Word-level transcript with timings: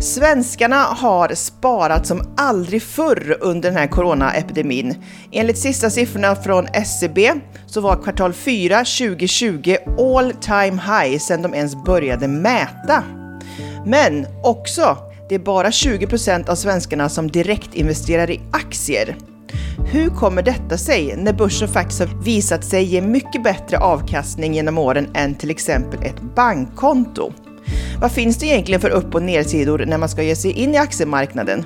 Svenskarna 0.00 0.76
har 0.76 1.34
sparat 1.34 2.06
som 2.06 2.34
aldrig 2.36 2.82
förr 2.82 3.36
under 3.40 3.70
den 3.70 3.78
här 3.78 3.86
coronaepidemin. 3.86 4.94
Enligt 5.32 5.58
sista 5.58 5.90
siffrorna 5.90 6.36
från 6.36 6.66
SCB 6.66 7.32
så 7.66 7.80
var 7.80 8.02
kvartal 8.02 8.32
4 8.32 8.78
2020 8.78 9.76
all 9.98 10.32
time 10.32 10.82
high 10.82 11.18
sedan 11.18 11.42
de 11.42 11.54
ens 11.54 11.84
började 11.84 12.28
mäta. 12.28 13.02
Men 13.86 14.26
också, 14.42 14.96
det 15.28 15.34
är 15.34 15.38
bara 15.38 15.70
20 15.70 16.06
procent 16.06 16.48
av 16.48 16.54
svenskarna 16.54 17.08
som 17.08 17.30
direkt 17.30 17.74
investerar 17.74 18.30
i 18.30 18.40
aktier. 18.50 19.16
Hur 19.92 20.10
kommer 20.10 20.42
detta 20.42 20.78
sig 20.78 21.14
när 21.16 21.32
börsen 21.32 21.68
faktiskt 21.68 22.00
har 22.00 22.24
visat 22.24 22.64
sig 22.64 22.84
ge 22.84 23.02
mycket 23.02 23.42
bättre 23.42 23.78
avkastning 23.78 24.54
genom 24.54 24.78
åren 24.78 25.08
än 25.14 25.34
till 25.34 25.50
exempel 25.50 26.02
ett 26.02 26.20
bankkonto? 26.36 27.32
Vad 28.00 28.12
finns 28.12 28.38
det 28.38 28.46
egentligen 28.46 28.80
för 28.80 28.90
upp 28.90 29.14
och 29.14 29.22
nedsidor 29.22 29.84
när 29.86 29.98
man 29.98 30.08
ska 30.08 30.22
ge 30.22 30.36
sig 30.36 30.52
in 30.52 30.74
i 30.74 30.76
aktiemarknaden? 30.76 31.64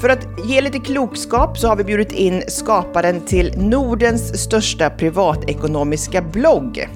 För 0.00 0.08
att 0.08 0.26
ge 0.44 0.60
lite 0.60 0.78
klokskap 0.78 1.58
så 1.58 1.68
har 1.68 1.76
vi 1.76 1.84
bjudit 1.84 2.12
in 2.12 2.42
skaparen 2.48 3.20
till 3.20 3.54
Nordens 3.56 4.42
största 4.42 4.90
privatekonomiska 4.90 6.22
blogg. 6.22 6.88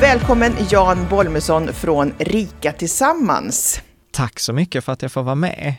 Välkommen 0.00 0.52
Jan 0.70 1.06
Bolmesson 1.10 1.72
från 1.72 2.12
Rika 2.18 2.72
Tillsammans. 2.72 3.80
Tack 4.10 4.40
så 4.40 4.52
mycket 4.52 4.84
för 4.84 4.92
att 4.92 5.02
jag 5.02 5.12
får 5.12 5.22
vara 5.22 5.34
med. 5.34 5.74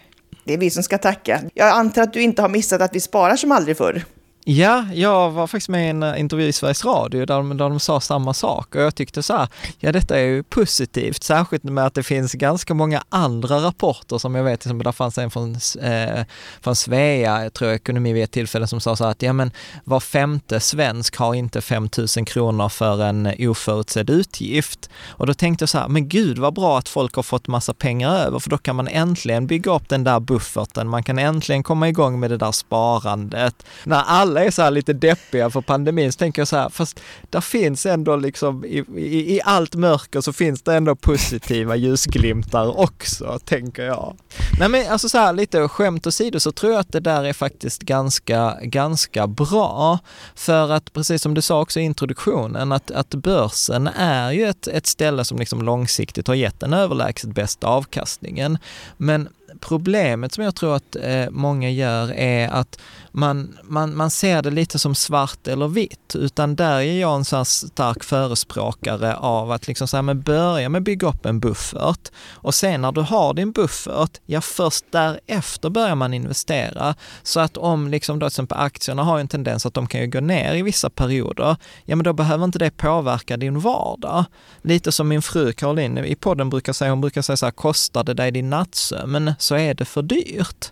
Det 0.52 0.56
är 0.56 0.60
vi 0.60 0.70
som 0.70 0.84
ska 0.84 0.98
tacka. 0.98 1.42
Jag 1.54 1.70
antar 1.70 2.02
att 2.02 2.14
du 2.14 2.22
inte 2.22 2.42
har 2.42 2.50
missat 2.50 2.82
att 2.82 2.96
vi 2.96 3.00
sparar 3.00 3.36
som 3.36 3.52
aldrig 3.52 3.78
förr. 3.78 4.04
Ja, 4.52 4.86
jag 4.94 5.32
var 5.32 5.48
faktiskt 5.48 5.70
med 5.70 5.86
i 5.86 5.90
en 5.90 6.04
eh, 6.04 6.20
intervju 6.20 6.48
i 6.48 6.54
Sveriges 6.54 6.86
Radio 6.86 7.26
där 7.26 7.36
de, 7.36 7.58
där 7.58 7.70
de 7.70 7.80
sa 7.80 8.02
samma 8.02 8.34
sak 8.34 8.76
och 8.76 8.82
jag 8.82 8.96
tyckte 8.96 9.24
så 9.24 9.34
här, 9.34 9.48
ja 9.80 9.92
detta 9.92 10.20
är 10.20 10.24
ju 10.24 10.44
positivt, 10.44 11.24
särskilt 11.24 11.64
med 11.64 11.86
att 11.86 11.94
det 11.94 12.04
finns 12.04 12.34
ganska 12.34 12.74
många 12.74 13.04
andra 13.10 13.58
rapporter 13.58 14.18
som 14.18 14.36
jag 14.36 14.44
vet, 14.44 14.66
liksom, 14.66 14.84
där 14.84 14.92
fanns 14.92 15.18
en 15.18 15.32
från, 15.32 15.56
eh, 15.82 16.26
från 16.62 16.76
Svea, 16.76 17.44
jag 17.44 17.54
tror 17.54 17.72
ekonomi 17.72 18.14
vid 18.14 18.24
ett 18.24 18.32
tillfälle, 18.32 18.68
som 18.68 18.80
sa 18.80 18.96
så 18.96 19.04
här 19.04 19.12
att 19.12 19.22
ja 19.22 19.34
men 19.34 19.52
var 19.84 20.00
femte 20.00 20.60
svensk 20.60 21.16
har 21.16 21.34
inte 21.34 21.62
5000 21.62 22.26
kronor 22.26 22.70
för 22.70 23.04
en 23.04 23.34
oförutsedd 23.40 24.10
utgift. 24.10 24.90
Och 25.08 25.28
då 25.28 25.34
tänkte 25.34 25.64
jag 25.64 25.70
så 25.70 25.78
här, 25.78 25.88
men 25.88 26.10
gud 26.10 26.38
vad 26.38 26.54
bra 26.54 26.78
att 26.78 26.90
folk 26.90 27.16
har 27.16 27.24
fått 27.24 27.48
massa 27.48 27.74
pengar 27.74 28.16
över, 28.16 28.40
för 28.40 28.50
då 28.50 28.58
kan 28.58 28.76
man 28.76 28.88
äntligen 28.88 29.48
bygga 29.48 29.76
upp 29.76 29.90
den 29.90 30.04
där 30.04 30.20
bufferten, 30.20 30.88
man 30.88 31.04
kan 31.04 31.20
äntligen 31.20 31.64
komma 31.64 31.90
igång 31.90 32.20
med 32.20 32.30
det 32.30 32.38
där 32.38 32.52
sparandet. 32.52 33.66
När 33.84 34.04
alla 34.04 34.41
alla 34.42 34.48
är 34.48 34.52
så 34.52 34.62
här 34.62 34.72
lite 34.72 34.94
deppiga 34.94 35.50
för 35.50 35.62
pandemin, 35.62 36.12
så 36.12 36.18
tänker 36.18 36.42
jag 36.42 36.48
så 36.48 36.58
här, 36.58 36.70
fast 36.70 37.00
där 37.30 37.42
finns 37.42 37.86
ändå 37.86 38.16
liksom 38.16 38.66
i, 38.66 38.84
i, 38.96 39.36
i 39.36 39.42
allt 39.44 39.76
mörker 39.76 40.22
så 40.22 40.34
finns 40.34 40.62
det 40.62 40.76
ändå 40.76 40.96
positiva 40.96 41.76
ljusglimtar 41.76 42.80
också, 42.80 43.40
tänker 43.46 43.84
jag. 43.84 44.18
Nej 44.60 44.70
men 44.70 44.92
alltså 44.92 45.10
så 45.10 45.18
här 45.18 45.34
lite 45.34 45.68
skämt 45.68 46.08
åsido 46.08 46.40
så 46.40 46.52
tror 46.52 46.72
jag 46.72 46.80
att 46.80 46.92
det 46.92 47.00
där 47.00 47.24
är 47.24 47.34
faktiskt 47.34 47.82
ganska, 47.82 48.58
ganska 48.62 49.28
bra. 49.28 50.00
För 50.36 50.72
att 50.72 50.94
precis 50.94 51.22
som 51.22 51.34
du 51.34 51.42
sa 51.42 51.62
också 51.62 51.80
i 51.80 51.84
introduktionen, 51.84 52.72
att, 52.72 52.92
att 52.92 53.16
börsen 53.16 53.88
är 53.88 54.32
ju 54.32 54.48
ett, 54.48 54.68
ett 54.68 54.88
ställe 54.88 55.26
som 55.26 55.40
liksom 55.40 55.62
långsiktigt 55.62 56.28
har 56.28 56.36
gett 56.36 56.60
den 56.60 56.74
överlägset 56.74 57.36
bästa 57.36 57.68
avkastningen. 57.68 58.58
Men 58.98 59.30
problemet 59.62 60.34
som 60.34 60.44
jag 60.44 60.56
tror 60.56 60.76
att 60.76 60.96
eh, 60.96 61.30
många 61.30 61.70
gör 61.70 62.12
är 62.12 62.50
att 62.50 62.80
man, 63.12 63.58
man, 63.64 63.96
man 63.96 64.10
ser 64.10 64.42
det 64.42 64.52
lite 64.52 64.80
som 64.80 64.96
svart 64.96 65.48
eller 65.48 65.68
vitt, 65.68 66.16
utan 66.16 66.56
där 66.56 66.80
är 66.80 67.00
jag 67.00 67.16
en 67.16 67.26
sån 67.26 67.46
stark 67.46 68.04
förespråkare 68.04 69.16
av 69.16 69.52
att 69.52 69.68
liksom 69.68 69.88
så 69.88 69.98
här, 69.98 70.02
men 70.02 70.22
börja 70.22 70.70
med 70.70 70.80
att 70.80 70.84
bygga 70.84 71.08
upp 71.08 71.26
en 71.26 71.40
buffert 71.40 72.12
och 72.32 72.56
sen 72.56 72.82
när 72.82 72.92
du 72.92 73.02
har 73.02 73.34
din 73.34 73.52
buffert, 73.52 74.18
ja 74.26 74.42
först 74.42 74.86
därefter 74.90 75.70
börjar 75.70 75.96
man 75.96 76.14
investera. 76.14 76.96
Så 77.24 77.40
att 77.40 77.58
om 77.58 77.88
liksom 77.88 78.20
då 78.20 78.24
till 78.24 78.34
exempel 78.34 78.58
aktierna 78.58 79.04
har 79.04 79.20
en 79.20 79.28
tendens 79.28 79.66
att 79.66 79.74
de 79.74 79.88
kan 79.88 80.02
ju 80.02 80.08
gå 80.08 80.20
ner 80.20 80.56
i 80.56 80.62
vissa 80.62 80.90
perioder, 80.90 81.56
ja 81.86 81.96
men 81.96 82.04
då 82.04 82.14
behöver 82.14 82.46
inte 82.46 82.60
det 82.60 82.72
påverka 82.72 83.38
din 83.38 83.60
vardag. 83.60 84.26
Lite 84.62 84.92
som 84.92 85.08
min 85.08 85.22
fru 85.22 85.54
Caroline 85.54 85.98
i 85.98 86.16
podden 86.16 86.50
brukar 86.50 86.74
säga, 86.74 86.92
hon 86.92 87.02
brukar 87.02 87.22
säga 87.22 87.38
så 87.38 87.46
här, 87.46 87.52
kostar 87.52 88.04
det 88.04 88.14
dig 88.14 88.32
din 88.32 88.50
nattsömn 88.50 89.34
så 89.52 89.56
är 89.56 89.74
det 89.74 89.86
för 89.86 90.02
dyrt. 90.02 90.72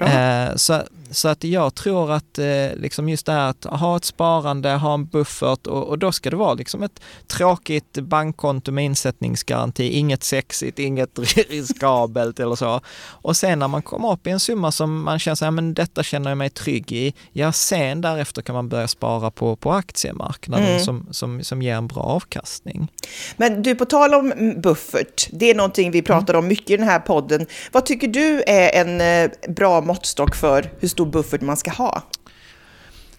Eh, 0.00 0.56
så, 0.56 0.82
så 1.10 1.28
att 1.28 1.44
jag 1.44 1.74
tror 1.74 2.12
att 2.12 2.38
eh, 2.38 2.76
liksom 2.76 3.08
just 3.08 3.26
det 3.26 3.32
här 3.32 3.50
att 3.50 3.64
ha 3.64 3.96
ett 3.96 4.04
sparande, 4.04 4.70
ha 4.70 4.94
en 4.94 5.06
buffert 5.06 5.66
och, 5.66 5.88
och, 5.88 5.98
då 5.98 6.12
ska 6.12 6.30
det 6.30 6.36
vara 6.36 6.54
liksom 6.54 6.82
ett 6.82 7.00
tråkigt 7.26 7.92
bankkonto 7.92 8.72
med 8.72 8.84
insättningsgaranti, 8.84 9.88
inget 9.88 10.24
sexigt, 10.24 10.78
inget 10.78 11.18
riskabelt 11.50 12.40
eller 12.40 12.54
så. 12.54 12.80
Och 13.08 13.36
sen 13.36 13.58
när 13.58 13.68
man 13.68 13.82
kommer 13.82 14.12
upp 14.12 14.26
i 14.26 14.30
en 14.30 14.40
summa 14.40 14.72
som 14.72 15.02
man 15.02 15.18
känner 15.18 15.34
sig, 15.34 15.50
men 15.50 15.74
detta 15.74 16.02
känner 16.02 16.30
jag 16.30 16.38
mig 16.38 16.50
trygg 16.50 16.92
i, 16.92 17.14
ja 17.32 17.52
sen 17.52 18.00
därefter 18.00 18.42
kan 18.42 18.54
man 18.54 18.68
börja 18.68 18.88
spara 18.88 19.30
på, 19.30 19.56
på 19.56 19.72
aktiemarknaden 19.72 20.66
mm. 20.66 20.80
som, 20.80 21.06
som, 21.10 21.44
som 21.44 21.62
ger 21.62 21.74
en 21.74 21.86
bra 21.86 22.02
avkastning. 22.02 22.92
Men 23.36 23.62
du, 23.62 23.74
på 23.74 23.84
tal 23.84 24.14
om 24.14 24.54
buffert, 24.62 25.28
det 25.32 25.50
är 25.50 25.54
någonting 25.54 25.90
vi 25.90 26.02
pratar 26.02 26.34
om 26.34 26.48
mycket 26.48 26.70
i 26.70 26.76
den 26.76 26.88
här 26.88 26.98
podden. 26.98 27.46
Vad 27.72 27.86
tycker 27.86 28.08
du 28.08 28.42
är 28.46 28.84
en 28.84 29.00
eh, 29.00 29.30
bra 29.56 29.80
måttstock 29.80 30.34
för 30.34 30.70
hur 30.78 30.88
stor 30.88 31.06
buffert 31.06 31.40
man 31.40 31.56
ska 31.56 31.70
ha? 31.70 32.02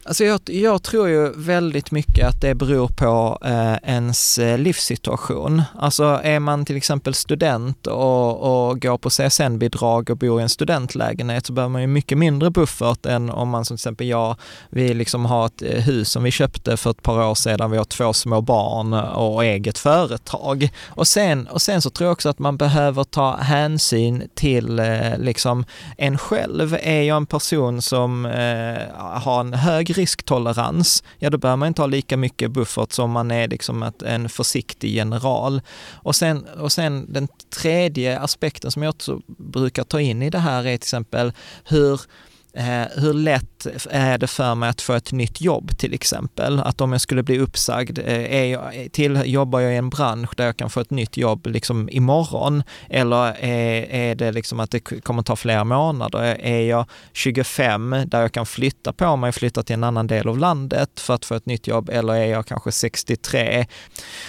Alltså 0.07 0.23
jag, 0.25 0.39
jag, 0.45 0.83
tror 0.83 1.09
ju 1.09 1.31
väldigt 1.35 1.91
mycket 1.91 2.27
att 2.27 2.41
det 2.41 2.55
beror 2.55 2.87
på 2.87 3.37
eh, 3.45 3.93
ens 3.93 4.37
eh, 4.37 4.57
livssituation. 4.57 5.61
Alltså 5.75 6.19
är 6.23 6.39
man 6.39 6.65
till 6.65 6.77
exempel 6.77 7.13
student 7.13 7.87
och, 7.87 8.69
och 8.69 8.81
går 8.81 8.97
på 8.97 9.09
CSN-bidrag 9.09 10.09
och 10.09 10.17
bor 10.17 10.39
i 10.39 10.43
en 10.43 10.49
studentlägenhet 10.49 11.45
så 11.45 11.53
behöver 11.53 11.71
man 11.71 11.81
ju 11.81 11.87
mycket 11.87 12.17
mindre 12.17 12.49
buffert 12.49 13.05
än 13.05 13.29
om 13.29 13.49
man 13.49 13.65
som 13.65 13.77
till 13.77 13.81
exempel 13.81 14.07
jag, 14.07 14.35
vi 14.69 14.93
liksom 14.93 15.25
har 15.25 15.45
ett 15.45 15.61
eh, 15.61 15.81
hus 15.81 16.09
som 16.09 16.23
vi 16.23 16.31
köpte 16.31 16.77
för 16.77 16.91
ett 16.91 17.01
par 17.01 17.29
år 17.29 17.35
sedan, 17.35 17.71
vi 17.71 17.77
har 17.77 17.85
två 17.85 18.13
små 18.13 18.41
barn 18.41 18.93
och 18.93 19.45
eget 19.45 19.77
företag. 19.77 20.69
Och 20.85 21.07
sen, 21.07 21.47
och 21.47 21.61
sen 21.61 21.81
så 21.81 21.89
tror 21.89 22.05
jag 22.05 22.13
också 22.13 22.29
att 22.29 22.39
man 22.39 22.57
behöver 22.57 23.03
ta 23.03 23.35
hänsyn 23.35 24.23
till 24.35 24.79
eh, 24.79 25.17
liksom 25.17 25.65
en 25.97 26.17
själv. 26.17 26.77
Är 26.81 27.01
jag 27.01 27.17
en 27.17 27.25
person 27.25 27.81
som 27.81 28.25
eh, 28.25 28.95
har 29.21 29.39
en 29.39 29.53
hög 29.53 29.96
risktolerans, 29.97 31.03
ja 31.19 31.29
då 31.29 31.37
behöver 31.37 31.57
man 31.57 31.67
inte 31.67 31.81
ha 31.81 31.87
lika 31.87 32.17
mycket 32.17 32.51
buffert 32.51 32.91
som 32.91 33.11
man 33.11 33.31
är 33.31 33.47
liksom 33.47 33.91
en 34.05 34.29
försiktig 34.29 34.95
general. 34.95 35.61
Och 35.93 36.15
sen, 36.15 36.45
och 36.45 36.71
sen 36.71 37.13
den 37.13 37.27
tredje 37.61 38.19
aspekten 38.19 38.71
som 38.71 38.83
jag 38.83 38.89
också 38.89 39.21
brukar 39.37 39.83
ta 39.83 40.01
in 40.01 40.21
i 40.21 40.29
det 40.29 40.39
här 40.39 40.59
är 40.59 40.63
till 40.63 40.73
exempel 40.73 41.33
hur 41.63 42.01
Eh, 42.01 42.36
Eh, 42.57 42.87
hur 42.95 43.13
lätt 43.13 43.67
är 43.89 44.17
det 44.17 44.27
för 44.27 44.55
mig 44.55 44.69
att 44.69 44.81
få 44.81 44.93
ett 44.93 45.11
nytt 45.11 45.41
jobb 45.41 45.77
till 45.77 45.93
exempel? 45.93 46.59
Att 46.59 46.81
om 46.81 46.91
jag 46.91 47.01
skulle 47.01 47.23
bli 47.23 47.39
uppsagd, 47.39 47.99
eh, 47.99 48.35
är 48.35 48.45
jag, 48.45 48.87
till, 48.91 49.21
jobbar 49.25 49.59
jag 49.59 49.73
i 49.73 49.75
en 49.75 49.89
bransch 49.89 50.29
där 50.37 50.45
jag 50.45 50.57
kan 50.57 50.69
få 50.69 50.79
ett 50.79 50.89
nytt 50.89 51.17
jobb 51.17 51.47
liksom 51.47 51.89
imorgon? 51.89 52.63
Eller 52.89 53.35
är, 53.39 53.91
är 53.91 54.15
det 54.15 54.31
liksom 54.31 54.59
att 54.59 54.71
det 54.71 54.79
kommer 54.79 55.23
ta 55.23 55.35
flera 55.35 55.63
månader? 55.63 56.21
Är 56.39 56.61
jag 56.61 56.85
25 57.13 57.95
där 58.05 58.21
jag 58.21 58.31
kan 58.31 58.45
flytta 58.45 58.93
på 58.93 59.15
mig, 59.15 59.31
flytta 59.31 59.63
till 59.63 59.73
en 59.73 59.83
annan 59.83 60.07
del 60.07 60.27
av 60.27 60.37
landet 60.37 60.99
för 60.99 61.13
att 61.13 61.25
få 61.25 61.35
ett 61.35 61.45
nytt 61.45 61.67
jobb? 61.67 61.89
Eller 61.89 62.13
är 62.13 62.25
jag 62.25 62.45
kanske 62.45 62.71
63? 62.71 63.65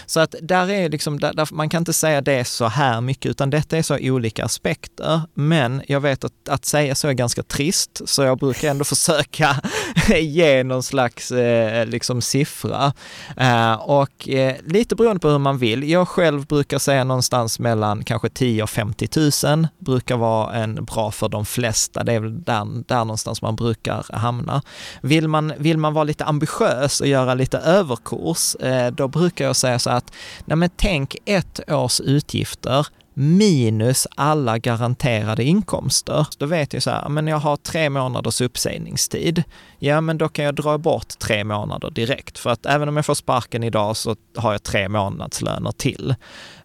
Så 0.06 0.21
att 0.21 0.34
där 0.43 0.71
är 0.71 0.89
liksom, 0.89 1.21
där, 1.21 1.33
där, 1.33 1.49
man 1.53 1.69
kan 1.69 1.81
inte 1.83 1.93
säga 1.93 2.21
det 2.21 2.45
så 2.45 2.66
här 2.66 3.00
mycket, 3.00 3.31
utan 3.31 3.50
detta 3.50 3.78
är 3.78 3.83
så 3.83 3.99
olika 4.00 4.45
aspekter. 4.45 5.21
Men 5.34 5.83
jag 5.87 6.00
vet 6.00 6.25
att, 6.25 6.49
att 6.49 6.65
säga 6.65 6.95
så 6.95 7.09
är 7.09 7.12
ganska 7.12 7.43
trist, 7.43 8.00
så 8.19 8.25
jag 8.25 8.39
brukar 8.39 8.71
ändå 8.71 8.84
försöka 8.84 9.56
ge 10.19 10.65
någon 10.65 10.83
slags 10.83 11.31
eh, 11.31 11.87
liksom 11.87 12.21
siffra. 12.22 12.92
Eh, 13.37 13.72
och 13.72 14.28
eh, 14.28 14.57
lite 14.66 14.97
beroende 14.97 15.21
på 15.21 15.28
hur 15.28 15.39
man 15.39 15.59
vill. 15.59 15.91
Jag 15.91 16.09
själv 16.09 16.47
brukar 16.47 16.78
säga 16.78 17.04
någonstans 17.04 17.59
mellan 17.59 18.04
kanske 18.04 18.28
10 18.28 18.63
och 18.63 18.71
50 18.71 19.09
000 19.47 19.69
brukar 19.78 20.16
vara 20.16 20.54
en 20.54 20.84
bra 20.84 21.10
för 21.10 21.28
de 21.28 21.47
flesta. 21.47 22.04
Det 22.04 22.13
är 22.13 22.21
väl 22.21 22.42
där, 22.42 22.84
där 22.87 22.98
någonstans 22.98 23.42
man 23.42 23.57
brukar 23.57 24.07
hamna. 24.13 24.63
Vill 25.01 25.28
man, 25.28 25.53
vill 25.59 25.78
man 25.78 25.95
vara 25.95 26.04
lite 26.04 26.25
ambitiös 26.25 27.01
och 27.01 27.07
göra 27.07 27.34
lite 27.34 27.59
överkurs, 27.59 28.54
eh, 28.54 28.91
då 28.91 29.09
brukar 29.09 29.45
jag 29.45 29.57
säga 29.57 29.78
så 29.78 29.91
att, 29.91 30.13
nej 30.45 30.57
men 30.57 30.71
tänk 30.77 31.16
ett 31.25 31.71
års 31.71 32.01
utgifter 32.01 32.87
minus 33.18 34.06
alla 34.15 34.59
garanterade 34.59 35.44
inkomster. 35.44 36.26
Då 36.38 36.47
vet 36.47 36.72
jag 36.72 36.82
så 36.82 36.91
här, 36.91 37.09
men 37.09 37.26
jag 37.26 37.36
har 37.36 37.56
tre 37.56 37.91
månaders 37.91 38.41
uppsägningstid. 38.41 39.42
Ja, 39.78 40.00
men 40.00 40.18
då 40.18 40.28
kan 40.28 40.44
jag 40.44 40.54
dra 40.54 40.78
bort 40.78 41.18
tre 41.18 41.44
månader 41.44 41.91
direkt. 41.91 42.38
För 42.38 42.50
att 42.50 42.66
även 42.66 42.88
om 42.88 42.97
jag 42.97 43.06
får 43.06 43.15
sparken 43.15 43.65
idag 43.65 43.97
så 43.97 44.16
har 44.36 44.53
jag 44.53 44.62
tre 44.62 44.88
månadslöner 44.88 45.72
till. 45.72 46.15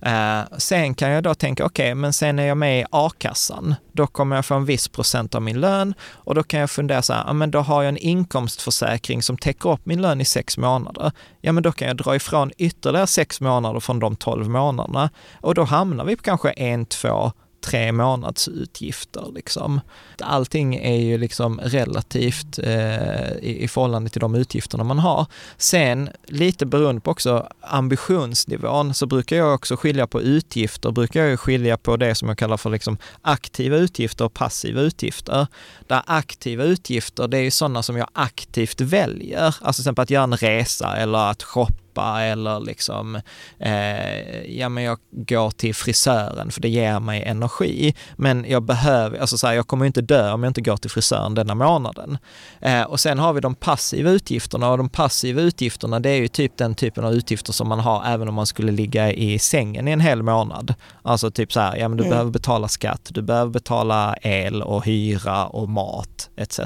Eh, 0.01 0.41
sen 0.57 0.95
kan 0.95 1.09
jag 1.09 1.23
då 1.23 1.35
tänka, 1.35 1.65
okej, 1.65 1.85
okay, 1.85 1.95
men 1.95 2.13
sen 2.13 2.39
är 2.39 2.43
jag 2.43 2.57
med 2.57 2.79
i 2.81 2.85
a-kassan 2.91 3.75
då 3.93 4.07
kommer 4.07 4.35
jag 4.35 4.45
få 4.45 4.55
en 4.55 4.65
viss 4.65 4.87
procent 4.87 5.35
av 5.35 5.41
min 5.41 5.59
lön 5.61 5.93
och 6.13 6.35
då 6.35 6.43
kan 6.43 6.59
jag 6.59 6.69
fundera 6.69 7.01
så 7.01 7.13
här, 7.13 7.23
ja 7.27 7.33
men 7.33 7.51
då 7.51 7.59
har 7.59 7.83
jag 7.83 7.89
en 7.89 7.97
inkomstförsäkring 7.97 9.21
som 9.21 9.37
täcker 9.37 9.71
upp 9.71 9.85
min 9.85 10.01
lön 10.01 10.21
i 10.21 10.25
sex 10.25 10.57
månader. 10.57 11.11
Ja 11.41 11.51
men 11.51 11.63
då 11.63 11.71
kan 11.71 11.87
jag 11.87 11.97
dra 11.97 12.15
ifrån 12.15 12.51
ytterligare 12.57 13.07
sex 13.07 13.41
månader 13.41 13.79
från 13.79 13.99
de 13.99 14.15
tolv 14.15 14.49
månaderna 14.49 15.09
och 15.41 15.55
då 15.55 15.63
hamnar 15.63 16.05
vi 16.05 16.15
på 16.15 16.23
kanske 16.23 16.51
en, 16.51 16.85
två, 16.85 17.31
tre 17.63 17.91
månadsutgifter. 17.91 19.31
Liksom. 19.35 19.81
Allting 20.21 20.75
är 20.75 20.97
ju 20.97 21.17
liksom 21.17 21.59
relativt 21.59 22.59
eh, 22.59 23.31
i, 23.31 23.57
i 23.63 23.67
förhållande 23.67 24.09
till 24.09 24.21
de 24.21 24.35
utgifterna 24.35 24.83
man 24.83 24.99
har. 24.99 25.25
Sen, 25.57 26.09
lite 26.27 26.65
beroende 26.65 27.01
på 27.01 27.11
också 27.11 27.47
ambitionsnivån, 27.61 28.93
så 28.93 29.05
brukar 29.05 29.35
jag 29.35 29.53
också 29.53 29.75
skilja 29.75 30.07
på 30.07 30.21
utgifter, 30.21 30.91
brukar 30.91 31.23
jag 31.23 31.39
skilja 31.39 31.77
på 31.77 31.97
det 31.97 32.15
som 32.15 32.27
jag 32.27 32.37
kallar 32.37 32.57
för 32.57 32.69
liksom 32.69 32.97
aktiva 33.21 33.77
utgifter 33.77 34.25
och 34.25 34.33
passiva 34.33 34.81
utgifter. 34.81 35.47
Där 35.87 36.01
aktiva 36.05 36.63
utgifter, 36.63 37.27
det 37.27 37.37
är 37.37 37.41
ju 37.41 37.51
sådana 37.51 37.83
som 37.83 37.97
jag 37.97 38.07
aktivt 38.13 38.81
väljer, 38.81 39.45
alltså 39.45 39.73
till 39.73 39.81
exempel 39.81 40.03
att 40.03 40.09
göra 40.09 40.23
en 40.23 40.37
resa 40.37 40.97
eller 40.97 41.29
att 41.31 41.43
shoppa 41.43 41.82
shoppa 41.93 42.21
eller 42.21 42.59
liksom, 42.59 43.15
eh, 43.59 44.57
ja 44.57 44.69
men 44.69 44.83
jag 44.83 44.97
går 45.11 45.51
till 45.51 45.75
frisören 45.75 46.51
för 46.51 46.61
det 46.61 46.69
ger 46.69 46.99
mig 46.99 47.23
energi. 47.23 47.95
Men 48.15 48.45
jag 48.47 48.63
behöver, 48.63 49.19
alltså 49.19 49.37
så 49.37 49.47
här, 49.47 49.53
jag 49.53 49.67
kommer 49.67 49.85
inte 49.85 50.01
dö 50.01 50.31
om 50.31 50.43
jag 50.43 50.49
inte 50.49 50.61
går 50.61 50.77
till 50.77 50.91
frisören 50.91 51.35
denna 51.35 51.55
månaden. 51.55 52.17
Eh, 52.61 52.83
och 52.83 52.99
sen 52.99 53.19
har 53.19 53.33
vi 53.33 53.41
de 53.41 53.55
passiva 53.55 54.09
utgifterna 54.09 54.71
och 54.71 54.77
de 54.77 54.89
passiva 54.89 55.41
utgifterna 55.41 55.99
det 55.99 56.09
är 56.09 56.17
ju 56.17 56.27
typ 56.27 56.57
den 56.57 56.75
typen 56.75 57.05
av 57.05 57.13
utgifter 57.13 57.53
som 57.53 57.67
man 57.67 57.79
har 57.79 58.03
även 58.05 58.27
om 58.27 58.35
man 58.35 58.45
skulle 58.45 58.71
ligga 58.71 59.11
i 59.11 59.39
sängen 59.39 59.87
i 59.87 59.91
en 59.91 59.99
hel 59.99 60.23
månad. 60.23 60.73
Alltså 61.01 61.31
typ 61.31 61.53
så 61.53 61.59
här, 61.59 61.77
ja 61.77 61.87
men 61.87 61.97
du 61.97 62.03
mm. 62.03 62.09
behöver 62.09 62.31
betala 62.31 62.67
skatt, 62.67 63.09
du 63.13 63.21
behöver 63.21 63.51
betala 63.51 64.15
el 64.21 64.61
och 64.61 64.85
hyra 64.85 65.47
och 65.47 65.69
mat 65.69 66.29
etc. 66.35 66.59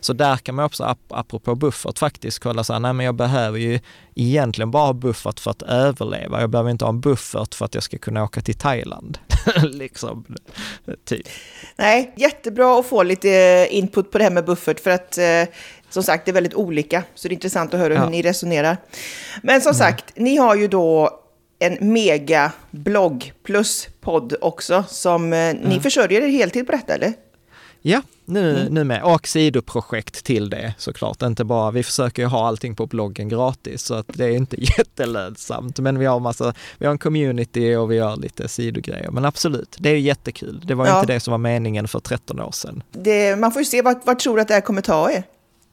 Så 0.00 0.12
där 0.12 0.36
kan 0.36 0.54
man 0.54 0.64
också, 0.64 0.96
apropå 1.08 1.54
buffert, 1.54 1.98
faktiskt 1.98 2.38
kolla 2.38 2.64
så 2.64 2.72
här, 2.72 2.80
nej 2.80 2.92
men 2.92 3.06
jag 3.06 3.14
behöver 3.14 3.58
ju 3.58 3.80
egentligen 4.20 4.70
bara 4.70 4.86
ha 4.86 4.92
buffert 4.92 5.40
för 5.40 5.50
att 5.50 5.62
överleva. 5.62 6.40
Jag 6.40 6.50
behöver 6.50 6.70
inte 6.70 6.84
ha 6.84 6.90
en 6.90 7.00
buffert 7.00 7.54
för 7.54 7.64
att 7.64 7.74
jag 7.74 7.82
ska 7.82 7.98
kunna 7.98 8.24
åka 8.24 8.40
till 8.40 8.54
Thailand. 8.54 9.18
liksom, 9.62 10.24
typ. 11.04 11.26
Nej, 11.76 12.12
jättebra 12.16 12.80
att 12.80 12.86
få 12.86 13.02
lite 13.02 13.66
input 13.70 14.10
på 14.10 14.18
det 14.18 14.24
här 14.24 14.30
med 14.30 14.44
buffert 14.44 14.80
för 14.80 14.90
att 14.90 15.18
eh, 15.18 15.44
som 15.90 16.02
sagt, 16.02 16.24
det 16.24 16.30
är 16.30 16.32
väldigt 16.32 16.54
olika. 16.54 17.04
Så 17.14 17.28
det 17.28 17.32
är 17.32 17.34
intressant 17.34 17.74
att 17.74 17.80
höra 17.80 17.94
ja. 17.94 18.04
hur 18.04 18.10
ni 18.10 18.22
resonerar. 18.22 18.76
Men 19.42 19.60
som 19.60 19.70
mm. 19.70 19.78
sagt, 19.78 20.12
ni 20.16 20.36
har 20.36 20.56
ju 20.56 20.68
då 20.68 21.20
en 21.58 21.92
mega 21.92 22.52
blogg 22.70 23.32
plus 23.44 23.88
podd 24.00 24.34
också 24.40 24.84
som 24.88 25.32
eh, 25.32 25.38
ni 25.38 25.60
mm. 25.64 25.80
försörjer 25.80 26.20
er 26.20 26.28
heltid 26.28 26.66
på 26.66 26.72
detta, 26.72 26.94
eller? 26.94 27.12
Ja, 27.82 28.02
nu, 28.24 28.60
mm. 28.60 28.74
nu 28.74 28.84
med. 28.84 29.02
Och 29.02 29.28
sidoprojekt 29.28 30.24
till 30.24 30.50
det 30.50 30.74
såklart. 30.78 31.22
Inte 31.22 31.44
bara, 31.44 31.70
vi 31.70 31.82
försöker 31.82 32.22
ju 32.22 32.28
ha 32.28 32.46
allting 32.46 32.76
på 32.76 32.86
bloggen 32.86 33.28
gratis 33.28 33.82
så 33.82 33.94
att 33.94 34.06
det 34.08 34.24
är 34.24 34.30
inte 34.30 34.56
jättelönsamt. 34.78 35.78
Men 35.78 35.98
vi 35.98 36.06
har 36.06 36.20
massa, 36.20 36.54
vi 36.78 36.86
har 36.86 36.92
en 36.92 36.98
community 36.98 37.74
och 37.74 37.90
vi 37.90 37.96
gör 37.96 38.16
lite 38.16 38.48
sidogrejer. 38.48 39.10
Men 39.10 39.24
absolut, 39.24 39.76
det 39.78 39.88
är 39.88 39.94
ju 39.94 40.00
jättekul. 40.00 40.62
Det 40.64 40.74
var 40.74 40.86
ja. 40.86 41.00
inte 41.00 41.12
det 41.12 41.20
som 41.20 41.30
var 41.30 41.38
meningen 41.38 41.88
för 41.88 42.00
13 42.00 42.40
år 42.40 42.52
sedan. 42.52 42.82
Det, 42.92 43.36
man 43.36 43.52
får 43.52 43.62
ju 43.62 43.66
se 43.66 43.82
vad, 43.82 44.00
vad 44.04 44.18
tror 44.18 44.36
du 44.36 44.42
att 44.42 44.48
det 44.48 44.54
här 44.54 44.60
kommer 44.60 44.82
ta 44.82 45.10
er? 45.10 45.24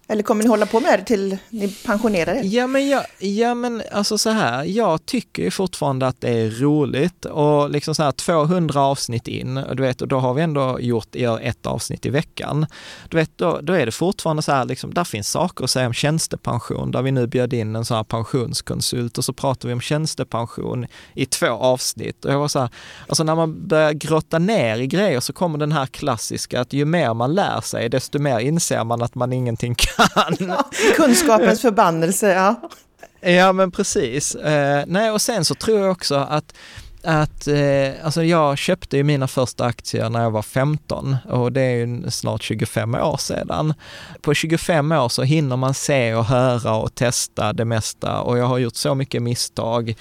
Eller 0.09 0.23
kommer 0.23 0.43
ni 0.43 0.49
hålla 0.49 0.65
på 0.65 0.79
med 0.79 0.99
det 0.99 1.05
till 1.05 1.37
ni 1.49 1.67
pensionerar 1.85 2.35
er? 2.35 2.41
Ja 2.43 2.67
men, 2.67 2.89
jag, 2.89 3.03
ja, 3.19 3.55
men 3.55 3.81
alltså 3.91 4.17
så 4.17 4.29
här, 4.29 4.63
jag 4.63 5.05
tycker 5.05 5.43
ju 5.43 5.51
fortfarande 5.51 6.07
att 6.07 6.21
det 6.21 6.29
är 6.29 6.49
roligt 6.49 7.25
och 7.25 7.69
liksom 7.69 7.95
så 7.95 8.03
här 8.03 8.11
200 8.11 8.81
avsnitt 8.81 9.27
in, 9.27 9.57
och 9.57 9.75
du 9.75 9.83
vet, 9.83 10.01
och 10.01 10.07
då 10.07 10.19
har 10.19 10.33
vi 10.33 10.41
ändå 10.41 10.79
gjort 10.79 11.15
ett 11.41 11.65
avsnitt 11.65 12.05
i 12.05 12.09
veckan. 12.09 12.65
Du 13.09 13.17
vet, 13.17 13.37
då, 13.37 13.59
då 13.61 13.73
är 13.73 13.85
det 13.85 13.91
fortfarande 13.91 14.41
så 14.41 14.51
här, 14.51 14.65
liksom, 14.65 14.93
där 14.93 15.03
finns 15.03 15.29
saker 15.29 15.63
att 15.63 15.69
säga 15.69 15.87
om 15.87 15.93
tjänstepension, 15.93 16.91
där 16.91 17.01
vi 17.01 17.11
nu 17.11 17.27
bjöd 17.27 17.53
in 17.53 17.75
en 17.75 17.85
sån 17.85 17.97
här 17.97 18.03
pensionskonsult 18.03 19.17
och 19.17 19.25
så 19.25 19.33
pratar 19.33 19.67
vi 19.67 19.73
om 19.73 19.81
tjänstepension 19.81 20.85
i 21.13 21.25
två 21.25 21.47
avsnitt. 21.47 22.25
Och 22.25 22.33
jag 22.33 22.39
var 22.39 22.47
så 22.47 22.59
här, 22.59 22.69
alltså 23.07 23.23
när 23.23 23.35
man 23.35 23.67
börjar 23.67 23.93
grotta 23.93 24.39
ner 24.39 24.77
i 24.77 24.87
grejer 24.87 25.19
så 25.19 25.33
kommer 25.33 25.57
den 25.57 25.71
här 25.71 25.85
klassiska 25.85 26.61
att 26.61 26.73
ju 26.73 26.85
mer 26.85 27.13
man 27.13 27.33
lär 27.33 27.61
sig, 27.61 27.89
desto 27.89 28.19
mer 28.19 28.39
inser 28.39 28.83
man 28.83 29.01
att 29.01 29.15
man 29.15 29.33
ingenting 29.33 29.75
kan 29.75 29.96
Ja, 29.97 30.69
kunskapens 30.95 31.61
förbannelse, 31.61 32.33
ja. 32.33 32.69
Ja, 33.21 33.53
men 33.53 33.71
precis. 33.71 34.35
Eh, 34.35 34.83
nej, 34.87 35.11
och 35.11 35.21
sen 35.21 35.45
så 35.45 35.55
tror 35.55 35.79
jag 35.79 35.91
också 35.91 36.15
att 36.15 36.53
att 37.03 37.47
eh, 37.47 38.05
alltså 38.05 38.23
jag 38.23 38.57
köpte 38.57 38.97
ju 38.97 39.03
mina 39.03 39.27
första 39.27 39.65
aktier 39.65 40.09
när 40.09 40.21
jag 40.21 40.31
var 40.31 40.41
15 40.41 41.15
och 41.29 41.51
det 41.51 41.61
är 41.61 41.75
ju 41.75 42.11
snart 42.11 42.43
25 42.43 42.95
år 42.95 43.17
sedan. 43.17 43.73
På 44.21 44.33
25 44.33 44.91
år 44.91 45.09
så 45.09 45.23
hinner 45.23 45.55
man 45.55 45.73
se 45.73 46.13
och 46.13 46.25
höra 46.25 46.75
och 46.75 46.95
testa 46.95 47.53
det 47.53 47.65
mesta 47.65 48.21
och 48.21 48.37
jag 48.37 48.45
har 48.45 48.57
gjort 48.57 48.75
så 48.75 48.95
mycket 48.95 49.21
misstag 49.23 49.95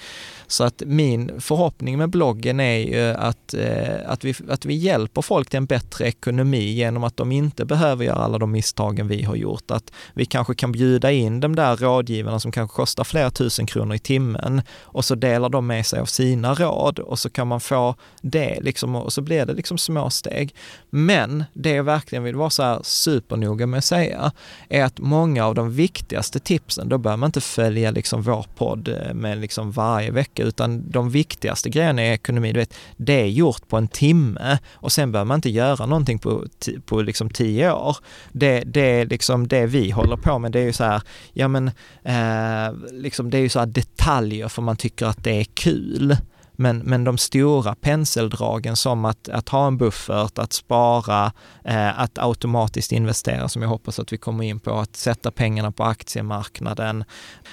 så 0.47 0.63
att 0.63 0.83
min 0.85 1.41
förhoppning 1.41 1.97
med 1.97 2.09
bloggen 2.09 2.59
är 2.59 2.77
ju 2.77 3.13
att, 3.17 3.53
eh, 3.53 3.95
att, 4.05 4.23
vi, 4.23 4.33
att 4.49 4.65
vi 4.65 4.73
hjälper 4.73 5.21
folk 5.21 5.49
till 5.49 5.57
en 5.57 5.65
bättre 5.65 6.07
ekonomi 6.07 6.73
genom 6.73 7.03
att 7.03 7.17
de 7.17 7.31
inte 7.31 7.65
behöver 7.65 8.05
göra 8.05 8.15
alla 8.15 8.37
de 8.37 8.51
misstagen 8.51 9.07
vi 9.07 9.23
har 9.23 9.35
gjort. 9.35 9.71
Att 9.71 9.91
vi 10.13 10.25
kanske 10.25 10.55
kan 10.55 10.71
bjuda 10.71 11.11
in 11.11 11.39
de 11.39 11.55
där 11.55 11.75
rådgivarna 11.75 12.39
som 12.39 12.51
kanske 12.51 12.75
kostar 12.75 13.03
flera 13.03 13.31
tusen 13.31 13.65
kronor 13.65 13.95
i 13.95 13.99
timmen 13.99 14.61
och 14.81 15.05
så 15.05 15.15
delar 15.15 15.49
de 15.49 15.67
med 15.67 15.85
sig 15.85 15.99
av 15.99 16.05
sina 16.05 16.53
råd 16.53 16.99
och 16.99 17.19
så 17.19 17.29
kan 17.29 17.47
man 17.47 17.59
få 17.59 17.95
det 18.21 18.59
liksom 18.61 18.95
och 18.95 19.13
så 19.13 19.21
blir 19.21 19.45
det 19.45 19.53
liksom 19.53 19.77
små 19.77 20.09
steg. 20.09 20.55
Men 20.89 21.43
det 21.53 21.69
jag 21.69 21.83
verkligen 21.83 22.23
vill 22.23 22.35
vara 22.35 22.49
så 22.49 22.63
här 22.63 22.79
supernoga 22.83 23.67
med 23.67 23.77
att 23.77 23.85
säga 23.85 24.31
är 24.69 24.83
att 24.83 24.99
många 24.99 25.45
av 25.45 25.55
de 25.55 25.71
viktigaste 25.71 26.39
tipsen, 26.39 26.89
då 26.89 26.97
behöver 26.97 27.17
man 27.17 27.27
inte 27.27 27.41
följa 27.41 27.91
liksom 27.91 28.21
vår 28.21 28.45
podd 28.55 28.87
eh, 28.87 29.13
med 29.13 29.37
liksom 29.37 29.71
varje 29.71 30.11
vecka 30.11 30.36
mycket, 30.37 30.45
utan 30.45 30.91
de 30.91 31.09
viktigaste 31.09 31.69
grejerna 31.69 32.05
i 32.05 32.13
ekonomi, 32.13 32.53
du 32.53 32.59
vet, 32.59 32.73
det 32.97 33.21
är 33.21 33.27
gjort 33.27 33.67
på 33.67 33.77
en 33.77 33.87
timme 33.87 34.59
och 34.73 34.91
sen 34.91 35.11
behöver 35.11 35.27
man 35.27 35.37
inte 35.37 35.49
göra 35.49 35.85
någonting 35.85 36.19
på, 36.19 36.45
på 36.85 37.01
liksom 37.01 37.29
tio 37.29 37.71
år. 37.71 37.97
Det, 38.31 38.63
det 38.65 39.01
är 39.01 39.05
liksom 39.05 39.47
det 39.47 39.65
vi 39.65 39.91
håller 39.91 40.17
på 40.17 40.39
med, 40.39 40.51
det 40.51 40.59
är 40.59 40.65
ju 40.65 40.73
så 40.73 40.83
här, 40.83 41.01
ja 41.33 41.47
men, 41.47 41.67
eh, 42.03 42.73
liksom 42.91 43.29
det 43.29 43.37
är 43.37 43.41
ju 43.41 43.49
så 43.49 43.59
här 43.59 43.65
detaljer 43.65 44.47
för 44.47 44.61
man 44.61 44.77
tycker 44.77 45.05
att 45.05 45.23
det 45.23 45.39
är 45.39 45.43
kul. 45.43 46.17
Men, 46.59 46.77
men 46.77 47.03
de 47.03 47.17
stora 47.17 47.75
penseldragen 47.75 48.75
som 48.75 49.05
att, 49.05 49.29
att 49.29 49.49
ha 49.49 49.67
en 49.67 49.77
buffert, 49.77 50.37
att 50.37 50.53
spara, 50.53 51.31
eh, 51.63 51.99
att 51.99 52.17
automatiskt 52.17 52.91
investera 52.91 53.49
som 53.49 53.61
jag 53.61 53.69
hoppas 53.69 53.99
att 53.99 54.13
vi 54.13 54.17
kommer 54.17 54.43
in 54.43 54.59
på, 54.59 54.79
att 54.79 54.95
sätta 54.95 55.31
pengarna 55.31 55.71
på 55.71 55.83
aktiemarknaden. 55.83 57.03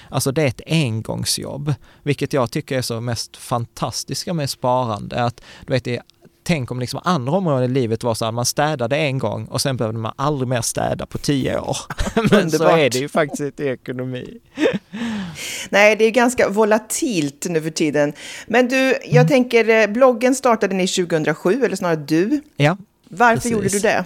Alltså 0.08 0.32
det 0.32 0.42
är 0.42 0.46
ett 0.46 0.60
engångsjobb, 0.66 1.74
vilket 2.02 2.32
jag 2.32 2.50
tycker 2.50 2.78
är 2.78 2.82
så 2.82 3.00
mest 3.00 3.36
fantastiska 3.36 4.34
med 4.34 4.50
sparande. 4.50 5.24
Att 5.24 5.40
du 5.66 5.72
vet, 5.72 5.84
det 5.84 6.00
tänk 6.44 6.70
om 6.70 6.80
liksom 6.80 7.00
andra 7.04 7.32
områden 7.32 7.70
i 7.70 7.74
livet 7.74 8.02
var 8.04 8.14
så 8.14 8.24
att 8.24 8.34
man 8.34 8.44
städade 8.44 8.96
en 8.96 9.18
gång 9.18 9.44
och 9.46 9.60
sen 9.60 9.76
behövde 9.76 9.98
man 9.98 10.12
aldrig 10.16 10.48
mer 10.48 10.60
städa 10.60 11.06
på 11.06 11.18
tio 11.18 11.58
år. 11.58 11.76
Men 12.30 12.50
så 12.50 12.64
är 12.64 12.90
det 12.90 12.98
ju 12.98 13.08
faktiskt 13.08 13.40
inte 13.40 13.64
i 13.64 13.68
ekonomi. 13.68 14.38
Nej, 15.68 15.96
det 15.96 16.04
är 16.04 16.10
ganska 16.10 16.48
volatilt 16.48 17.46
nu 17.48 17.62
för 17.62 17.70
tiden. 17.70 18.12
Men 18.46 18.68
du, 18.68 18.76
jag 19.04 19.14
mm. 19.14 19.28
tänker, 19.28 19.68
eh, 19.68 19.86
bloggen 19.86 20.34
startade 20.34 20.74
ni 20.74 20.88
2007, 20.88 21.64
eller 21.64 21.76
snarare 21.76 21.96
du. 21.96 22.40
Ja, 22.56 22.76
Varför 23.08 23.34
precis. 23.34 23.52
gjorde 23.52 23.68
du 23.68 23.78
det? 23.78 24.04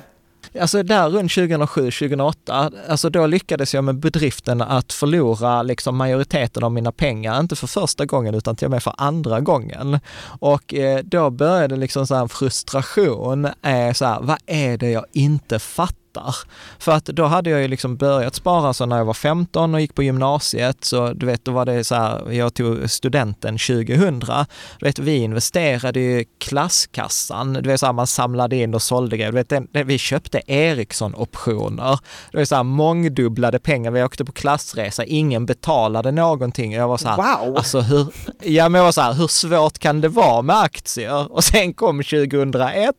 Alltså 0.61 0.83
där 0.83 1.09
runt 1.09 1.33
2007-2008, 1.33 2.73
alltså 2.89 3.11
då 3.11 3.27
lyckades 3.27 3.75
jag 3.75 3.85
med 3.85 3.95
bedriften 3.95 4.63
att 4.63 4.93
förlora 4.93 5.63
liksom 5.63 5.97
majoriteten 5.97 6.65
av 6.65 6.73
mina 6.73 6.93
pengar, 6.93 7.41
inte 7.41 7.57
för 7.57 7.67
första 7.67 8.07
gången 8.07 8.35
utan 8.35 8.57
till 8.57 8.65
och 8.65 8.71
med 8.71 8.83
för 8.83 8.95
andra 8.97 9.41
gången. 9.41 10.01
Och 10.41 10.75
eh, 10.75 11.01
då 11.05 11.31
började 11.31 11.77
liksom 11.77 12.07
så 12.07 12.15
en 12.15 12.29
frustration, 12.29 13.45
eh, 13.45 13.93
så 13.93 14.05
här, 14.05 14.21
vad 14.21 14.39
är 14.47 14.79
det 14.79 14.91
jag 14.91 15.05
inte 15.13 15.59
fattar? 15.59 16.08
Fattar. 16.19 16.35
För 16.79 16.93
att 16.93 17.05
då 17.05 17.25
hade 17.25 17.51
jag 17.51 17.61
ju 17.61 17.69
liksom 17.69 17.97
börjat 17.97 18.35
spara 18.35 18.73
så 18.73 18.87
när 18.87 18.99
jag 18.99 19.05
var 19.05 19.15
15 19.15 19.75
och 19.75 19.81
gick 19.81 19.95
på 19.95 20.03
gymnasiet, 20.03 20.85
så 20.85 21.13
du 21.13 21.27
vet, 21.27 21.45
då 21.45 21.53
var 21.53 21.67
det 21.67 21.85
så 21.85 21.95
här, 21.95 22.33
jag 22.33 22.55
tog 22.55 22.91
studenten 22.91 23.59
2000. 23.59 24.19
Du 24.19 24.87
vet, 24.87 24.99
vi 24.99 25.17
investerade 25.17 26.01
i 26.01 26.27
klasskassan, 26.39 27.53
du 27.53 27.69
vet 27.69 27.81
så 27.81 27.87
här, 27.87 27.93
man 27.93 28.07
samlade 28.07 28.57
in 28.57 28.75
och 28.75 28.83
sålde 28.83 29.17
grejer. 29.17 29.33
Du 29.33 29.37
vet, 29.37 29.49
den, 29.49 29.69
vi 29.73 29.99
köpte 29.99 30.41
Ericsson-optioner. 30.47 31.99
Det 32.33 32.39
var 32.39 32.45
så 32.45 32.57
här 32.57 32.63
mångdubblade 32.63 33.59
pengar, 33.59 33.91
vi 33.91 34.03
åkte 34.03 34.25
på 34.25 34.33
klassresa, 34.33 35.05
ingen 35.05 35.47
betalade 35.47 36.11
någonting. 36.13 36.73
Jag 36.73 36.89
var 36.89 36.97
så 36.97 37.09
här, 37.09 37.17
wow! 37.17 37.57
Alltså 37.57 37.81
hur, 37.81 38.07
ja 38.43 38.69
men 38.69 38.79
jag 38.79 38.85
var 38.85 38.93
så 38.93 39.01
här, 39.01 39.13
hur 39.13 39.27
svårt 39.27 39.79
kan 39.79 40.01
det 40.01 40.09
vara 40.09 40.43
med 40.43 40.57
aktier? 40.57 41.33
Och 41.33 41.45
sen 41.45 41.75
kom 41.75 42.03
2001 42.03 42.95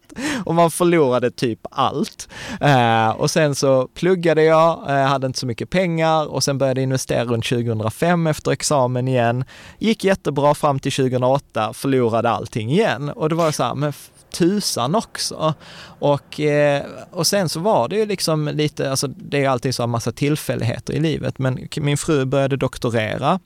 och 0.45 0.55
man 0.55 0.71
förlorade 0.71 1.31
typ 1.31 1.59
allt. 1.71 2.27
Uh, 2.61 3.08
och 3.13 3.31
sen 3.31 3.55
så 3.55 3.87
pluggade 3.87 4.43
jag, 4.43 4.89
eh, 4.89 5.07
hade 5.07 5.27
inte 5.27 5.39
så 5.39 5.45
mycket 5.45 5.69
pengar 5.69 6.25
och 6.25 6.43
sen 6.43 6.57
började 6.57 6.81
jag 6.81 6.83
investera 6.83 7.25
runt 7.25 7.45
2005 7.45 8.27
efter 8.27 8.51
examen 8.51 9.07
igen. 9.07 9.43
Gick 9.77 10.03
jättebra 10.03 10.55
fram 10.55 10.79
till 10.79 10.91
2008, 10.91 11.73
förlorade 11.73 12.29
allting 12.29 12.71
igen. 12.71 13.09
Och 13.09 13.29
det 13.29 13.35
var 13.35 13.51
så 13.51 13.63
här, 13.63 13.75
men 13.75 13.93
tusan 14.31 14.95
också. 14.95 15.53
Och, 15.99 16.39
eh, 16.39 16.83
och 17.11 17.27
sen 17.27 17.49
så 17.49 17.59
var 17.59 17.87
det 17.87 17.95
ju 17.95 18.05
liksom 18.05 18.47
lite, 18.47 18.91
alltså 18.91 19.07
det 19.07 19.43
är 19.43 19.49
alltid 19.49 19.75
så 19.75 19.83
en 19.83 19.89
massa 19.89 20.11
tillfälligheter 20.11 20.93
i 20.93 20.99
livet, 20.99 21.39
men 21.39 21.67
min 21.77 21.97
fru 21.97 22.25
började 22.25 22.57
doktorera 22.57 23.39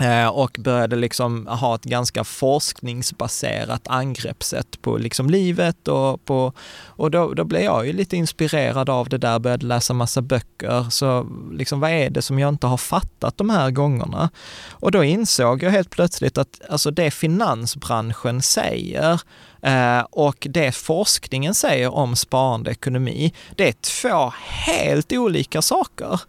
Eh, 0.00 0.28
och 0.28 0.56
började 0.60 0.96
liksom 0.96 1.46
ha 1.46 1.74
ett 1.74 1.84
ganska 1.84 2.24
forskningsbaserat 2.24 3.88
angreppssätt 3.88 4.82
på 4.82 4.96
liksom 4.96 5.30
livet 5.30 5.88
och 5.88 6.24
på, 6.24 6.52
och 6.84 7.10
då, 7.10 7.34
då 7.34 7.44
blev 7.44 7.62
jag 7.62 7.86
ju 7.86 7.92
lite 7.92 8.16
inspirerad 8.16 8.90
av 8.90 9.08
det 9.08 9.18
där, 9.18 9.38
började 9.38 9.66
läsa 9.66 9.94
massa 9.94 10.22
böcker, 10.22 10.90
så 10.90 11.26
liksom 11.52 11.80
vad 11.80 11.90
är 11.90 12.10
det 12.10 12.22
som 12.22 12.38
jag 12.38 12.48
inte 12.48 12.66
har 12.66 12.76
fattat 12.76 13.36
de 13.36 13.50
här 13.50 13.70
gångerna? 13.70 14.30
Och 14.70 14.90
då 14.90 15.04
insåg 15.04 15.62
jag 15.62 15.70
helt 15.70 15.90
plötsligt 15.90 16.38
att 16.38 16.60
alltså 16.68 16.90
det 16.90 17.10
finansbranschen 17.10 18.42
säger 18.42 19.20
Eh, 19.62 20.00
och 20.10 20.46
det 20.50 20.72
forskningen 20.72 21.54
säger 21.54 21.94
om 21.94 22.16
sparande 22.16 22.70
ekonomi, 22.70 23.34
det 23.56 23.68
är 23.68 23.72
två 23.72 24.32
helt 24.66 25.12
olika 25.12 25.62
saker. 25.62 26.20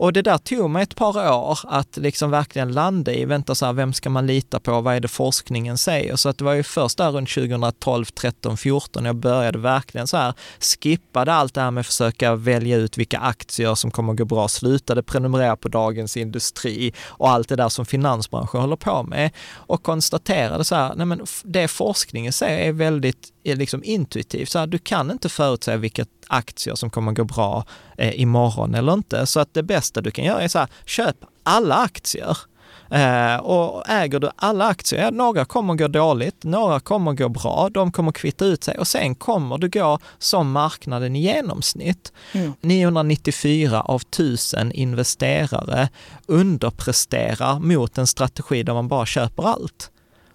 Och 0.00 0.12
det 0.12 0.22
där 0.22 0.38
tog 0.38 0.70
mig 0.70 0.82
ett 0.82 0.96
par 0.96 1.32
år 1.32 1.58
att 1.64 1.96
liksom 1.96 2.30
verkligen 2.30 2.72
landa 2.72 3.12
i, 3.12 3.24
vänta 3.24 3.54
så 3.54 3.66
här, 3.66 3.72
vem 3.72 3.92
ska 3.92 4.10
man 4.10 4.26
lita 4.26 4.60
på, 4.60 4.80
vad 4.80 4.94
är 4.94 5.00
det 5.00 5.08
forskningen 5.08 5.78
säger? 5.78 6.16
Så 6.16 6.28
att 6.28 6.38
det 6.38 6.44
var 6.44 6.54
ju 6.54 6.62
först 6.62 6.98
där 6.98 7.10
runt 7.10 7.30
2012, 7.30 8.04
13, 8.04 8.56
14 8.56 9.04
jag 9.04 9.16
började 9.16 9.58
verkligen 9.58 10.06
så 10.06 10.16
här, 10.16 10.34
skippade 10.60 11.32
allt 11.32 11.54
det 11.54 11.60
här 11.60 11.70
med 11.70 11.80
att 11.80 11.86
försöka 11.86 12.34
välja 12.34 12.76
ut 12.76 12.98
vilka 12.98 13.18
aktier 13.18 13.74
som 13.74 13.90
kommer 13.90 14.12
att 14.12 14.18
gå 14.18 14.24
bra, 14.24 14.48
slutade 14.48 15.02
prenumerera 15.02 15.56
på 15.56 15.68
Dagens 15.68 16.16
Industri 16.16 16.92
och 17.08 17.30
allt 17.30 17.48
det 17.48 17.56
där 17.56 17.68
som 17.68 17.86
finansbranschen 17.86 18.60
håller 18.60 18.76
på 18.76 19.02
med 19.02 19.30
och 19.54 19.82
konstaterade 19.82 20.64
så 20.64 20.74
här, 20.74 20.94
nej 20.96 21.06
men 21.06 21.26
det 21.44 21.68
forskningen 21.68 22.32
säger 22.32 22.68
är 22.68 22.72
väldigt 22.80 23.32
är 23.44 23.56
liksom 23.56 23.84
intuitivt. 23.84 24.48
Så 24.48 24.58
här, 24.58 24.66
du 24.66 24.78
kan 24.78 25.10
inte 25.10 25.28
förutsäga 25.28 25.76
vilka 25.76 26.04
aktier 26.26 26.74
som 26.74 26.90
kommer 26.90 27.12
gå 27.12 27.24
bra 27.24 27.64
eh, 27.98 28.20
imorgon 28.20 28.74
eller 28.74 28.92
inte. 28.92 29.26
Så 29.26 29.40
att 29.40 29.54
det 29.54 29.62
bästa 29.62 30.00
du 30.00 30.10
kan 30.10 30.24
göra 30.24 30.42
är 30.42 30.48
så 30.48 30.58
här, 30.58 30.68
köp 30.84 31.16
alla 31.42 31.74
aktier. 31.74 32.36
Eh, 32.90 33.36
och 33.36 33.88
äger 33.88 34.18
du 34.18 34.30
alla 34.36 34.66
aktier, 34.66 35.10
några 35.10 35.44
kommer 35.44 35.74
gå 35.74 35.88
dåligt, 35.88 36.44
några 36.44 36.80
kommer 36.80 37.12
gå 37.12 37.28
bra, 37.28 37.68
de 37.72 37.92
kommer 37.92 38.12
kvitta 38.12 38.44
ut 38.44 38.64
sig 38.64 38.78
och 38.78 38.88
sen 38.88 39.14
kommer 39.14 39.58
du 39.58 39.68
gå 39.68 39.98
som 40.18 40.52
marknaden 40.52 41.16
i 41.16 41.22
genomsnitt. 41.22 42.12
Mm. 42.32 42.52
994 42.60 43.80
av 43.80 44.00
1000 44.00 44.72
investerare 44.72 45.88
underpresterar 46.26 47.58
mot 47.58 47.98
en 47.98 48.06
strategi 48.06 48.62
där 48.62 48.74
man 48.74 48.88
bara 48.88 49.06
köper 49.06 49.48
allt. 49.48 49.90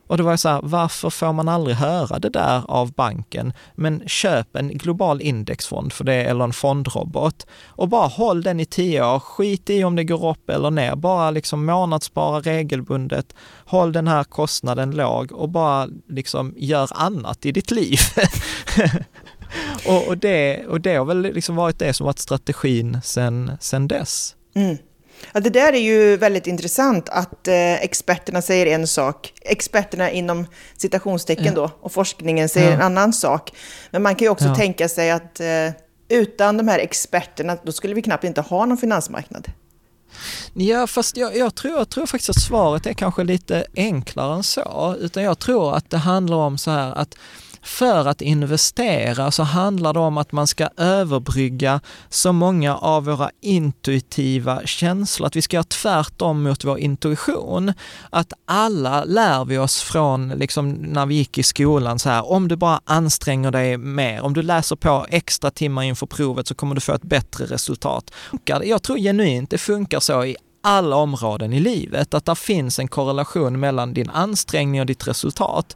Och 0.07 0.17
det 0.17 0.23
var 0.23 0.37
så 0.37 0.49
här, 0.49 0.59
varför 0.63 1.09
får 1.09 1.33
man 1.33 1.49
aldrig 1.49 1.75
höra 1.75 2.19
det 2.19 2.29
där 2.29 2.63
av 2.67 2.93
banken? 2.93 3.53
Men 3.75 4.03
köp 4.07 4.55
en 4.55 4.77
global 4.77 5.21
indexfond 5.21 5.93
för 5.93 6.03
det, 6.03 6.23
eller 6.23 6.43
en 6.43 6.53
fondrobot 6.53 7.47
och 7.65 7.89
bara 7.89 8.07
håll 8.07 8.43
den 8.43 8.59
i 8.59 8.65
tio 8.65 9.05
år. 9.05 9.19
Skit 9.19 9.69
i 9.69 9.83
om 9.83 9.95
det 9.95 10.03
går 10.03 10.29
upp 10.29 10.49
eller 10.49 10.71
ner. 10.71 10.95
Bara 10.95 11.31
liksom 11.31 11.65
månadsspara 11.65 12.39
regelbundet. 12.39 13.35
Håll 13.65 13.91
den 13.91 14.07
här 14.07 14.23
kostnaden 14.23 14.91
låg 14.91 15.31
och 15.31 15.49
bara 15.49 15.87
liksom 16.09 16.53
gör 16.57 16.89
annat 16.95 17.45
i 17.45 17.51
ditt 17.51 17.71
liv. 17.71 17.99
och, 19.87 20.07
och, 20.07 20.17
det, 20.17 20.65
och 20.65 20.81
det 20.81 20.95
har 20.95 21.05
väl 21.05 21.21
liksom 21.21 21.55
varit 21.55 21.79
det 21.79 21.93
som 21.93 22.05
varit 22.05 22.19
strategin 22.19 22.99
sen, 23.03 23.51
sen 23.59 23.87
dess. 23.87 24.35
Mm. 24.55 24.77
Ja, 25.33 25.39
det 25.39 25.49
där 25.49 25.73
är 25.73 25.79
ju 25.79 26.17
väldigt 26.17 26.47
intressant 26.47 27.09
att 27.09 27.47
eh, 27.47 27.73
experterna 27.73 28.41
säger 28.41 28.65
en 28.65 28.87
sak, 28.87 29.33
experterna 29.41 30.11
inom 30.11 30.47
citationstecken 30.77 31.45
ja. 31.45 31.51
då, 31.53 31.71
och 31.81 31.91
forskningen 31.91 32.49
säger 32.49 32.69
ja. 32.69 32.73
en 32.73 32.81
annan 32.81 33.13
sak. 33.13 33.51
Men 33.91 34.01
man 34.01 34.15
kan 34.15 34.25
ju 34.25 34.29
också 34.29 34.45
ja. 34.45 34.55
tänka 34.55 34.89
sig 34.89 35.11
att 35.11 35.39
eh, 35.39 35.69
utan 36.09 36.57
de 36.57 36.67
här 36.67 36.79
experterna, 36.79 37.57
då 37.63 37.71
skulle 37.71 37.93
vi 37.93 38.01
knappt 38.01 38.23
inte 38.23 38.41
ha 38.41 38.65
någon 38.65 38.77
finansmarknad. 38.77 39.47
Ja, 40.53 40.87
fast 40.87 41.17
jag, 41.17 41.37
jag, 41.37 41.55
tror, 41.55 41.77
jag 41.77 41.89
tror 41.89 42.05
faktiskt 42.05 42.29
att 42.29 42.41
svaret 42.41 42.85
är 42.85 42.93
kanske 42.93 43.23
lite 43.23 43.65
enklare 43.75 44.35
än 44.35 44.43
så, 44.43 44.95
utan 44.99 45.23
jag 45.23 45.39
tror 45.39 45.75
att 45.75 45.89
det 45.89 45.97
handlar 45.97 46.37
om 46.37 46.57
så 46.57 46.71
här 46.71 46.93
att 46.93 47.15
för 47.65 48.07
att 48.07 48.21
investera 48.21 49.31
så 49.31 49.43
handlar 49.43 49.93
det 49.93 49.99
om 49.99 50.17
att 50.17 50.31
man 50.31 50.47
ska 50.47 50.69
överbrygga 50.77 51.81
så 52.09 52.31
många 52.31 52.75
av 52.75 53.05
våra 53.05 53.29
intuitiva 53.41 54.61
känslor, 54.65 55.27
att 55.27 55.35
vi 55.35 55.41
ska 55.41 55.55
göra 55.57 55.63
tvärtom 55.63 56.43
mot 56.43 56.63
vår 56.63 56.79
intuition. 56.79 57.73
Att 58.09 58.33
alla 58.45 59.03
lär 59.03 59.45
vi 59.45 59.57
oss 59.57 59.81
från 59.81 60.29
liksom 60.29 60.71
när 60.71 61.05
vi 61.05 61.15
gick 61.15 61.37
i 61.37 61.43
skolan 61.43 61.99
så 61.99 62.09
här, 62.09 62.31
om 62.31 62.47
du 62.47 62.55
bara 62.55 62.81
anstränger 62.85 63.51
dig 63.51 63.77
mer, 63.77 64.21
om 64.21 64.33
du 64.33 64.41
läser 64.41 64.75
på 64.75 65.05
extra 65.09 65.51
timmar 65.51 65.83
inför 65.83 66.05
provet 66.05 66.47
så 66.47 66.55
kommer 66.55 66.75
du 66.75 66.81
få 66.81 66.93
ett 66.93 67.01
bättre 67.01 67.45
resultat. 67.45 68.11
Jag 68.45 68.83
tror 68.83 68.97
genuint 68.97 69.49
det 69.49 69.57
funkar 69.57 69.99
så 69.99 70.25
i 70.25 70.35
alla 70.63 70.95
områden 70.95 71.53
i 71.53 71.59
livet, 71.59 72.13
att 72.13 72.25
det 72.25 72.35
finns 72.35 72.79
en 72.79 72.87
korrelation 72.87 73.59
mellan 73.59 73.93
din 73.93 74.09
ansträngning 74.09 74.81
och 74.81 74.87
ditt 74.87 75.07
resultat. 75.07 75.75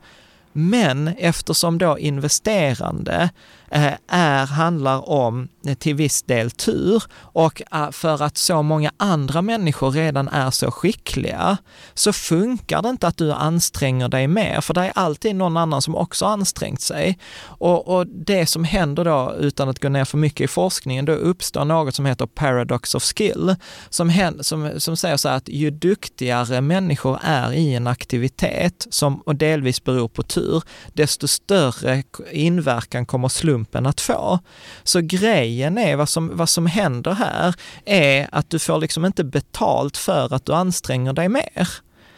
Men 0.54 1.08
eftersom 1.08 1.78
då 1.78 2.00
investerande 2.00 3.30
Eh, 3.72 3.94
är, 4.08 4.46
handlar 4.46 5.10
om 5.10 5.48
eh, 5.66 5.74
till 5.74 5.96
viss 5.96 6.24
del 6.24 6.52
tur 6.52 7.04
och 7.18 7.62
eh, 7.72 7.92
för 7.92 8.24
att 8.24 8.38
så 8.38 8.62
många 8.62 8.92
andra 8.98 9.42
människor 9.42 9.92
redan 9.92 10.28
är 10.28 10.52
så 10.52 10.72
skickliga 10.72 11.58
så 11.94 12.14
funkar 12.14 12.82
det 12.82 12.90
inte 12.90 13.08
att 13.08 13.18
du 13.18 13.32
anstränger 13.32 14.10
dig 14.10 14.28
mer, 14.28 14.62
för 14.62 14.74
det 14.74 14.82
är 14.82 14.92
alltid 14.96 15.36
någon 15.36 15.58
annan 15.58 15.82
som 15.82 15.96
också 15.96 16.26
ansträngt 16.26 16.82
sig. 16.82 17.18
Och, 17.42 17.88
och 17.88 18.08
det 18.08 18.46
som 18.46 18.64
händer 18.64 19.06
då, 19.06 19.36
utan 19.40 19.70
att 19.70 19.80
gå 19.80 19.90
ner 19.90 20.06
för 20.06 20.18
mycket 20.18 20.42
i 20.42 20.48
forskningen, 20.48 21.06
då 21.06 21.14
uppstår 21.14 21.66
något 21.66 21.96
som 21.96 22.06
heter 22.06 22.26
paradox 22.26 22.96
of 22.96 23.04
skill, 23.04 23.56
som, 23.90 24.10
händer, 24.10 24.44
som, 24.44 24.72
som 24.78 24.98
säger 24.98 25.18
så 25.18 25.30
här 25.30 25.36
att 25.36 25.50
ju 25.50 25.72
duktigare 25.72 26.62
människor 26.62 27.20
är 27.24 27.54
i 27.54 27.76
en 27.76 27.88
aktivitet, 27.88 28.88
som 28.90 29.22
och 29.22 29.36
delvis 29.36 29.84
beror 29.84 30.08
på 30.08 30.24
tur, 30.24 30.64
desto 30.94 31.28
större 31.28 32.04
inverkan 32.32 33.06
kommer 33.06 33.28
slumpen 33.28 33.59
slumpen 33.60 33.86
att 33.86 34.02
få. 34.02 34.40
Så 34.84 35.02
grejen 35.02 35.78
är, 35.78 35.96
vad 35.96 36.10
som, 36.10 36.38
vad 36.38 36.50
som 36.50 36.66
händer 36.66 37.14
här, 37.14 37.56
är 37.86 38.28
att 38.32 38.50
du 38.50 38.60
får 38.60 38.80
liksom 38.80 39.06
inte 39.06 39.24
betalt 39.24 39.98
för 39.98 40.34
att 40.34 40.46
du 40.46 40.54
anstränger 40.54 41.14
dig 41.14 41.30
mer 41.30 41.68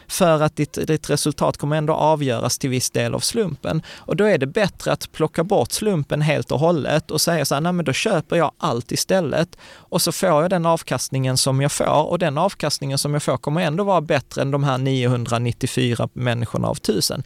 för 0.08 0.42
att 0.42 0.56
ditt, 0.56 0.78
ditt 0.86 1.10
resultat 1.10 1.56
kommer 1.56 1.76
ändå 1.76 1.92
avgöras 1.92 2.58
till 2.58 2.70
viss 2.70 2.90
del 2.90 3.14
av 3.14 3.20
slumpen. 3.20 3.82
Och 4.06 4.16
då 4.16 4.24
är 4.24 4.38
det 4.38 4.46
bättre 4.46 4.92
att 4.92 5.12
plocka 5.12 5.44
bort 5.44 5.72
slumpen 5.72 6.22
helt 6.22 6.52
och 6.52 6.60
hållet 6.60 7.10
och 7.10 7.20
säga 7.20 7.44
så 7.44 7.54
här, 7.54 7.60
nej 7.60 7.72
men 7.72 7.84
då 7.84 7.92
köper 7.92 8.36
jag 8.36 8.52
allt 8.58 8.92
istället 8.92 9.56
och 9.90 10.02
så 10.02 10.12
får 10.12 10.28
jag 10.28 10.50
den 10.50 10.66
avkastningen 10.66 11.36
som 11.36 11.60
jag 11.60 11.72
får 11.72 12.10
och 12.10 12.18
den 12.18 12.38
avkastningen 12.38 12.98
som 12.98 13.12
jag 13.12 13.22
får 13.22 13.38
kommer 13.38 13.60
ändå 13.62 13.84
vara 13.84 14.00
bättre 14.00 14.42
än 14.42 14.50
de 14.50 14.64
här 14.64 14.78
994 14.78 16.08
människorna 16.12 16.68
av 16.68 16.74
tusen. 16.74 17.22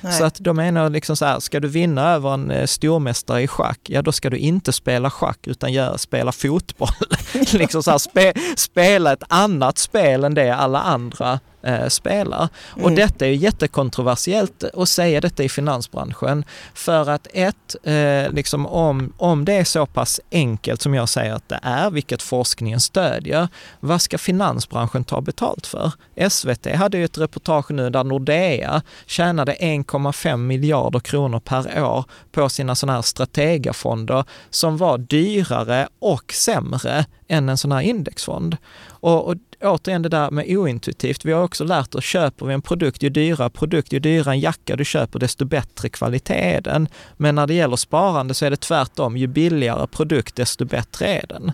Nej. 0.00 0.12
Så 0.12 0.24
att 0.24 0.36
de 0.40 0.56
menar 0.56 0.90
liksom 0.90 1.16
så 1.16 1.24
här, 1.24 1.40
ska 1.40 1.60
du 1.60 1.68
vinna 1.68 2.10
över 2.10 2.34
en 2.34 2.50
eh, 2.50 2.66
stormästare 2.66 3.42
i 3.42 3.48
schack, 3.48 3.80
ja 3.82 4.02
då 4.02 4.12
ska 4.12 4.30
du 4.30 4.36
inte 4.36 4.72
spela 4.72 5.10
schack 5.10 5.46
utan 5.46 5.72
gör, 5.72 5.96
spela 5.96 6.32
fotboll. 6.32 6.88
liksom 7.52 7.82
så 7.82 7.90
här, 7.90 7.98
spe, 7.98 8.32
spela 8.56 9.12
ett 9.12 9.22
annat 9.28 9.78
spel 9.78 10.24
än 10.24 10.34
det 10.34 10.54
alla 10.54 10.80
andra 10.80 11.40
eh, 11.62 11.88
spelar. 11.88 12.48
Mm. 12.74 12.84
Och 12.84 12.92
detta 12.92 13.26
är 13.26 13.30
jättekontroversiellt 13.30 14.64
att 14.74 14.88
säga 14.88 15.20
detta 15.20 15.42
i 15.42 15.48
finansbranschen. 15.48 16.44
För 16.74 17.10
att 17.10 17.26
ett, 17.32 17.76
eh, 17.82 18.32
liksom 18.32 18.66
om, 18.66 19.12
om 19.16 19.44
det 19.44 19.52
är 19.52 19.64
så 19.64 19.86
pass 19.86 20.20
enkelt 20.30 20.82
som 20.82 20.94
jag 20.94 21.08
säger 21.08 21.34
att 21.34 21.48
det 21.48 21.60
är, 21.62 21.90
vilket 21.90 22.22
forskningen 22.22 22.80
stödjer, 22.80 23.48
vad 23.80 24.02
ska 24.02 24.18
finansbranschen 24.18 25.04
ta 25.04 25.20
betalt 25.20 25.66
för? 25.66 25.92
SVT 26.30 26.66
hade 26.74 26.98
ju 26.98 27.04
ett 27.04 27.18
reportage 27.18 27.70
nu 27.70 27.90
där 27.90 28.04
Nordea 28.04 28.82
tjänade 29.06 29.52
1,5 29.52 30.36
miljarder 30.36 31.00
kronor 31.00 31.40
per 31.40 31.82
år 31.82 32.04
på 32.32 32.48
sina 32.48 32.74
sådana 32.74 32.94
här 32.94 33.02
strategafonder 33.02 34.24
som 34.50 34.76
var 34.76 34.98
dyrare 34.98 35.88
och 35.98 36.32
sämre 36.32 37.04
än 37.28 37.48
en 37.48 37.58
sån 37.58 37.72
här 37.72 37.80
indexfond. 37.80 38.56
Och, 38.88 39.28
och 39.28 39.36
återigen 39.62 40.02
det 40.02 40.08
där 40.08 40.30
med 40.30 40.56
ointuitivt. 40.56 41.24
Vi 41.24 41.32
har 41.32 41.42
också 41.42 41.64
lärt 41.64 41.94
oss, 41.94 42.04
köper 42.04 42.46
vi 42.46 42.54
en 42.54 42.62
produkt, 42.62 43.02
ju 43.02 43.08
dyrare 43.08 43.50
produkt, 43.50 43.92
ju 43.92 43.98
dyrare 43.98 44.34
en 44.34 44.40
jacka 44.40 44.76
du 44.76 44.84
köper, 44.84 45.18
desto 45.18 45.44
bättre 45.44 45.88
kvalitet 45.88 46.34
är 46.34 46.60
den. 46.60 46.88
Men 47.16 47.34
när 47.34 47.46
det 47.46 47.54
gäller 47.54 47.76
sparande 47.76 48.34
så 48.34 48.46
är 48.46 48.50
det 48.50 48.56
tvärtom, 48.56 49.16
ju 49.16 49.26
billigare 49.26 49.86
produkt, 49.86 50.36
desto 50.36 50.64
bättre 50.64 51.06
är 51.06 51.26
den. 51.28 51.52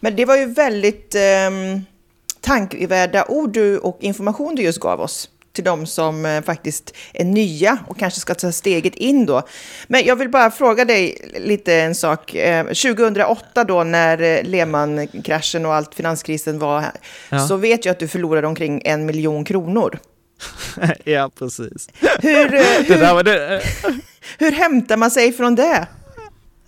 Men 0.00 0.16
det 0.16 0.24
var 0.24 0.36
ju 0.36 0.46
väldigt 0.46 1.14
eh, 1.14 1.80
tankevärda 2.40 3.24
ord 3.28 3.52
du, 3.52 3.78
och 3.78 3.98
information 4.00 4.54
du 4.54 4.62
just 4.62 4.80
gav 4.80 5.00
oss 5.00 5.30
till 5.54 5.64
de 5.64 5.86
som 5.86 6.26
eh, 6.26 6.42
faktiskt 6.42 6.94
är 7.12 7.24
nya 7.24 7.78
och 7.86 7.98
kanske 7.98 8.20
ska 8.20 8.34
ta 8.34 8.52
steget 8.52 8.94
in 8.94 9.26
då. 9.26 9.42
Men 9.86 10.04
jag 10.04 10.16
vill 10.16 10.28
bara 10.28 10.50
fråga 10.50 10.84
dig 10.84 11.30
lite 11.38 11.74
en 11.74 11.94
sak. 11.94 12.36
2008 12.66 13.60
eh, 13.60 13.66
då 13.66 13.84
när 13.84 14.22
eh, 14.22 14.42
Lehman-kraschen 14.42 15.66
och 15.66 15.74
allt 15.74 15.94
finanskrisen 15.94 16.58
var 16.58 16.80
här, 16.80 16.92
ja. 17.28 17.48
så 17.48 17.56
vet 17.56 17.84
jag 17.84 17.92
att 17.92 17.98
du 17.98 18.08
förlorade 18.08 18.46
omkring 18.46 18.82
en 18.84 19.06
miljon 19.06 19.44
kronor. 19.44 19.98
ja, 21.04 21.30
precis. 21.38 21.88
Hur, 22.22 22.48
hur, 22.88 23.62
hur 24.38 24.52
hämtar 24.52 24.96
man 24.96 25.10
sig 25.10 25.32
från 25.32 25.54
det? 25.54 25.86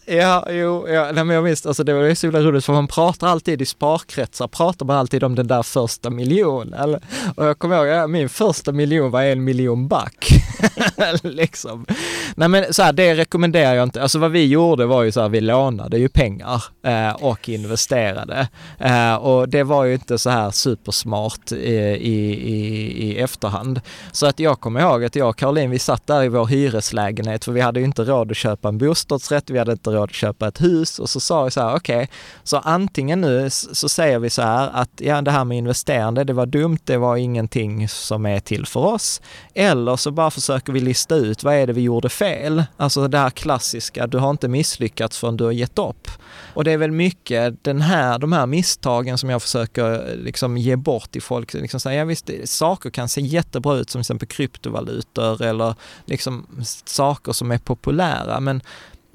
Ja, 0.08 0.46
jo, 0.50 0.88
ja, 0.88 1.10
nej, 1.12 1.25
men 1.25 1.34
jag 1.34 1.44
minns, 1.44 1.66
alltså 1.66 1.84
det 1.84 1.92
var 1.92 2.14
så 2.14 2.26
himla 2.26 2.40
roligt 2.40 2.64
för 2.64 2.72
man 2.72 2.88
pratar 2.88 3.28
alltid 3.28 3.62
i 3.62 3.66
sparkretsar, 3.66 4.48
pratar 4.48 4.86
man 4.86 4.96
alltid 4.96 5.25
om 5.25 5.34
den 5.34 5.46
där 5.46 5.62
första 5.62 6.10
miljonen. 6.10 7.00
Och 7.36 7.44
jag 7.46 7.58
kommer 7.58 7.76
ihåg, 7.76 7.86
ja, 7.86 8.06
min 8.06 8.28
första 8.28 8.72
miljon 8.72 9.10
var 9.10 9.22
en 9.22 9.44
miljon 9.44 9.88
back. 9.88 10.28
liksom. 11.22 11.86
Nej 12.34 12.48
men 12.48 12.75
så 12.75 12.82
här, 12.82 12.92
det 12.92 13.14
rekommenderar 13.14 13.75
jag 13.75 13.82
inte. 13.82 14.02
Alltså 14.02 14.18
vad 14.18 14.30
vi 14.30 14.46
gjorde 14.46 14.86
var 14.86 15.02
ju 15.02 15.12
så 15.12 15.20
här, 15.20 15.28
vi 15.28 15.40
lånade 15.40 15.98
ju 15.98 16.08
pengar 16.08 16.64
eh, 16.82 17.10
och 17.10 17.48
investerade. 17.48 18.48
Eh, 18.78 19.14
och 19.14 19.48
det 19.48 19.62
var 19.62 19.84
ju 19.84 19.92
inte 19.92 20.18
så 20.18 20.30
här 20.30 20.50
supersmart 20.50 21.52
i, 21.52 21.56
i, 21.56 22.34
i, 22.52 23.08
i 23.08 23.18
efterhand. 23.18 23.80
Så 24.12 24.26
att 24.26 24.40
jag 24.40 24.60
kommer 24.60 24.80
ihåg 24.80 25.04
att 25.04 25.16
jag 25.16 25.28
och 25.28 25.36
Caroline, 25.36 25.70
vi 25.70 25.78
satt 25.78 26.06
där 26.06 26.25
i 26.25 26.28
vår 26.28 26.46
hyreslägenhet 26.46 27.44
för 27.44 27.52
vi 27.52 27.60
hade 27.60 27.80
ju 27.80 27.86
inte 27.86 28.04
råd 28.04 28.30
att 28.30 28.36
köpa 28.36 28.68
en 28.68 28.78
bostadsrätt, 28.78 29.50
vi 29.50 29.58
hade 29.58 29.72
inte 29.72 29.96
råd 29.97 30.05
att 30.05 30.15
köpa 30.15 30.49
ett 30.49 30.61
hus 30.61 30.99
och 30.99 31.11
så 31.11 31.21
sa 31.21 31.45
vi 31.45 31.50
så 31.50 31.61
här, 31.61 31.76
okej, 31.76 31.97
okay, 31.97 32.07
så 32.43 32.57
antingen 32.57 33.21
nu 33.21 33.50
så 33.50 33.88
säger 33.88 34.19
vi 34.19 34.31
så 34.31 34.43
här 34.43 34.71
att 34.73 34.91
ja, 34.97 35.23
det 35.23 35.31
här 35.31 35.45
med 35.45 35.59
investerande, 35.59 36.25
det 36.25 36.33
var 36.33 36.47
dumt, 36.47 36.79
det 36.85 36.97
var 36.97 37.17
ingenting 37.17 37.88
som 37.88 38.26
är 38.26 38.41
till 38.41 38.67
för 38.67 38.81
oss. 38.81 39.21
Eller 39.55 39.97
så 39.97 40.11
bara 40.11 40.31
försöker 40.31 40.73
vi 40.73 40.81
lista 40.81 41.15
ut 41.15 41.45
vad 41.45 41.55
är 41.55 41.67
det 41.67 41.73
vi 41.73 41.81
gjorde 41.81 42.09
fel? 42.09 42.65
Alltså 42.76 43.09
det 43.09 43.19
här 43.19 43.31
klassiska, 43.31 44.07
du 44.07 44.19
har 44.19 44.31
inte 44.31 44.49
misslyckats 44.49 45.19
förrän 45.19 45.37
du 45.37 45.45
har 45.45 45.53
gett 45.53 45.79
upp. 45.79 46.09
Och 46.55 46.65
det 46.65 46.73
är 46.73 46.79
väl 46.79 46.91
mycket 46.91 47.65
den 47.65 47.81
här, 47.81 48.19
de 48.19 48.33
här 48.33 48.47
misstagen 48.47 49.19
som 49.19 49.31
jag 49.31 49.43
försöker 49.43 50.11
eh, 50.11 50.17
liksom 50.17 50.57
ge 50.57 50.76
bort 50.76 51.11
till 51.11 51.23
folk. 51.23 51.55
Liksom 51.55 51.81
säga, 51.81 51.99
ja, 51.99 52.05
visst, 52.05 52.31
eh, 52.31 52.35
saker 52.45 52.91
kan 52.91 53.09
se 53.09 53.21
jättebra 53.21 53.76
ut 53.76 53.91
som 53.91 53.99
till 53.99 54.03
exempel 54.03 54.29
kryptovalutor 54.29 55.43
eller 55.43 55.75
liksom 56.05 56.47
saker 56.85 57.33
som 57.33 57.50
är 57.50 57.59
populära, 57.59 58.41
men 58.41 58.62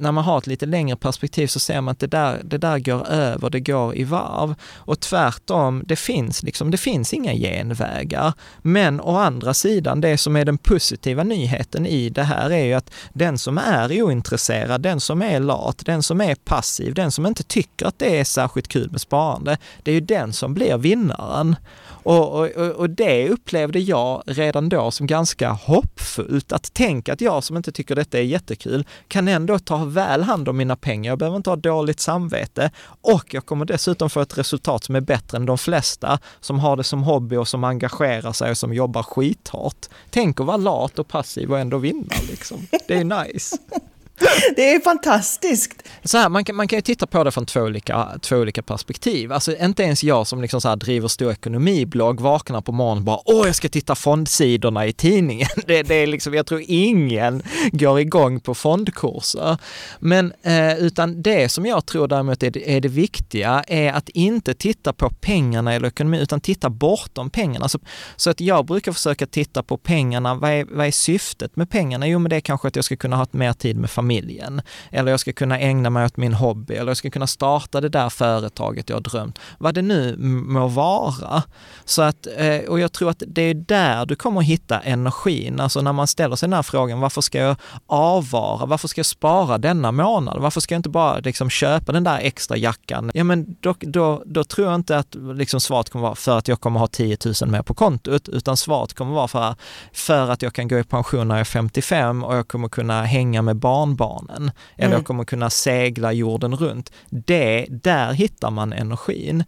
när 0.01 0.11
man 0.11 0.23
har 0.23 0.37
ett 0.37 0.47
lite 0.47 0.65
längre 0.65 0.95
perspektiv 0.95 1.47
så 1.47 1.59
ser 1.59 1.81
man 1.81 1.91
att 1.91 1.99
det 1.99 2.07
där, 2.07 2.41
det 2.43 2.57
där 2.57 2.79
går 2.79 3.07
över, 3.07 3.49
det 3.49 3.59
går 3.59 3.95
i 3.95 4.03
varv. 4.03 4.55
Och 4.75 4.99
tvärtom, 4.99 5.83
det 5.85 5.95
finns 5.95 6.43
liksom, 6.43 6.71
det 6.71 6.77
finns 6.77 7.13
inga 7.13 7.33
genvägar. 7.33 8.33
Men 8.61 9.01
å 9.01 9.17
andra 9.17 9.53
sidan, 9.53 10.01
det 10.01 10.17
som 10.17 10.35
är 10.35 10.45
den 10.45 10.57
positiva 10.57 11.23
nyheten 11.23 11.85
i 11.85 12.09
det 12.09 12.23
här 12.23 12.49
är 12.49 12.65
ju 12.65 12.73
att 12.73 12.91
den 13.13 13.37
som 13.37 13.57
är 13.57 14.01
ointresserad, 14.01 14.81
den 14.81 14.99
som 14.99 15.21
är 15.21 15.39
lat, 15.39 15.81
den 15.85 16.03
som 16.03 16.21
är 16.21 16.35
passiv, 16.35 16.93
den 16.93 17.11
som 17.11 17.25
inte 17.25 17.43
tycker 17.43 17.85
att 17.85 17.99
det 17.99 18.19
är 18.19 18.23
särskilt 18.23 18.67
kul 18.67 18.91
med 18.91 19.01
sparande, 19.01 19.57
det 19.83 19.91
är 19.91 19.95
ju 19.95 20.01
den 20.01 20.33
som 20.33 20.53
blir 20.53 20.77
vinnaren. 20.77 21.55
Och, 22.03 22.39
och, 22.39 22.47
och 22.55 22.89
det 22.89 23.29
upplevde 23.29 23.79
jag 23.79 24.23
redan 24.25 24.69
då 24.69 24.91
som 24.91 25.07
ganska 25.07 25.49
hoppfullt, 25.49 26.51
att 26.51 26.73
tänka 26.73 27.13
att 27.13 27.21
jag 27.21 27.43
som 27.43 27.57
inte 27.57 27.71
tycker 27.71 27.95
detta 27.95 28.17
är 28.19 28.23
jättekul 28.23 28.85
kan 29.07 29.27
ändå 29.27 29.59
ta 29.59 29.85
väl 29.85 30.23
hand 30.23 30.49
om 30.49 30.57
mina 30.57 30.75
pengar. 30.75 31.11
Jag 31.11 31.19
behöver 31.19 31.37
inte 31.37 31.49
ha 31.49 31.57
dåligt 31.57 31.99
samvete 31.99 32.71
och 33.01 33.33
jag 33.33 33.45
kommer 33.45 33.65
dessutom 33.65 34.09
få 34.09 34.21
ett 34.21 34.37
resultat 34.37 34.83
som 34.83 34.95
är 34.95 35.01
bättre 35.01 35.37
än 35.37 35.45
de 35.45 35.57
flesta 35.57 36.19
som 36.39 36.59
har 36.59 36.77
det 36.77 36.83
som 36.83 37.03
hobby 37.03 37.35
och 37.35 37.47
som 37.47 37.63
engagerar 37.63 38.31
sig 38.31 38.51
och 38.51 38.57
som 38.57 38.73
jobbar 38.73 39.03
skithårt. 39.03 39.85
Tänk 40.09 40.39
att 40.39 40.45
vara 40.45 40.57
lat 40.57 40.99
och 40.99 41.07
passiv 41.07 41.51
och 41.51 41.59
ändå 41.59 41.77
vinna 41.77 42.15
liksom. 42.29 42.67
Det 42.87 42.93
är 42.93 43.23
nice. 43.23 43.57
Det 44.55 44.73
är 44.73 44.79
fantastiskt. 44.79 45.87
Så 46.03 46.17
här, 46.17 46.29
man, 46.29 46.45
kan, 46.45 46.55
man 46.55 46.67
kan 46.67 46.77
ju 46.77 46.81
titta 46.81 47.07
på 47.07 47.23
det 47.23 47.31
från 47.31 47.45
två 47.45 47.59
olika, 47.61 48.09
två 48.21 48.35
olika 48.35 48.61
perspektiv. 48.61 49.31
Alltså 49.31 49.57
inte 49.57 49.83
ens 49.83 50.03
jag 50.03 50.27
som 50.27 50.41
liksom 50.41 50.61
så 50.61 50.69
här 50.69 50.75
driver 50.75 51.07
stor 51.07 51.31
ekonomiblogg 51.31 52.21
vaknar 52.21 52.61
på 52.61 52.71
morgonen 52.71 52.97
och 52.97 53.03
bara 53.03 53.19
åh, 53.25 53.45
jag 53.45 53.55
ska 53.55 53.69
titta 53.69 53.95
fondsidorna 53.95 54.85
i 54.87 54.93
tidningen. 54.93 55.47
Det, 55.65 55.83
det 55.83 55.95
är 55.95 56.07
liksom, 56.07 56.33
jag 56.33 56.45
tror 56.45 56.63
ingen 56.67 57.43
går 57.71 57.99
igång 57.99 58.39
på 58.39 58.55
fondkurser. 58.55 59.57
Men 59.99 60.33
eh, 60.41 60.77
utan 60.77 61.21
det 61.21 61.49
som 61.49 61.65
jag 61.65 61.85
tror 61.85 62.07
däremot 62.07 62.43
är 62.43 62.51
det, 62.51 62.75
är 62.75 62.81
det 62.81 62.87
viktiga 62.87 63.63
är 63.67 63.93
att 63.93 64.09
inte 64.09 64.53
titta 64.53 64.93
på 64.93 65.09
pengarna 65.09 65.73
eller 65.73 65.87
ekonomin 65.87 66.19
utan 66.19 66.41
titta 66.41 66.69
bortom 66.69 67.29
pengarna. 67.29 67.69
Så, 67.69 67.79
så 68.15 68.29
att 68.29 68.41
jag 68.41 68.65
brukar 68.65 68.91
försöka 68.91 69.25
titta 69.25 69.63
på 69.63 69.77
pengarna, 69.77 70.35
vad 70.35 70.51
är, 70.51 70.65
vad 70.69 70.87
är 70.87 70.91
syftet 70.91 71.55
med 71.55 71.69
pengarna? 71.69 72.07
Jo, 72.07 72.19
men 72.19 72.29
det 72.29 72.35
är 72.35 72.41
kanske 72.41 72.67
att 72.67 72.75
jag 72.75 72.85
ska 72.85 72.95
kunna 72.95 73.15
ha 73.15 73.27
mer 73.31 73.53
tid 73.53 73.77
med 73.77 73.89
familjen 73.89 74.10
familjen. 74.11 74.61
Eller 74.91 75.11
jag 75.11 75.19
ska 75.19 75.33
kunna 75.33 75.59
ägna 75.59 75.89
mig 75.89 76.05
åt 76.05 76.17
min 76.17 76.33
hobby. 76.33 76.73
Eller 76.73 76.89
jag 76.89 76.97
ska 76.97 77.09
kunna 77.09 77.27
starta 77.27 77.81
det 77.81 77.89
där 77.89 78.09
företaget 78.09 78.89
jag 78.89 78.95
har 78.95 79.01
drömt. 79.01 79.39
Vad 79.59 79.73
det 79.73 79.81
nu 79.81 80.15
må 80.47 80.67
vara. 80.67 81.43
Så 81.85 82.01
att, 82.01 82.27
eh, 82.37 82.69
och 82.69 82.79
jag 82.79 82.91
tror 82.91 83.09
att 83.09 83.23
det 83.27 83.41
är 83.41 83.53
där 83.53 84.05
du 84.05 84.15
kommer 84.15 84.39
att 84.39 84.45
hitta 84.45 84.79
energin. 84.79 85.59
Alltså 85.59 85.81
när 85.81 85.93
man 85.93 86.07
ställer 86.07 86.35
sig 86.35 86.49
den 86.49 86.53
här 86.53 86.63
frågan, 86.63 86.99
varför 86.99 87.21
ska 87.21 87.37
jag 87.37 87.55
avvara? 87.87 88.65
Varför 88.65 88.87
ska 88.87 88.99
jag 88.99 89.05
spara 89.05 89.57
denna 89.57 89.91
månad? 89.91 90.41
Varför 90.41 90.61
ska 90.61 90.75
jag 90.75 90.79
inte 90.79 90.89
bara 90.89 91.19
liksom 91.19 91.49
köpa 91.49 91.91
den 91.91 92.03
där 92.03 92.19
extra 92.19 92.57
jackan? 92.57 93.11
Ja, 93.13 93.23
men 93.23 93.55
då, 93.59 93.75
då, 93.79 94.23
då 94.25 94.43
tror 94.43 94.67
jag 94.67 94.75
inte 94.75 94.97
att 94.97 95.15
liksom 95.35 95.59
svaret 95.59 95.89
kommer 95.89 96.03
vara 96.03 96.15
för 96.15 96.37
att 96.37 96.47
jag 96.47 96.59
kommer 96.59 96.79
ha 96.79 96.87
10 96.87 97.17
000 97.41 97.49
mer 97.49 97.61
på 97.61 97.73
kontot, 97.73 98.29
utan 98.29 98.57
svaret 98.57 98.93
kommer 98.93 99.13
vara 99.13 99.27
för, 99.27 99.55
för 99.93 100.29
att 100.29 100.41
jag 100.41 100.53
kan 100.53 100.67
gå 100.67 100.79
i 100.79 100.83
pension 100.83 101.27
när 101.27 101.35
jag 101.35 101.39
är 101.39 101.45
55 101.45 102.23
och 102.23 102.35
jag 102.35 102.47
kommer 102.47 102.69
kunna 102.69 103.03
hänga 103.03 103.41
med 103.41 103.55
barnbarn 103.55 104.00
barnen. 104.01 104.51
Eller 104.75 104.87
mm. 104.87 104.97
jag 104.97 105.05
kommer 105.05 105.23
kunna 105.23 105.49
segla 105.49 106.11
jorden 106.13 106.55
runt. 106.55 106.91
Det, 107.09 107.65
där 107.69 108.13
hittar 108.13 108.51
man 108.51 108.73
energin. 108.73 109.43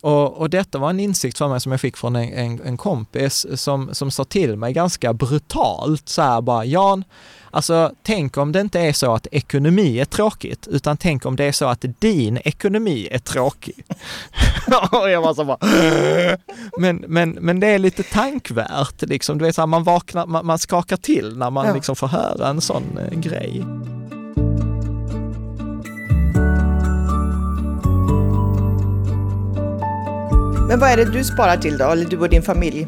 Och, 0.00 0.38
och, 0.38 0.50
detta 0.50 0.78
var 0.78 0.90
en 0.90 1.00
insikt 1.00 1.38
för 1.38 1.48
mig 1.48 1.60
som 1.60 1.72
jag 1.72 1.80
fick 1.80 1.96
från 1.96 2.16
en, 2.16 2.32
en, 2.32 2.60
en 2.64 2.76
kompis 2.76 3.46
som, 3.54 3.94
som 3.94 4.10
sa 4.10 4.24
till 4.24 4.56
mig 4.56 4.72
ganska 4.72 5.12
brutalt 5.12 6.08
så 6.08 6.22
här 6.22 6.40
bara, 6.40 6.64
Jan, 6.64 7.04
Alltså, 7.52 7.92
tänk 8.02 8.36
om 8.36 8.52
det 8.52 8.60
inte 8.60 8.80
är 8.80 8.92
så 8.92 9.14
att 9.14 9.26
ekonomi 9.32 10.00
är 10.00 10.04
tråkigt, 10.04 10.66
utan 10.66 10.96
tänk 10.96 11.26
om 11.26 11.36
det 11.36 11.44
är 11.44 11.52
så 11.52 11.66
att 11.66 11.84
din 11.98 12.38
ekonomi 12.44 13.08
är 13.10 13.18
tråkig. 13.18 13.84
och 14.92 15.10
jag 15.10 15.22
var 15.22 15.34
så 15.34 15.44
bara, 15.44 15.58
men, 16.78 17.04
men, 17.08 17.30
men 17.30 17.60
det 17.60 17.66
är 17.66 17.78
lite 17.78 18.02
tankvärt, 18.02 19.02
liksom. 19.02 19.38
Du 19.38 19.44
vet, 19.44 19.54
så 19.54 19.60
här, 19.62 19.66
man 19.66 19.84
vaknar, 19.84 20.26
man, 20.26 20.46
man 20.46 20.58
skakar 20.58 20.96
till 20.96 21.36
när 21.36 21.50
man 21.50 21.66
ja. 21.66 21.74
liksom 21.74 21.96
får 21.96 22.08
höra 22.08 22.48
en 22.48 22.60
sån 22.60 22.98
eh, 22.98 23.18
grej. 23.18 23.64
Men 30.70 30.78
vad 30.78 30.90
är 30.90 30.96
det 30.96 31.04
du 31.04 31.24
sparar 31.24 31.56
till 31.56 31.78
då, 31.78 31.90
eller 31.90 32.06
du 32.06 32.18
och 32.18 32.28
din 32.28 32.42
familj? 32.42 32.86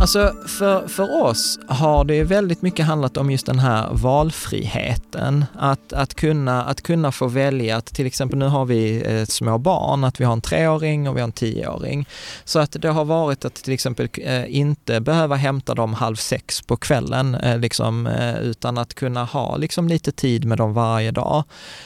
Alltså 0.00 0.34
för, 0.46 0.88
för 0.88 1.22
oss 1.22 1.58
har 1.68 2.04
det 2.04 2.24
väldigt 2.24 2.62
mycket 2.62 2.86
handlat 2.86 3.16
om 3.16 3.30
just 3.30 3.46
den 3.46 3.58
här 3.58 3.88
valfriheten. 3.92 5.44
Att, 5.58 5.92
att, 5.92 6.14
kunna, 6.14 6.64
att 6.64 6.82
kunna 6.82 7.12
få 7.12 7.26
välja, 7.26 7.76
att 7.76 7.86
till 7.86 8.06
exempel 8.06 8.38
nu 8.38 8.46
har 8.46 8.64
vi 8.64 9.02
eh, 9.06 9.24
små 9.24 9.58
barn, 9.58 10.04
att 10.04 10.20
vi 10.20 10.24
har 10.24 10.32
en 10.32 10.40
treåring 10.40 11.08
och 11.08 11.16
vi 11.16 11.20
har 11.20 11.26
en 11.26 11.32
tioåring. 11.32 12.06
Så 12.44 12.58
att 12.58 12.76
det 12.80 12.88
har 12.88 13.04
varit 13.04 13.44
att 13.44 13.54
till 13.54 13.72
exempel 13.72 14.08
eh, 14.16 14.56
inte 14.56 15.00
behöva 15.00 15.36
hämta 15.36 15.74
dem 15.74 15.94
halv 15.94 16.16
sex 16.16 16.62
på 16.62 16.76
kvällen, 16.76 17.34
eh, 17.34 17.58
liksom, 17.58 18.06
eh, 18.06 18.38
utan 18.38 18.78
att 18.78 18.94
kunna 18.94 19.24
ha 19.24 19.56
liksom, 19.56 19.88
lite 19.88 20.12
tid 20.12 20.44
med 20.44 20.58
dem 20.58 20.74
varje 20.74 21.10
dag. 21.10 21.44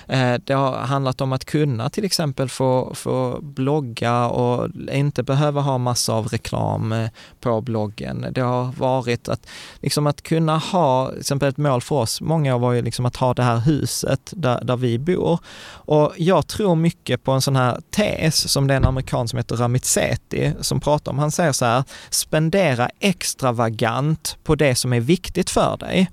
Eh, 0.08 0.34
det 0.44 0.54
har 0.54 0.76
handlat 0.76 1.20
om 1.20 1.32
att 1.32 1.44
kunna 1.44 1.90
till 1.90 2.04
exempel 2.04 2.48
få, 2.48 2.92
få 2.94 3.38
blogga 3.42 4.26
och 4.26 4.68
inte 4.92 5.22
behöva 5.22 5.60
ha 5.60 5.78
massa 5.78 6.12
av 6.12 6.26
reklam 6.26 6.92
eh, 6.92 7.08
på 7.40 7.60
bloggen 7.60 8.01
dagen. 8.02 8.32
Det 8.32 8.40
har 8.40 8.72
varit 8.72 9.28
att, 9.28 9.46
liksom 9.80 10.06
att 10.06 10.22
kunna 10.22 10.58
ha, 10.58 11.10
till 11.10 11.20
exempel 11.20 11.48
ett 11.48 11.56
mål 11.56 11.80
för 11.80 11.96
oss, 11.96 12.20
många 12.20 12.54
år 12.54 12.58
var 12.58 12.72
ju 12.72 12.82
liksom 12.82 13.06
att 13.06 13.16
ha 13.16 13.34
det 13.34 13.42
här 13.42 13.58
huset 13.58 14.32
där, 14.36 14.64
där 14.64 14.76
vi 14.76 14.98
bor. 14.98 15.38
Och 15.84 16.12
jag 16.16 16.46
tror 16.46 16.74
mycket 16.74 17.24
på 17.24 17.32
en 17.32 17.42
sån 17.42 17.56
här 17.56 17.80
tes 17.90 18.52
som 18.52 18.66
det 18.66 18.74
är 18.74 18.76
en 18.76 18.84
amerikan 18.84 19.28
som 19.28 19.36
heter 19.36 19.56
Ramit 19.56 19.84
Sethi 19.84 20.52
som 20.60 20.80
pratar 20.80 21.12
om. 21.12 21.18
Han 21.18 21.30
säger 21.30 21.52
så 21.52 21.64
här, 21.64 21.84
spendera 22.10 22.88
extravagant 23.00 24.36
på 24.44 24.54
det 24.54 24.74
som 24.74 24.92
är 24.92 25.00
viktigt 25.00 25.50
för 25.50 25.76
dig. 25.76 26.10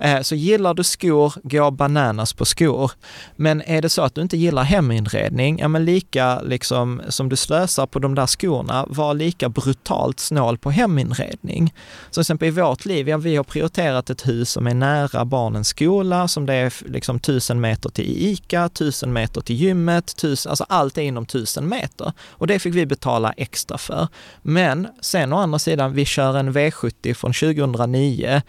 Eh, 0.00 0.20
så 0.20 0.34
gillar 0.34 0.74
du 0.74 0.84
skor, 0.84 1.32
gå 1.42 1.70
bananas 1.70 2.32
på 2.32 2.44
skor. 2.44 2.90
Men 3.36 3.62
är 3.62 3.82
det 3.82 3.88
så 3.88 4.02
att 4.02 4.14
du 4.14 4.20
inte 4.22 4.36
gillar 4.36 4.62
heminredning, 4.62 5.58
ja 5.58 5.68
men 5.68 5.84
lika 5.84 6.40
liksom 6.40 7.02
som 7.08 7.28
du 7.28 7.36
slösar 7.36 7.86
på 7.86 7.98
de 7.98 8.14
där 8.14 8.26
skorna, 8.26 8.86
var 8.88 9.14
lika 9.14 9.48
brutalt 9.48 10.20
snål 10.20 10.58
på 10.58 10.70
heminredning 10.70 11.25
anledning. 11.26 11.74
Så 12.10 12.12
till 12.12 12.20
exempel 12.20 12.48
i 12.48 12.50
vårt 12.50 12.84
liv, 12.84 13.08
ja, 13.08 13.16
vi 13.16 13.36
har 13.36 13.44
prioriterat 13.44 14.10
ett 14.10 14.28
hus 14.28 14.50
som 14.50 14.66
är 14.66 14.74
nära 14.74 15.24
barnens 15.24 15.68
skola, 15.68 16.28
som 16.28 16.46
det 16.46 16.54
är 16.54 16.72
liksom 16.86 17.20
tusen 17.20 17.60
meter 17.60 17.90
till 17.90 18.04
ICA, 18.04 18.68
tusen 18.68 19.12
meter 19.12 19.40
till 19.40 19.56
gymmet, 19.56 20.16
tusen, 20.16 20.50
alltså 20.50 20.66
allt 20.68 20.98
är 20.98 21.02
inom 21.02 21.26
tusen 21.26 21.68
meter. 21.68 22.12
Och 22.28 22.46
det 22.46 22.58
fick 22.58 22.74
vi 22.74 22.86
betala 22.86 23.32
extra 23.32 23.78
för. 23.78 24.08
Men 24.42 24.88
sen 25.00 25.32
å 25.32 25.36
andra 25.36 25.58
sidan, 25.58 25.92
vi 25.92 26.04
kör 26.04 26.36
en 26.36 26.52
V70 26.52 27.14
från 27.14 27.32
2009. 27.32 28.42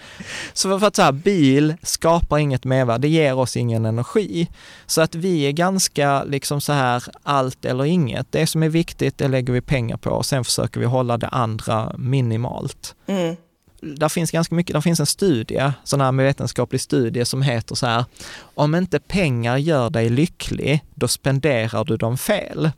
Så 0.54 0.80
för 0.80 0.88
att 0.88 0.96
så 0.96 1.02
här, 1.02 1.12
bil 1.12 1.74
skapar 1.84 2.38
inget 2.38 2.66
mervärde, 2.66 3.02
det 3.02 3.08
ger 3.08 3.38
oss 3.38 3.58
ingen 3.58 3.86
energi. 3.86 4.48
Så 4.86 5.02
att 5.02 5.16
vi 5.16 5.42
är 5.44 5.52
ganska 5.52 6.24
liksom 6.24 6.62
så 6.62 6.74
här 6.74 7.04
allt 7.24 7.66
eller 7.66 7.86
inget. 7.86 8.32
Det 8.32 8.48
som 8.48 8.64
är 8.64 8.70
viktigt, 8.70 9.18
det 9.18 9.28
lägger 9.28 9.54
vi 9.54 9.62
pengar 9.62 9.98
på 9.98 10.10
och 10.10 10.26
sen 10.26 10.44
försöker 10.44 10.80
vi 10.80 10.86
hålla 10.86 11.18
det 11.18 11.28
andra 11.28 11.94
minimalt 11.98 12.67
betalt. 12.68 12.96
Mm. 13.08 13.36
Där 13.82 14.10
finns 14.10 14.32
ganska 14.32 14.56
mycket, 14.56 14.74
där 14.74 14.82
finns 14.82 15.00
en 15.00 15.06
studie, 15.06 15.72
sån 15.84 16.02
här 16.02 16.12
vetenskaplig 16.12 16.82
studie 16.82 17.26
som 17.26 17.42
heter 17.42 17.76
så 17.76 17.86
här, 17.86 18.06
om 18.56 18.76
inte 18.76 19.00
pengar 19.00 19.58
gör 19.58 19.90
dig 19.90 20.10
lycklig, 20.10 20.84
då 20.96 21.08
spenderar 21.08 21.86
du 21.86 21.98
dem 21.98 22.18
fel. 22.18 22.72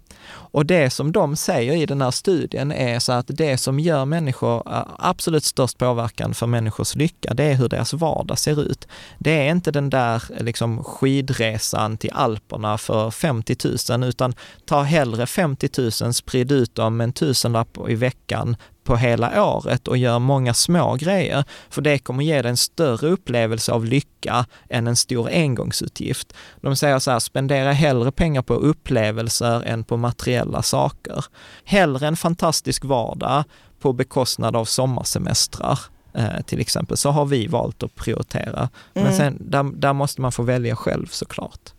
Och 0.51 0.65
det 0.65 0.89
som 0.89 1.12
de 1.12 1.35
säger 1.35 1.73
i 1.73 1.85
den 1.85 2.01
här 2.01 2.12
studien 2.12 2.71
är 2.71 2.99
så 2.99 3.12
att 3.12 3.25
det 3.27 3.57
som 3.57 3.79
gör 3.79 4.05
människor 4.05 4.63
absolut 4.97 5.43
störst 5.43 5.77
påverkan 5.77 6.33
för 6.33 6.47
människors 6.47 6.95
lycka, 6.95 7.33
det 7.33 7.43
är 7.43 7.53
hur 7.53 7.69
deras 7.69 7.93
vardag 7.93 8.39
ser 8.39 8.62
ut. 8.62 8.88
Det 9.19 9.47
är 9.47 9.51
inte 9.51 9.71
den 9.71 9.89
där 9.89 10.23
liksom 10.39 10.83
skidresan 10.83 11.97
till 11.97 12.12
Alperna 12.13 12.77
för 12.77 13.12
50 13.12 13.55
000, 13.89 14.03
utan 14.03 14.33
ta 14.65 14.81
hellre 14.81 15.25
50 15.27 15.69
000, 16.01 16.13
sprid 16.13 16.51
ut 16.51 16.75
dem 16.75 17.01
en 17.01 17.13
tusenlapp 17.13 17.77
i 17.89 17.95
veckan 17.95 18.55
på 18.83 18.95
hela 18.95 19.45
året 19.45 19.88
och 19.88 19.97
gör 19.97 20.19
många 20.19 20.53
små 20.53 20.95
grejer, 20.95 21.43
för 21.69 21.81
det 21.81 21.99
kommer 21.99 22.23
ge 22.23 22.41
dig 22.41 22.49
en 22.49 22.57
större 22.57 23.07
upplevelse 23.07 23.71
av 23.71 23.85
lycka 23.85 24.45
än 24.69 24.88
en 24.88 24.95
stor 24.95 25.29
engångsutgift. 25.29 26.33
De 26.62 26.75
säger 26.75 26.99
så 26.99 27.12
här, 27.12 27.19
spendera 27.19 27.71
hellre 27.71 28.12
pengar 28.12 28.41
på 28.41 28.53
upplevelser 28.53 29.63
än 29.65 29.83
på 29.83 29.97
materiella 30.39 30.62
saker. 30.62 31.25
Hellre 31.65 32.08
en 32.08 32.15
fantastisk 32.15 32.86
vardag 32.86 33.43
på 33.80 33.93
bekostnad 33.93 34.56
av 34.56 34.65
sommarsemestrar 34.65 35.80
eh, 36.15 36.41
till 36.45 36.60
exempel, 36.60 36.97
så 36.97 37.10
har 37.10 37.25
vi 37.25 37.47
valt 37.47 37.84
att 37.84 37.95
prioritera. 37.95 38.69
Men 38.93 39.04
mm. 39.04 39.17
sen, 39.17 39.38
där, 39.39 39.63
där 39.63 39.93
måste 39.93 40.21
man 40.21 40.32
få 40.32 40.43
välja 40.43 40.75
själv 40.75 41.08
såklart. 41.12 41.73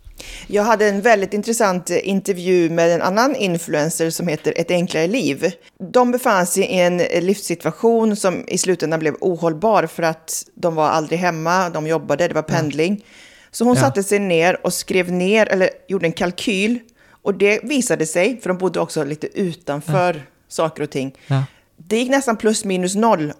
Jag 0.47 0.63
hade 0.63 0.89
en 0.89 1.01
väldigt 1.01 1.33
intressant 1.33 1.89
intervju 1.89 2.69
med 2.69 2.91
en 2.91 3.01
annan 3.01 3.35
influencer 3.35 4.09
som 4.09 4.27
heter 4.27 4.53
Ett 4.55 4.71
enklare 4.71 5.07
liv. 5.07 5.51
De 5.79 6.11
befann 6.11 6.45
sig 6.45 6.63
i 6.63 6.79
en 6.79 6.97
livssituation 6.97 8.15
som 8.15 8.43
i 8.47 8.57
slutändan 8.57 8.99
blev 8.99 9.15
ohållbar 9.21 9.87
för 9.87 10.03
att 10.03 10.43
de 10.55 10.75
var 10.75 10.89
aldrig 10.89 11.19
hemma, 11.19 11.69
de 11.69 11.87
jobbade, 11.87 12.27
det 12.27 12.33
var 12.33 12.41
pendling. 12.41 13.03
Så 13.51 13.65
hon 13.65 13.75
ja. 13.75 13.81
satte 13.81 14.03
sig 14.03 14.19
ner 14.19 14.65
och 14.65 14.73
skrev 14.73 15.11
ner, 15.11 15.45
eller 15.45 15.69
gjorde 15.87 16.05
en 16.05 16.13
kalkyl. 16.13 16.79
Och 17.21 17.33
det 17.33 17.63
visade 17.63 18.05
sig, 18.05 18.41
för 18.41 18.49
de 18.49 18.57
bodde 18.57 18.79
också 18.79 19.03
lite 19.03 19.39
utanför 19.39 20.13
ja. 20.13 20.21
saker 20.47 20.83
och 20.83 20.89
ting. 20.89 21.17
Ja. 21.27 21.43
Det 21.77 21.97
gick 21.97 22.09
nästan 22.09 22.37
plus 22.37 22.65
minus 22.65 22.95
noll 22.95 23.33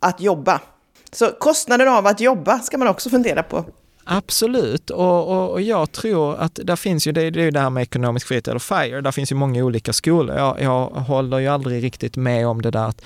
att 0.00 0.20
jobba. 0.20 0.60
Så 1.12 1.30
kostnaden 1.30 1.88
av 1.88 2.06
att 2.06 2.20
jobba 2.20 2.58
ska 2.58 2.78
man 2.78 2.88
också 2.88 3.10
fundera 3.10 3.42
på. 3.42 3.64
Absolut, 4.08 4.90
och, 4.90 5.28
och, 5.28 5.50
och, 5.50 5.62
jag 5.62 5.92
tror 5.92 6.36
att 6.36 6.60
där 6.64 6.76
finns 6.76 7.06
ju, 7.06 7.12
det, 7.12 7.30
det 7.30 7.40
är 7.40 7.44
ju 7.44 7.50
det 7.50 7.60
här 7.60 7.70
med 7.70 7.82
ekonomisk 7.82 8.26
frihet 8.26 8.48
eller 8.48 8.58
FIRE, 8.58 9.00
där 9.00 9.12
finns 9.12 9.32
ju 9.32 9.36
många 9.36 9.64
olika 9.64 9.92
skolor. 9.92 10.36
Jag, 10.36 10.60
jag 10.60 10.86
håller 10.86 11.38
ju 11.38 11.48
aldrig 11.48 11.82
riktigt 11.82 12.16
med 12.16 12.46
om 12.46 12.62
det 12.62 12.70
där 12.70 12.88
att 12.88 13.02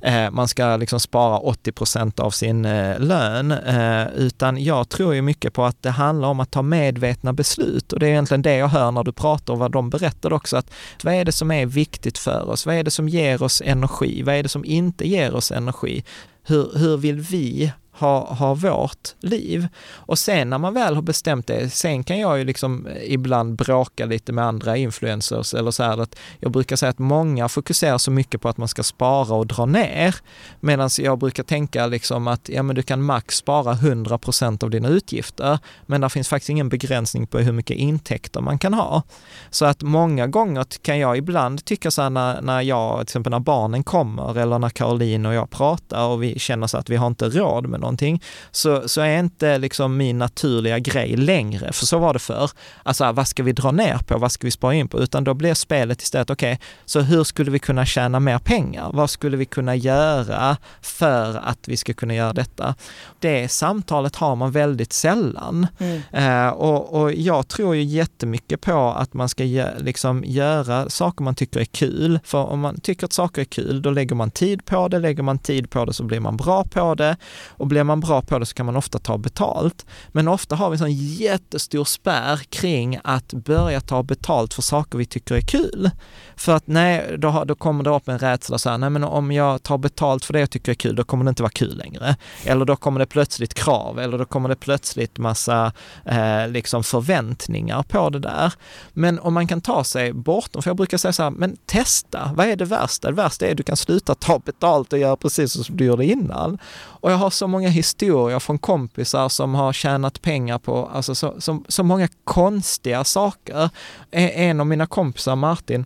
eh, 0.00 0.30
man 0.30 0.48
ska 0.48 0.76
liksom 0.76 1.00
spara 1.00 1.38
80 1.38 1.72
procent 1.72 2.20
av 2.20 2.30
sin 2.30 2.64
eh, 2.64 2.98
lön, 2.98 3.52
eh, 3.52 4.06
utan 4.16 4.64
jag 4.64 4.88
tror 4.88 5.14
ju 5.14 5.22
mycket 5.22 5.52
på 5.52 5.64
att 5.64 5.82
det 5.82 5.90
handlar 5.90 6.28
om 6.28 6.40
att 6.40 6.50
ta 6.50 6.62
medvetna 6.62 7.32
beslut 7.32 7.92
och 7.92 7.98
det 7.98 8.06
är 8.06 8.10
egentligen 8.10 8.42
det 8.42 8.56
jag 8.56 8.68
hör 8.68 8.90
när 8.90 9.04
du 9.04 9.12
pratar 9.12 9.52
och 9.52 9.58
vad 9.58 9.72
de 9.72 9.90
berättar 9.90 10.32
också, 10.32 10.56
att 10.56 10.70
vad 11.02 11.14
är 11.14 11.24
det 11.24 11.32
som 11.32 11.50
är 11.50 11.66
viktigt 11.66 12.18
för 12.18 12.50
oss? 12.50 12.66
Vad 12.66 12.74
är 12.74 12.82
det 12.82 12.90
som 12.90 13.08
ger 13.08 13.42
oss 13.42 13.62
energi? 13.64 14.22
Vad 14.22 14.34
är 14.34 14.42
det 14.42 14.48
som 14.48 14.64
inte 14.64 15.08
ger 15.08 15.34
oss 15.34 15.52
energi? 15.52 16.04
Hur, 16.46 16.78
hur 16.78 16.96
vill 16.96 17.20
vi 17.20 17.72
ha, 17.98 18.34
ha 18.34 18.54
vårt 18.54 19.08
liv. 19.20 19.68
Och 19.92 20.18
sen 20.18 20.50
när 20.50 20.58
man 20.58 20.74
väl 20.74 20.94
har 20.94 21.02
bestämt 21.02 21.46
det, 21.46 21.70
sen 21.70 22.04
kan 22.04 22.18
jag 22.18 22.38
ju 22.38 22.44
liksom 22.44 22.86
eh, 22.86 23.12
ibland 23.12 23.56
bråka 23.56 24.06
lite 24.06 24.32
med 24.32 24.44
andra 24.44 24.76
influencers 24.76 25.54
eller 25.54 25.70
så 25.70 25.82
här 25.82 25.98
att 25.98 26.16
jag 26.40 26.52
brukar 26.52 26.76
säga 26.76 26.90
att 26.90 26.98
många 26.98 27.48
fokuserar 27.48 27.98
så 27.98 28.10
mycket 28.10 28.40
på 28.40 28.48
att 28.48 28.56
man 28.56 28.68
ska 28.68 28.82
spara 28.82 29.34
och 29.34 29.46
dra 29.46 29.66
ner. 29.66 30.14
Medan 30.60 30.90
jag 30.98 31.18
brukar 31.18 31.42
tänka 31.42 31.86
liksom 31.86 32.28
att 32.28 32.48
ja, 32.48 32.62
men 32.62 32.76
du 32.76 32.82
kan 32.82 33.02
max 33.02 33.36
spara 33.36 33.74
100% 33.74 34.64
av 34.64 34.70
dina 34.70 34.88
utgifter, 34.88 35.58
men 35.86 36.00
det 36.00 36.10
finns 36.10 36.28
faktiskt 36.28 36.50
ingen 36.50 36.68
begränsning 36.68 37.26
på 37.26 37.38
hur 37.38 37.52
mycket 37.52 37.76
intäkter 37.76 38.40
man 38.40 38.58
kan 38.58 38.74
ha. 38.74 39.02
Så 39.50 39.64
att 39.64 39.82
många 39.82 40.26
gånger 40.26 40.64
kan 40.82 40.98
jag 40.98 41.16
ibland 41.16 41.64
tycka 41.64 41.90
så 41.90 42.02
här 42.02 42.10
när, 42.10 42.42
när 42.42 42.60
jag, 42.60 42.98
till 42.98 43.02
exempel 43.02 43.30
när 43.30 43.40
barnen 43.40 43.84
kommer 43.84 44.38
eller 44.38 44.58
när 44.58 44.70
Caroline 44.70 45.26
och 45.26 45.34
jag 45.34 45.50
pratar 45.50 46.06
och 46.06 46.22
vi 46.22 46.38
känner 46.38 46.66
så 46.66 46.78
att 46.78 46.90
vi 46.90 46.96
har 46.96 47.06
inte 47.06 47.28
råd 47.28 47.66
med 47.66 47.80
någonting, 47.84 48.22
så, 48.50 48.88
så 48.88 49.00
är 49.00 49.18
inte 49.18 49.58
liksom 49.58 49.96
min 49.96 50.18
naturliga 50.18 50.78
grej 50.78 51.16
längre, 51.16 51.72
för 51.72 51.86
så 51.86 51.98
var 51.98 52.12
det 52.12 52.18
förr. 52.18 52.50
Alltså 52.82 53.12
vad 53.12 53.28
ska 53.28 53.42
vi 53.42 53.52
dra 53.52 53.70
ner 53.70 53.98
på, 54.06 54.18
vad 54.18 54.32
ska 54.32 54.46
vi 54.46 54.50
spara 54.50 54.74
in 54.74 54.88
på? 54.88 55.00
Utan 55.00 55.24
då 55.24 55.34
blir 55.34 55.54
spelet 55.54 56.02
istället, 56.02 56.30
okej, 56.30 56.52
okay, 56.52 56.66
så 56.84 57.00
hur 57.00 57.24
skulle 57.24 57.50
vi 57.50 57.58
kunna 57.58 57.86
tjäna 57.86 58.20
mer 58.20 58.38
pengar? 58.38 58.90
Vad 58.92 59.10
skulle 59.10 59.36
vi 59.36 59.44
kunna 59.44 59.76
göra 59.76 60.56
för 60.80 61.40
att 61.44 61.68
vi 61.68 61.76
ska 61.76 61.92
kunna 61.94 62.14
göra 62.14 62.32
detta? 62.32 62.74
Det 63.18 63.48
samtalet 63.48 64.16
har 64.16 64.36
man 64.36 64.50
väldigt 64.50 64.92
sällan. 64.92 65.66
Mm. 65.78 66.46
Uh, 66.46 66.48
och, 66.48 67.00
och 67.00 67.12
jag 67.12 67.48
tror 67.48 67.76
ju 67.76 67.82
jättemycket 67.82 68.60
på 68.60 68.94
att 68.98 69.14
man 69.14 69.28
ska 69.28 69.44
gö 69.44 69.78
liksom 69.78 70.24
göra 70.26 70.88
saker 70.88 71.24
man 71.24 71.34
tycker 71.34 71.60
är 71.60 71.64
kul. 71.64 72.20
För 72.24 72.44
om 72.44 72.60
man 72.60 72.80
tycker 72.80 73.06
att 73.06 73.12
saker 73.12 73.40
är 73.40 73.46
kul, 73.46 73.82
då 73.82 73.90
lägger 73.90 74.16
man 74.16 74.30
tid 74.30 74.64
på 74.64 74.88
det, 74.88 74.98
lägger 74.98 75.22
man 75.22 75.38
tid 75.38 75.70
på 75.70 75.84
det 75.84 75.92
så 75.92 76.02
blir 76.04 76.20
man 76.20 76.36
bra 76.36 76.64
på 76.64 76.94
det. 76.94 77.16
Och 77.48 77.66
blir 77.74 77.84
man 77.84 78.00
bra 78.00 78.22
på 78.22 78.38
det 78.38 78.46
så 78.46 78.54
kan 78.54 78.66
man 78.66 78.76
ofta 78.76 78.98
ta 78.98 79.18
betalt. 79.18 79.86
Men 80.08 80.28
ofta 80.28 80.56
har 80.56 80.70
vi 80.70 80.74
en 80.74 80.78
sån 80.78 80.92
jättestor 80.92 81.84
spärr 81.84 82.36
kring 82.36 82.98
att 83.04 83.32
börja 83.32 83.80
ta 83.80 84.02
betalt 84.02 84.54
för 84.54 84.62
saker 84.62 84.98
vi 84.98 85.06
tycker 85.06 85.34
är 85.34 85.40
kul. 85.40 85.90
För 86.36 86.56
att 86.56 86.66
nej, 86.66 87.16
då, 87.18 87.44
då 87.44 87.54
kommer 87.54 87.84
det 87.84 87.90
upp 87.90 88.08
en 88.08 88.18
rädsla 88.18 88.58
så 88.58 88.70
här, 88.70 88.78
nej 88.78 88.90
men 88.90 89.04
om 89.04 89.32
jag 89.32 89.62
tar 89.62 89.78
betalt 89.78 90.24
för 90.24 90.32
det 90.32 90.40
jag 90.40 90.50
tycker 90.50 90.72
är 90.72 90.76
kul, 90.76 90.96
då 90.96 91.04
kommer 91.04 91.24
det 91.24 91.28
inte 91.28 91.42
vara 91.42 91.50
kul 91.50 91.76
längre. 91.76 92.16
Eller 92.44 92.64
då 92.64 92.76
kommer 92.76 93.00
det 93.00 93.06
plötsligt 93.06 93.54
krav, 93.54 93.98
eller 93.98 94.18
då 94.18 94.24
kommer 94.24 94.48
det 94.48 94.56
plötsligt 94.56 95.18
massa 95.18 95.72
eh, 96.04 96.48
liksom 96.48 96.84
förväntningar 96.84 97.82
på 97.82 98.10
det 98.10 98.18
där. 98.18 98.52
Men 98.92 99.18
om 99.18 99.34
man 99.34 99.46
kan 99.46 99.60
ta 99.60 99.84
sig 99.84 100.12
bortom, 100.12 100.62
för 100.62 100.70
jag 100.70 100.76
brukar 100.76 100.98
säga 100.98 101.12
så 101.12 101.22
här, 101.22 101.30
men 101.30 101.56
testa, 101.66 102.30
vad 102.34 102.46
är 102.46 102.56
det 102.56 102.64
värsta? 102.64 103.08
Det 103.08 103.14
värsta 103.14 103.46
är 103.46 103.50
att 103.50 103.56
du 103.56 103.62
kan 103.62 103.76
sluta 103.76 104.14
ta 104.14 104.38
betalt 104.38 104.92
och 104.92 104.98
göra 104.98 105.16
precis 105.16 105.66
som 105.66 105.76
du 105.76 105.84
gjorde 105.84 106.04
innan. 106.04 106.58
Och 107.04 107.12
jag 107.12 107.16
har 107.16 107.30
så 107.30 107.46
många 107.46 107.68
historier 107.68 108.38
från 108.38 108.58
kompisar 108.58 109.28
som 109.28 109.54
har 109.54 109.72
tjänat 109.72 110.22
pengar 110.22 110.58
på 110.58 110.90
alltså 110.94 111.14
så, 111.14 111.34
så, 111.38 111.64
så 111.68 111.82
många 111.82 112.08
konstiga 112.24 113.04
saker. 113.04 113.70
E- 114.10 114.48
en 114.48 114.60
av 114.60 114.66
mina 114.66 114.86
kompisar, 114.86 115.36
Martin, 115.36 115.84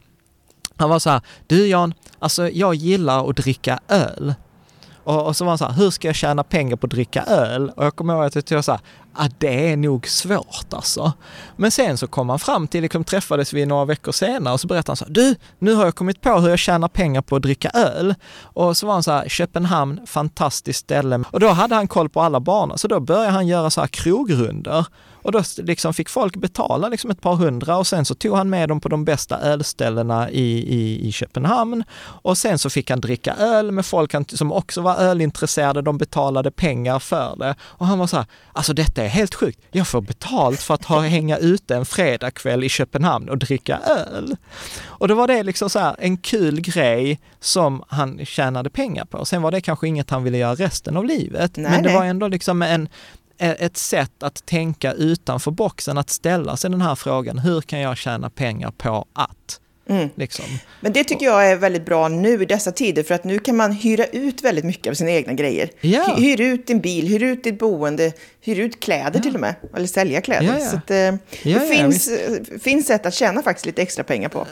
han 0.78 0.90
var 0.90 0.98
så 0.98 1.10
här, 1.10 1.20
du 1.46 1.66
Jan, 1.66 1.94
alltså 2.18 2.48
jag 2.48 2.74
gillar 2.74 3.30
att 3.30 3.36
dricka 3.36 3.78
öl. 3.88 4.34
Och, 5.04 5.26
och 5.26 5.36
så 5.36 5.44
var 5.44 5.50
han 5.50 5.58
så 5.58 5.64
här, 5.64 5.72
hur 5.72 5.90
ska 5.90 6.08
jag 6.08 6.14
tjäna 6.14 6.44
pengar 6.44 6.76
på 6.76 6.86
att 6.86 6.90
dricka 6.90 7.22
öl? 7.22 7.72
Och 7.76 7.84
jag 7.84 7.96
kommer 7.96 8.14
ihåg 8.14 8.24
att 8.24 8.34
jag 8.34 8.44
tyckte 8.44 8.62
så 8.62 8.72
här, 8.72 8.80
att 9.18 9.40
det 9.40 9.72
är 9.72 9.76
nog 9.76 10.08
svårt 10.08 10.72
alltså. 10.72 11.12
Men 11.56 11.70
sen 11.70 11.98
så 11.98 12.06
kom 12.06 12.28
han 12.28 12.38
fram 12.38 12.68
till, 12.68 12.82
liksom 12.82 13.04
träffades 13.04 13.52
vi 13.52 13.66
några 13.66 13.84
veckor 13.84 14.12
senare 14.12 14.54
och 14.54 14.60
så 14.60 14.66
berättade 14.66 14.90
han 14.90 14.96
så 14.96 15.04
här, 15.04 15.12
du, 15.12 15.34
nu 15.58 15.74
har 15.74 15.84
jag 15.84 15.94
kommit 15.94 16.20
på 16.20 16.38
hur 16.38 16.48
jag 16.48 16.58
tjänar 16.58 16.88
pengar 16.88 17.22
på 17.22 17.36
att 17.36 17.42
dricka 17.42 17.70
öl. 17.70 18.14
Och 18.40 18.76
så 18.76 18.86
var 18.86 18.92
han 18.92 19.02
så 19.02 19.12
här, 19.12 19.28
Köpenhamn, 19.28 20.00
fantastiskt 20.06 20.80
ställe. 20.80 21.24
Och 21.30 21.40
då 21.40 21.48
hade 21.48 21.74
han 21.74 21.88
koll 21.88 22.08
på 22.08 22.20
alla 22.20 22.40
banor, 22.40 22.76
så 22.76 22.88
då 22.88 23.00
började 23.00 23.30
han 23.30 23.46
göra 23.46 23.70
så 23.70 23.80
här 23.80 23.88
krogrunder. 23.88 24.86
Och 25.22 25.32
då 25.32 25.42
liksom 25.56 25.94
fick 25.94 26.08
folk 26.08 26.36
betala 26.36 26.88
liksom 26.88 27.10
ett 27.10 27.20
par 27.20 27.34
hundra 27.34 27.76
och 27.76 27.86
sen 27.86 28.04
så 28.04 28.14
tog 28.14 28.36
han 28.36 28.50
med 28.50 28.68
dem 28.68 28.80
på 28.80 28.88
de 28.88 29.04
bästa 29.04 29.40
ölställena 29.40 30.30
i, 30.30 30.74
i, 30.74 31.08
i 31.08 31.12
Köpenhamn. 31.12 31.84
Och 32.00 32.38
sen 32.38 32.58
så 32.58 32.70
fick 32.70 32.90
han 32.90 33.00
dricka 33.00 33.34
öl 33.34 33.72
med 33.72 33.86
folk 33.86 34.14
som 34.28 34.52
också 34.52 34.80
var 34.80 34.96
ölintresserade, 34.96 35.82
de 35.82 35.98
betalade 35.98 36.50
pengar 36.50 36.98
för 36.98 37.36
det. 37.36 37.54
Och 37.62 37.86
han 37.86 37.98
var 37.98 38.06
så 38.06 38.16
här, 38.16 38.26
alltså 38.52 38.72
detta 38.72 39.04
är 39.04 39.08
helt 39.08 39.34
sjukt, 39.34 39.60
jag 39.70 39.86
får 39.86 40.00
betalt 40.00 40.60
för 40.60 40.74
att 40.74 40.84
ha, 40.84 41.00
hänga 41.00 41.38
ute 41.38 41.76
en 41.76 41.86
fredagkväll 41.86 42.64
i 42.64 42.68
Köpenhamn 42.68 43.28
och 43.28 43.38
dricka 43.38 43.78
öl. 43.78 44.36
Och 44.84 45.08
då 45.08 45.14
var 45.14 45.26
det 45.26 45.42
liksom 45.42 45.70
så 45.70 45.78
här 45.78 45.96
en 45.98 46.16
kul 46.16 46.60
grej 46.60 47.20
som 47.40 47.82
han 47.88 48.26
tjänade 48.26 48.70
pengar 48.70 49.04
på. 49.04 49.24
Sen 49.24 49.42
var 49.42 49.50
det 49.50 49.60
kanske 49.60 49.88
inget 49.88 50.10
han 50.10 50.24
ville 50.24 50.38
göra 50.38 50.54
resten 50.54 50.96
av 50.96 51.04
livet, 51.04 51.56
nej, 51.56 51.70
men 51.70 51.82
det 51.82 51.88
nej. 51.88 51.98
var 51.98 52.04
ändå 52.04 52.28
liksom 52.28 52.62
en, 52.62 52.88
ett 53.38 53.76
sätt 53.76 54.22
att 54.22 54.46
tänka 54.46 54.92
utanför 54.92 55.50
boxen, 55.50 55.98
att 55.98 56.10
ställa 56.10 56.56
sig 56.56 56.70
den 56.70 56.82
här 56.82 56.94
frågan, 56.94 57.38
hur 57.38 57.60
kan 57.60 57.80
jag 57.80 57.96
tjäna 57.96 58.30
pengar 58.30 58.70
på 58.70 59.06
att? 59.12 59.60
Mm. 59.88 60.08
Liksom. 60.14 60.44
Men 60.80 60.92
det 60.92 61.04
tycker 61.04 61.26
jag 61.26 61.50
är 61.50 61.56
väldigt 61.56 61.86
bra 61.86 62.08
nu 62.08 62.42
i 62.42 62.44
dessa 62.44 62.72
tider, 62.72 63.02
för 63.02 63.14
att 63.14 63.24
nu 63.24 63.38
kan 63.38 63.56
man 63.56 63.72
hyra 63.72 64.04
ut 64.06 64.44
väldigt 64.44 64.64
mycket 64.64 64.90
av 64.90 64.94
sina 64.94 65.10
egna 65.10 65.32
grejer. 65.32 65.70
Ja. 65.80 66.14
Hyr 66.18 66.40
ut 66.40 66.66
din 66.66 66.80
bil, 66.80 67.08
hyr 67.08 67.22
ut 67.22 67.44
ditt 67.44 67.58
boende, 67.58 68.12
hyr 68.40 68.60
ut 68.60 68.80
kläder 68.80 69.12
ja. 69.14 69.22
till 69.22 69.34
och 69.34 69.40
med, 69.40 69.54
eller 69.76 69.86
sälja 69.86 70.20
kläder. 70.20 70.58
Ja. 70.58 70.66
Så 70.70 70.76
att, 70.76 70.90
eh, 70.90 71.14
det 71.42 71.68
finns, 71.76 72.08
vi... 72.08 72.58
finns 72.58 72.86
sätt 72.86 73.06
att 73.06 73.14
tjäna 73.14 73.42
faktiskt 73.42 73.66
lite 73.66 73.82
extra 73.82 74.04
pengar 74.04 74.28
på. 74.28 74.46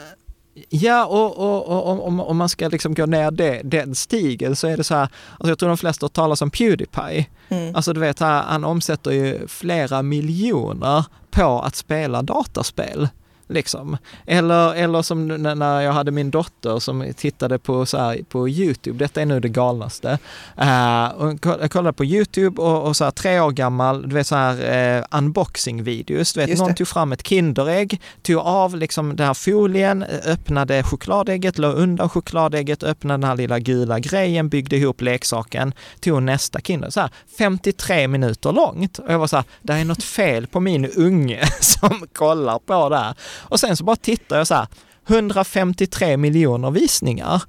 Ja, 0.69 1.05
och, 1.05 1.37
och, 1.37 1.67
och 1.67 2.07
om, 2.07 2.19
om 2.19 2.37
man 2.37 2.49
ska 2.49 2.67
liksom 2.67 2.93
gå 2.93 3.05
ner 3.05 3.31
det, 3.31 3.61
den 3.63 3.95
stigen 3.95 4.55
så 4.55 4.67
är 4.67 4.77
det 4.77 4.83
så 4.83 4.95
här, 4.95 5.09
alltså 5.31 5.51
jag 5.51 5.59
tror 5.59 5.69
de 5.69 5.77
flesta 5.77 6.03
har 6.03 6.09
talat 6.09 6.41
om 6.41 6.51
Pewdiepie. 6.51 7.25
Mm. 7.49 7.75
Alltså 7.75 7.93
du 7.93 7.99
vet, 7.99 8.19
han 8.19 8.63
omsätter 8.63 9.11
ju 9.11 9.47
flera 9.47 10.01
miljoner 10.01 11.05
på 11.31 11.61
att 11.61 11.75
spela 11.75 12.21
dataspel. 12.21 13.07
Liksom. 13.47 13.97
Eller, 14.25 14.75
eller 14.75 15.01
som 15.01 15.27
när 15.27 15.81
jag 15.81 15.91
hade 15.91 16.11
min 16.11 16.31
dotter 16.31 16.79
som 16.79 17.13
tittade 17.17 17.59
på, 17.59 17.85
så 17.85 17.97
här, 17.97 18.19
på 18.29 18.49
YouTube, 18.49 18.97
detta 18.97 19.21
är 19.21 19.25
nu 19.25 19.39
det 19.39 19.49
galnaste. 19.49 20.19
Uh, 20.61 21.35
jag 21.43 21.71
kollade 21.71 21.93
på 21.93 22.05
YouTube 22.05 22.61
och, 22.61 22.87
och 22.87 22.95
så 22.95 23.03
här, 23.03 23.11
tre 23.11 23.39
år 23.39 23.51
gammal, 23.51 24.09
du 24.09 24.15
vet 24.15 24.27
så 24.27 24.35
här 24.35 24.55
uh, 24.99 25.05
unboxing-videos. 25.11 26.33
Du 26.33 26.45
vet, 26.45 26.59
någon 26.59 26.75
tog 26.75 26.87
fram 26.87 27.11
ett 27.11 27.27
Kinderägg, 27.27 28.01
tog 28.21 28.37
av 28.37 28.75
liksom 28.75 29.15
den 29.15 29.27
här 29.27 29.33
folien, 29.33 30.03
öppnade 30.03 30.83
chokladägget, 30.83 31.57
la 31.57 31.67
undan 31.67 32.09
chokladägget, 32.09 32.83
öppnade 32.83 33.17
den 33.17 33.29
här 33.29 33.35
lilla 33.35 33.59
gula 33.59 33.99
grejen, 33.99 34.49
byggde 34.49 34.77
ihop 34.77 35.01
leksaken, 35.01 35.73
tog 35.99 36.23
nästa 36.23 36.59
Kinder. 36.59 36.89
Så 36.89 36.99
här, 36.99 37.09
53 37.37 38.07
minuter 38.07 38.51
långt. 38.51 38.99
Och 38.99 39.13
jag 39.13 39.19
var 39.19 39.27
så 39.27 39.35
här, 39.35 39.45
det 39.61 39.73
är 39.73 39.85
något 39.85 40.03
fel 40.03 40.47
på 40.47 40.59
min 40.59 40.85
unge 40.85 41.45
som 41.59 42.07
kollar 42.13 42.59
på 42.59 42.89
det 42.89 42.97
här. 42.97 43.15
Och 43.39 43.59
sen 43.59 43.77
så 43.77 43.83
bara 43.83 43.95
tittar 43.95 44.37
jag 44.37 44.47
så 44.47 44.55
här, 44.55 44.67
153 45.07 46.17
miljoner 46.17 46.71
visningar. 46.71 47.41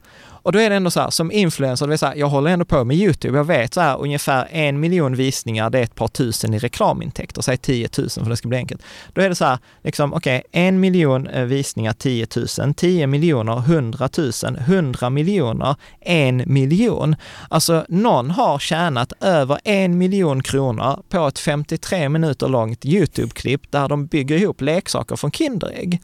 Och 0.48 0.52
då 0.52 0.58
är 0.58 0.70
det 0.70 0.76
ändå 0.76 0.90
så 0.90 1.00
här, 1.00 1.10
som 1.10 1.32
influencer, 1.32 1.86
det 1.86 1.90
vill 1.90 1.98
säga, 1.98 2.16
jag 2.16 2.28
håller 2.28 2.50
ändå 2.50 2.64
på 2.64 2.84
med 2.84 2.96
YouTube, 2.96 3.38
jag 3.38 3.44
vet 3.44 3.74
så 3.74 3.80
här 3.80 4.00
ungefär 4.00 4.48
en 4.50 4.80
miljon 4.80 5.14
visningar, 5.14 5.70
det 5.70 5.78
är 5.78 5.82
ett 5.82 5.94
par 5.94 6.08
tusen 6.08 6.54
i 6.54 6.58
reklamintäkter, 6.58 7.42
säg 7.42 7.56
10 7.56 7.88
000 7.98 8.08
för 8.10 8.30
det 8.30 8.36
ska 8.36 8.48
bli 8.48 8.58
enkelt. 8.58 8.82
Då 9.12 9.22
är 9.22 9.28
det 9.28 9.34
så 9.34 9.44
här, 9.44 9.58
liksom 9.84 10.14
okej, 10.14 10.42
okay, 10.48 10.62
en 10.66 10.80
miljon 10.80 11.26
eh, 11.26 11.44
visningar, 11.44 11.92
10 11.92 12.26
000, 12.58 12.74
10 12.74 13.06
miljoner, 13.06 13.58
100 13.58 14.08
000, 14.18 14.32
100 14.58 15.10
miljoner, 15.10 15.76
en 16.00 16.42
miljon. 16.46 17.16
Alltså 17.50 17.84
någon 17.88 18.30
har 18.30 18.58
tjänat 18.58 19.12
över 19.20 19.58
en 19.64 19.98
miljon 19.98 20.42
kronor 20.42 21.02
på 21.08 21.26
ett 21.26 21.38
53 21.38 22.08
minuter 22.08 22.48
långt 22.48 22.84
YouTube-klipp 22.84 23.62
där 23.70 23.88
de 23.88 24.06
bygger 24.06 24.36
ihop 24.36 24.60
leksaker 24.60 25.16
från 25.16 25.30
Kinderägg. 25.32 26.00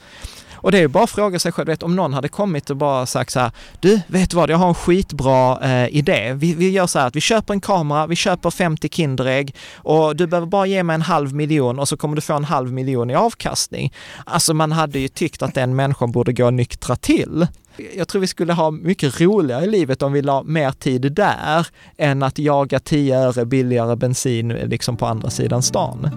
Och 0.64 0.72
det 0.72 0.78
är 0.78 0.88
bara 0.88 1.04
att 1.04 1.10
fråga 1.10 1.38
sig 1.38 1.52
själv, 1.52 1.66
vet, 1.66 1.82
om 1.82 1.96
någon 1.96 2.12
hade 2.12 2.28
kommit 2.28 2.70
och 2.70 2.76
bara 2.76 3.06
sagt 3.06 3.32
så 3.32 3.40
här, 3.40 3.50
du, 3.80 4.00
vet 4.06 4.30
du 4.30 4.36
vad, 4.36 4.50
jag 4.50 4.56
har 4.56 4.68
en 4.68 4.74
skitbra 4.74 5.60
eh, 5.62 5.96
idé. 5.96 6.32
Vi, 6.32 6.54
vi 6.54 6.70
gör 6.70 6.86
så 6.86 6.98
här 6.98 7.06
att 7.06 7.16
vi 7.16 7.20
köper 7.20 7.54
en 7.54 7.60
kamera, 7.60 8.06
vi 8.06 8.16
köper 8.16 8.50
50 8.50 8.88
Kinderägg 8.88 9.54
och 9.76 10.16
du 10.16 10.26
behöver 10.26 10.46
bara 10.46 10.66
ge 10.66 10.82
mig 10.82 10.94
en 10.94 11.02
halv 11.02 11.34
miljon 11.34 11.78
och 11.78 11.88
så 11.88 11.96
kommer 11.96 12.16
du 12.16 12.20
få 12.20 12.34
en 12.34 12.44
halv 12.44 12.72
miljon 12.72 13.10
i 13.10 13.14
avkastning. 13.14 13.92
Alltså 14.26 14.54
man 14.54 14.72
hade 14.72 14.98
ju 14.98 15.08
tyckt 15.08 15.42
att 15.42 15.54
den 15.54 15.76
människan 15.76 16.12
borde 16.12 16.32
gå 16.32 16.46
och 16.46 16.54
nyktra 16.54 16.96
till. 16.96 17.46
Jag 17.96 18.08
tror 18.08 18.20
vi 18.20 18.26
skulle 18.26 18.52
ha 18.52 18.70
mycket 18.70 19.20
roligare 19.20 19.64
i 19.64 19.70
livet 19.70 20.02
om 20.02 20.12
vi 20.12 20.22
la 20.22 20.42
mer 20.42 20.72
tid 20.72 21.12
där 21.12 21.66
än 21.96 22.22
att 22.22 22.38
jaga 22.38 22.80
10 22.80 23.18
öre 23.18 23.44
billigare 23.44 23.96
bensin 23.96 24.48
liksom 24.48 24.96
på 24.96 25.06
andra 25.06 25.30
sidan 25.30 25.62
stan. 25.62 26.10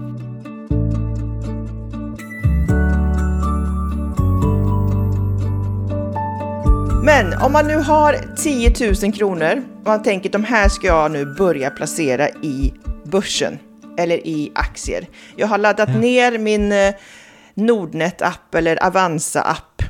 Men 7.04 7.34
om 7.34 7.52
man 7.52 7.68
nu 7.68 7.76
har 7.76 8.36
10 8.36 8.74
000 9.04 9.14
kronor 9.14 9.64
och 9.80 9.86
man 9.86 10.04
tänker 10.04 10.30
de 10.30 10.44
här 10.44 10.70
ska 10.70 10.88
jag 10.88 11.12
nu 11.12 11.26
börja 11.26 11.70
placera 11.70 12.30
i 12.30 12.74
börsen 13.04 13.60
eller 13.98 14.28
i 14.28 14.52
aktier. 14.56 15.08
Jag 15.36 15.48
har 15.48 15.58
laddat 15.58 15.90
ja. 15.90 16.00
ner 16.00 16.38
min 16.38 16.72
eh, 16.72 16.94
Nordnet-app 17.54 18.56
eller 18.56 18.84
Avanza-app. 18.84 19.82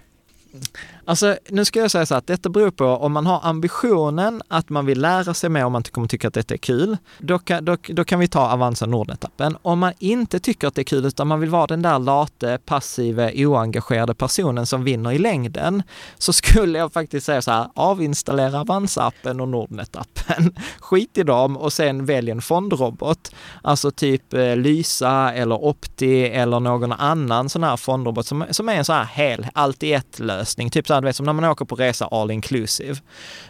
Alltså, 1.08 1.38
nu 1.50 1.66
ska 1.66 1.80
jag 1.80 1.92
säga 1.92 2.06
så 2.06 2.16
att 2.16 2.28
detta 2.28 2.50
beror 2.50 2.72
på 2.72 2.86
om 2.86 3.12
man 3.12 3.26
har 3.26 3.40
ambitionen 3.44 4.42
att 4.48 4.70
man 4.70 4.86
vill 4.86 5.02
lära 5.02 5.34
sig 5.34 5.50
mer 5.50 5.66
om 5.66 5.72
man 5.72 5.84
kommer 5.84 6.08
tycka 6.08 6.28
att 6.28 6.34
detta 6.34 6.54
är 6.54 6.58
kul, 6.58 6.98
då 7.18 7.40
kan, 7.40 7.66
då, 7.66 7.78
då 7.88 8.04
kan 8.04 8.20
vi 8.20 8.28
ta 8.28 8.52
Avanza 8.52 8.86
Nordnet-appen. 8.86 9.56
Om 9.62 9.80
man 9.80 9.94
inte 10.00 10.40
tycker 10.40 10.68
att 10.68 10.76
det 10.76 10.82
är 10.82 10.84
kul 10.84 11.06
utan 11.06 11.28
man 11.28 11.40
vill 11.40 11.50
vara 11.50 11.68
den 11.68 11.82
där 11.82 12.00
late, 12.00 12.60
passive, 12.66 13.46
oengagerade 13.46 14.14
personen 14.14 14.66
som 14.66 14.84
vinner 14.84 15.12
i 15.12 15.18
längden, 15.18 15.84
så 16.18 16.34
skulle 16.34 16.78
jag 16.78 16.94
faktiskt 16.94 17.26
säga 17.26 17.42
så 17.42 17.52
här, 17.52 17.68
avinstallera 17.74 18.64
Avanza-appen 18.64 19.42
och 19.42 19.48
Nordnet-appen. 19.48 20.56
Skit 20.80 21.18
i 21.18 21.24
dem 21.24 21.58
och 21.58 21.74
sen 21.74 22.06
välj 22.06 22.32
en 22.32 22.42
fondrobot. 22.42 23.32
Alltså 23.62 23.92
typ 23.92 24.34
eh, 24.34 24.56
Lysa 24.56 25.34
eller 25.34 25.64
Opti 25.64 26.24
eller 26.24 26.60
någon 26.60 26.92
annan 26.92 27.50
sån 27.50 27.64
här 27.64 27.78
fondrobot 27.78 28.28
som, 28.28 28.46
som 28.52 28.70
är 28.70 28.74
en 28.74 28.86
sån 28.86 28.96
här 28.96 29.06
hel, 29.06 29.48
allt 29.54 29.84
i 29.84 29.94
ett 29.94 30.20
lösning. 30.20 30.70
Typ 30.70 30.88
så 30.88 30.97
här, 30.98 31.02
du 31.02 31.06
vet, 31.08 31.16
som 31.16 31.26
när 31.26 31.34
man 31.34 31.46
åker 31.46 31.66
på 31.66 31.76
resa 31.76 32.06
all 32.06 32.32
inclusive. 32.32 32.96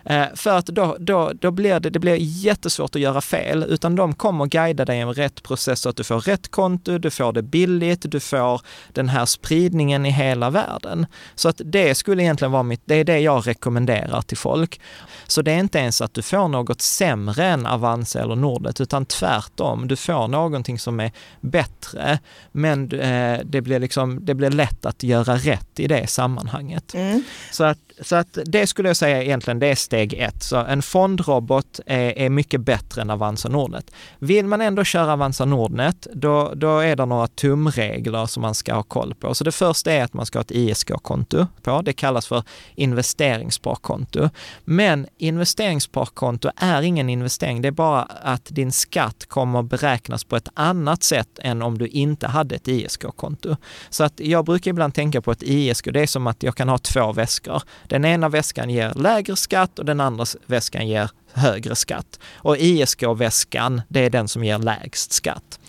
Eh, 0.06 0.26
för 0.36 0.58
att 0.58 0.66
då, 0.66 0.96
då, 1.00 1.32
då 1.42 1.52
blir 1.52 1.80
det, 1.80 1.90
det 1.90 2.00
blir 2.00 2.16
jättesvårt 2.20 2.96
att 2.96 3.02
göra 3.02 3.22
fel, 3.22 3.66
utan 3.70 3.96
de 3.96 4.14
kommer 4.14 4.46
guida 4.46 4.86
dig 4.86 4.98
i 4.98 5.02
en 5.02 5.14
rätt 5.14 5.44
process 5.44 5.82
så 5.82 5.90
att 5.90 5.96
du 5.96 6.04
får 6.04 6.20
rätt 6.20 6.52
konto, 6.52 6.98
du 6.98 7.10
får 7.10 7.34
det 7.34 7.42
billigt, 7.42 8.12
du 8.12 8.20
får 8.20 8.62
den 8.94 9.10
här 9.10 9.26
spridningen 9.26 10.06
i 10.06 10.10
hela 10.12 10.50
världen. 10.50 11.06
Så 11.36 11.50
att 11.50 11.62
det 11.66 11.96
skulle 11.96 12.24
egentligen 12.24 12.52
vara 12.52 12.64
mitt, 12.64 12.82
det 12.86 12.96
är 12.96 13.04
det 13.04 13.20
jag 13.20 13.48
rekommenderar 13.48 14.22
till 14.22 14.38
folk. 14.38 14.82
Så 15.28 15.42
det 15.42 15.52
är 15.52 15.60
inte 15.60 15.80
ens 15.80 16.02
att 16.02 16.14
du 16.14 16.22
får 16.22 16.48
något 16.48 16.82
sämre 16.82 17.46
än 17.46 17.66
Avanza 17.66 18.22
eller 18.22 18.36
Nordnet, 18.36 18.82
utan 18.82 19.06
tvärtom. 19.06 19.88
Du 19.88 19.96
får 19.96 20.28
någonting 20.28 20.80
som 20.80 21.00
är 21.00 21.12
bättre, 21.42 22.20
men 22.52 22.92
eh, 22.92 23.40
det, 23.46 23.62
blir 23.62 23.80
liksom, 23.80 24.26
det 24.26 24.34
blir 24.34 24.50
lätt 24.50 24.86
att 24.86 25.04
göra 25.04 25.36
rätt 25.36 25.80
i 25.80 25.88
det 25.88 26.08
sammanhanget. 26.08 26.94
Mm. 26.94 27.24
Så 27.52 27.63
att 27.63 27.80
så 28.02 28.15
att 28.15 28.38
det 28.45 28.67
skulle 28.67 28.89
jag 28.89 28.97
säga 28.97 29.23
egentligen, 29.23 29.60
det 29.60 29.67
är 29.67 29.76
steg 29.76 30.13
ett. 30.13 30.43
Så 30.43 30.58
en 30.58 30.82
fondrobot 30.82 31.80
är, 31.86 32.17
är 32.17 32.30
mycket 32.30 32.62
bättre 32.62 33.02
än 33.02 33.10
Avanza 33.10 33.50
Nordnet. 33.50 33.91
Vill 34.19 34.45
man 34.45 34.62
ändå 34.62 34.84
köra 34.84 35.13
Avanza 35.13 35.45
Nordnet, 35.45 36.08
då, 36.13 36.52
då 36.56 36.80
är 36.80 36.95
det 36.95 37.06
några 37.06 37.28
tumregler 37.28 38.26
som 38.26 38.41
man 38.41 38.56
ska 38.56 38.73
ha 38.73 38.84
koll 38.84 39.15
på. 39.15 39.36
Så 39.36 39.43
det 39.43 39.52
första 39.52 39.91
är 39.91 40.04
att 40.04 40.13
man 40.13 40.26
ska 40.26 40.39
ha 40.39 40.41
ett 40.41 40.52
ISK-konto 40.52 41.47
på. 41.62 41.82
Det 41.82 41.93
kallas 41.93 42.28
för 42.28 42.43
investeringssparkonto. 42.76 44.30
Men 44.65 45.08
investeringssparkonto 45.17 46.50
är 46.56 46.82
ingen 46.82 47.10
investering. 47.10 47.62
Det 47.62 47.67
är 47.67 47.71
bara 47.71 48.02
att 48.02 48.45
din 48.45 48.71
skatt 48.71 49.26
kommer 49.28 49.63
beräknas 49.63 50.23
på 50.23 50.36
ett 50.36 50.50
annat 50.54 51.04
sätt 51.04 51.39
än 51.41 51.62
om 51.62 51.78
du 51.78 51.88
inte 51.88 52.28
hade 52.28 52.56
ett 52.56 52.67
ISK-konto. 52.67 53.56
Så 53.89 54.04
att 54.04 54.19
jag 54.19 54.45
brukar 54.45 54.71
ibland 54.71 54.93
tänka 54.93 55.21
på 55.21 55.32
ett 55.32 55.43
ISK, 55.43 55.88
det 55.91 56.02
är 56.02 56.08
som 56.08 56.28
att 56.28 56.43
jag 56.43 56.56
kan 56.56 56.69
ha 56.69 56.78
två 56.78 57.12
väskor. 57.28 57.62
Den 57.88 58.06
ena 58.06 58.30
väskan 58.30 58.70
ger 58.70 58.94
lägre 58.96 59.36
skatt 59.36 59.80
och 59.80 59.86
den 59.86 60.00
andra 60.00 60.26
väskan 60.46 60.88
ger 60.88 61.10
högre 61.34 61.76
skatt. 61.76 62.20
Och 62.36 62.58
ISK-väskan, 62.58 63.82
det 63.90 64.06
är 64.06 64.10
den 64.10 64.28
som 64.28 64.44
ger 64.44 64.58
lägst 64.60 65.12
skatt. 65.12 65.60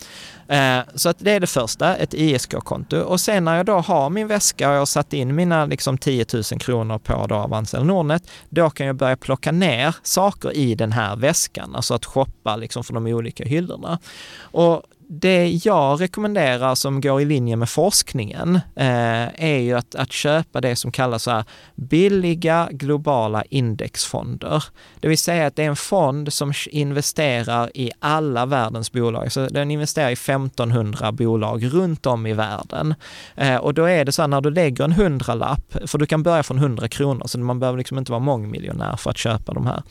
Eh, 0.48 0.80
så 0.94 1.08
att 1.08 1.18
det 1.18 1.30
är 1.30 1.40
det 1.40 1.46
första, 1.46 1.96
ett 1.96 2.14
ISK-konto. 2.14 2.96
Och 2.96 3.20
sen 3.20 3.44
när 3.44 3.56
jag 3.56 3.66
då 3.66 3.78
har 3.78 4.10
min 4.10 4.26
väska 4.26 4.68
och 4.68 4.74
jag 4.74 4.80
har 4.80 4.86
satt 4.86 5.12
in 5.12 5.34
mina 5.34 5.66
liksom 5.66 5.98
10 5.98 6.26
000 6.32 6.42
kronor 6.44 6.98
på 6.98 7.26
då 7.26 7.34
Avanza 7.34 7.76
eller 7.76 7.86
Nordnet, 7.86 8.22
då 8.48 8.70
kan 8.70 8.86
jag 8.86 8.96
börja 8.96 9.16
plocka 9.16 9.52
ner 9.52 9.96
saker 10.02 10.56
i 10.56 10.74
den 10.74 10.92
här 10.92 11.16
väskan, 11.16 11.76
alltså 11.76 11.94
att 11.94 12.04
shoppa 12.04 12.56
liksom 12.56 12.84
från 12.84 13.04
de 13.04 13.12
olika 13.12 13.44
hyllorna. 13.44 13.98
Och 14.40 14.82
det 15.10 15.60
jag 15.64 16.00
rekommenderar 16.00 16.74
som 16.74 17.00
går 17.00 17.20
i 17.20 17.24
linje 17.24 17.56
med 17.56 17.68
forskningen 17.68 18.54
eh, 18.76 19.44
är 19.44 19.58
ju 19.58 19.74
att, 19.74 19.94
att 19.94 20.12
köpa 20.12 20.60
det 20.60 20.76
som 20.76 20.92
kallas 20.92 21.22
så 21.22 21.30
här 21.30 21.44
billiga 21.74 22.68
globala 22.70 23.42
indexfonder. 23.42 24.64
Det 25.00 25.08
vill 25.08 25.18
säga 25.18 25.46
att 25.46 25.56
det 25.56 25.62
är 25.62 25.68
en 25.68 25.76
fond 25.76 26.32
som 26.32 26.52
investerar 26.70 27.70
i 27.74 27.90
alla 27.98 28.46
världens 28.46 28.92
bolag. 28.92 29.32
Så 29.32 29.48
den 29.48 29.70
investerar 29.70 30.10
i 30.10 30.12
1500 30.12 31.12
bolag 31.12 31.74
runt 31.74 32.06
om 32.06 32.26
i 32.26 32.32
världen. 32.32 32.94
Eh, 33.36 33.56
och 33.56 33.74
då 33.74 33.84
är 33.84 34.04
det 34.04 34.12
så 34.12 34.22
här 34.22 34.28
när 34.28 34.40
du 34.40 34.50
lägger 34.50 34.84
en 34.84 34.92
hundralapp, 34.92 35.76
för 35.86 35.98
du 35.98 36.06
kan 36.06 36.22
börja 36.22 36.42
från 36.42 36.58
100 36.58 36.88
kronor, 36.88 37.26
så 37.26 37.38
man 37.38 37.60
behöver 37.60 37.78
liksom 37.78 37.98
inte 37.98 38.12
vara 38.12 38.20
mångmiljonär 38.20 38.96
för 38.96 39.10
att 39.10 39.18
köpa 39.18 39.54
de 39.54 39.66
här. 39.66 39.82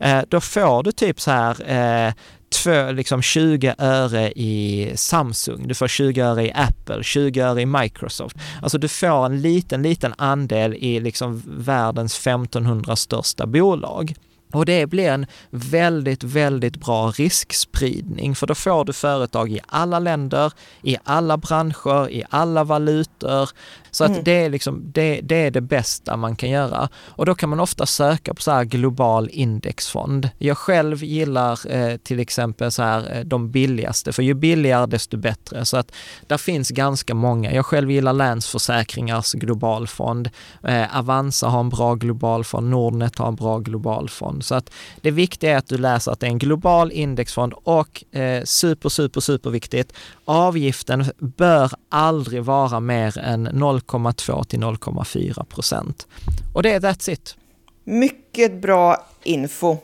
Eh, 0.00 0.24
då 0.28 0.40
får 0.40 0.82
du 0.82 0.92
typ 0.92 1.20
så 1.20 1.30
här 1.30 1.70
eh, 2.08 2.14
två, 2.48 2.92
liksom 2.92 3.22
20 3.22 3.74
öre 3.78 4.32
i 4.32 4.92
Samsung, 4.94 5.68
du 5.68 5.74
får 5.74 5.88
20 5.88 6.20
öre 6.20 6.46
i 6.46 6.52
Apple, 6.52 7.02
20 7.02 7.40
öre 7.40 7.62
i 7.62 7.66
Microsoft. 7.66 8.36
Alltså 8.62 8.78
du 8.78 8.88
får 8.88 9.26
en 9.26 9.40
liten, 9.40 9.82
liten 9.82 10.14
andel 10.18 10.74
i 10.74 11.00
liksom 11.00 11.42
världens 11.46 12.26
1500 12.26 12.96
största 12.96 13.46
bolag. 13.46 14.14
Och 14.52 14.66
det 14.66 14.86
blir 14.86 15.08
en 15.08 15.26
väldigt, 15.50 16.24
väldigt 16.24 16.76
bra 16.76 17.10
riskspridning 17.10 18.34
för 18.34 18.46
då 18.46 18.54
får 18.54 18.84
du 18.84 18.92
företag 18.92 19.52
i 19.52 19.60
alla 19.66 19.98
länder, 19.98 20.52
i 20.82 20.96
alla 21.04 21.36
branscher, 21.36 22.10
i 22.10 22.24
alla 22.30 22.64
valutor. 22.64 23.50
Så 23.96 24.04
att 24.04 24.10
mm. 24.10 24.24
det, 24.24 24.44
är 24.44 24.50
liksom, 24.50 24.82
det, 24.92 25.20
det, 25.20 25.36
är 25.36 25.50
det 25.50 25.60
bästa 25.60 26.16
man 26.16 26.36
kan 26.36 26.50
göra. 26.50 26.88
Och 27.08 27.26
då 27.26 27.34
kan 27.34 27.48
man 27.48 27.60
ofta 27.60 27.86
söka 27.86 28.34
på 28.34 28.42
så 28.42 28.50
här 28.50 28.64
global 28.64 29.28
indexfond. 29.32 30.30
Jag 30.38 30.58
själv 30.58 31.04
gillar 31.04 31.72
eh, 31.72 31.96
till 31.96 32.20
exempel 32.20 32.72
så 32.72 32.82
här 32.82 33.16
eh, 33.16 33.24
de 33.24 33.50
billigaste, 33.50 34.12
för 34.12 34.22
ju 34.22 34.34
billigare 34.34 34.86
desto 34.86 35.16
bättre. 35.16 35.64
Så 35.64 35.76
att 35.76 35.92
där 36.26 36.38
finns 36.38 36.70
ganska 36.70 37.14
många. 37.14 37.52
Jag 37.52 37.66
själv 37.66 37.90
gillar 37.90 38.12
Länsförsäkringars 38.12 39.32
globalfond. 39.32 40.30
Eh, 40.64 40.98
Avanza 40.98 41.48
har 41.48 41.60
en 41.60 41.68
bra 41.68 41.94
globalfond, 41.94 42.70
Nordnet 42.70 43.18
har 43.18 43.28
en 43.28 43.36
bra 43.36 43.58
globalfond. 43.58 44.44
Så 44.44 44.54
att 44.54 44.70
det 45.00 45.10
viktiga 45.10 45.52
är 45.52 45.56
att 45.56 45.68
du 45.68 45.78
läser 45.78 46.12
att 46.12 46.20
det 46.20 46.26
är 46.26 46.30
en 46.30 46.38
global 46.38 46.92
indexfond 46.92 47.52
och 47.52 48.14
eh, 48.14 48.44
super, 48.44 48.88
super, 48.88 49.20
super 49.20 49.50
viktigt. 49.50 49.92
Avgiften 50.24 51.04
bör 51.18 51.70
aldrig 51.88 52.42
vara 52.42 52.80
mer 52.80 53.18
än 53.18 53.42
0, 53.42 53.80
0,2 53.86 54.44
till 54.44 54.60
0,4 54.60 55.44
procent. 55.44 56.06
Och 56.54 56.62
det 56.62 56.72
är 56.72 56.80
that's 56.80 57.10
it. 57.10 57.36
Mycket 57.84 58.62
bra 58.62 59.06
info. 59.22 59.76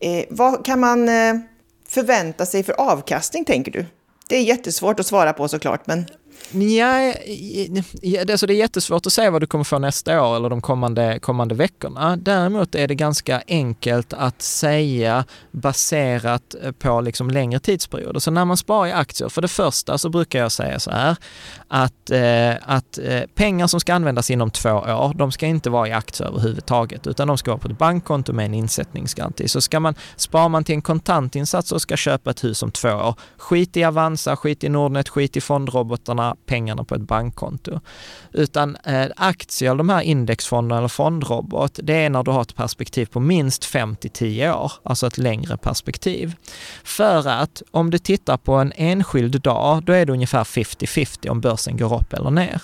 Eh, 0.00 0.24
vad 0.30 0.64
kan 0.64 0.80
man 0.80 1.08
eh, 1.08 1.34
förvänta 1.88 2.46
sig 2.46 2.62
för 2.62 2.80
avkastning, 2.80 3.44
tänker 3.44 3.72
du? 3.72 3.86
Det 4.28 4.36
är 4.36 4.42
jättesvårt 4.42 5.00
att 5.00 5.06
svara 5.06 5.32
på 5.32 5.48
såklart, 5.48 5.86
men... 5.86 6.06
Ja, 6.56 7.14
alltså 8.30 8.46
det 8.46 8.54
är 8.54 8.56
jättesvårt 8.56 9.06
att 9.06 9.12
säga 9.12 9.30
vad 9.30 9.42
du 9.42 9.46
kommer 9.46 9.64
få 9.64 9.78
nästa 9.78 10.22
år 10.22 10.36
eller 10.36 10.50
de 10.50 10.60
kommande, 10.60 11.18
kommande 11.18 11.54
veckorna. 11.54 12.16
Däremot 12.16 12.74
är 12.74 12.88
det 12.88 12.94
ganska 12.94 13.42
enkelt 13.48 14.12
att 14.12 14.42
säga 14.42 15.24
baserat 15.50 16.54
eh, 16.62 16.72
på 16.72 17.00
liksom 17.00 17.30
längre 17.30 17.60
tidsperioder. 17.60 18.20
Så 18.20 18.30
när 18.30 18.44
man 18.44 18.56
sparar 18.56 18.86
i 18.86 18.92
aktier, 18.92 19.28
för 19.28 19.42
det 19.42 19.48
första 19.48 19.98
så 19.98 20.08
brukar 20.08 20.38
jag 20.38 20.52
säga 20.52 20.78
så 20.78 20.90
här 20.90 21.16
att, 21.68 22.10
eh, 22.10 22.52
att 22.62 22.98
eh, 22.98 23.20
pengar 23.34 23.66
som 23.66 23.80
ska 23.80 23.94
användas 23.94 24.30
inom 24.30 24.50
två 24.50 24.70
år, 24.70 25.14
de 25.14 25.32
ska 25.32 25.46
inte 25.46 25.70
vara 25.70 25.88
i 25.88 25.92
aktier 25.92 26.28
överhuvudtaget 26.28 27.06
utan 27.06 27.28
de 27.28 27.38
ska 27.38 27.50
vara 27.50 27.60
på 27.60 27.68
ett 27.68 27.78
bankkonto 27.78 28.32
med 28.32 28.46
en 28.46 28.54
insättningsgaranti. 28.54 29.48
Så 29.48 29.60
ska 29.60 29.80
man, 29.80 29.94
sparar 30.16 30.48
man 30.48 30.64
till 30.64 30.74
en 30.74 30.82
kontantinsats 30.82 31.72
och 31.72 31.82
ska 31.82 31.96
köpa 31.96 32.30
ett 32.30 32.44
hus 32.44 32.62
om 32.62 32.70
två 32.70 32.88
år, 32.88 33.14
skit 33.36 33.76
i 33.76 33.84
Avanza, 33.84 34.36
skit 34.36 34.64
i 34.64 34.68
Nordnet, 34.68 35.08
skit 35.08 35.36
i 35.36 35.40
fondrobotarna, 35.40 36.23
pengarna 36.46 36.84
på 36.84 36.94
ett 36.94 37.00
bankkonto. 37.00 37.80
Utan 38.32 38.76
eh, 38.76 39.06
aktier, 39.16 39.74
de 39.74 39.88
här 39.88 40.00
indexfonderna 40.00 40.78
eller 40.78 40.88
fondrobot, 40.88 41.78
det 41.82 41.94
är 41.94 42.10
när 42.10 42.22
du 42.22 42.30
har 42.30 42.42
ett 42.42 42.54
perspektiv 42.54 43.06
på 43.06 43.20
minst 43.20 43.64
5 43.64 43.96
till 43.96 44.10
10 44.10 44.52
år, 44.52 44.72
alltså 44.82 45.06
ett 45.06 45.18
längre 45.18 45.56
perspektiv. 45.56 46.34
För 46.84 47.28
att 47.28 47.62
om 47.70 47.90
du 47.90 47.98
tittar 47.98 48.36
på 48.36 48.54
en 48.54 48.72
enskild 48.76 49.40
dag, 49.40 49.84
då 49.84 49.92
är 49.92 50.06
det 50.06 50.12
ungefär 50.12 50.44
50-50 50.44 51.28
om 51.28 51.40
börsen 51.40 51.76
går 51.76 51.94
upp 51.94 52.12
eller 52.12 52.30
ner. 52.30 52.60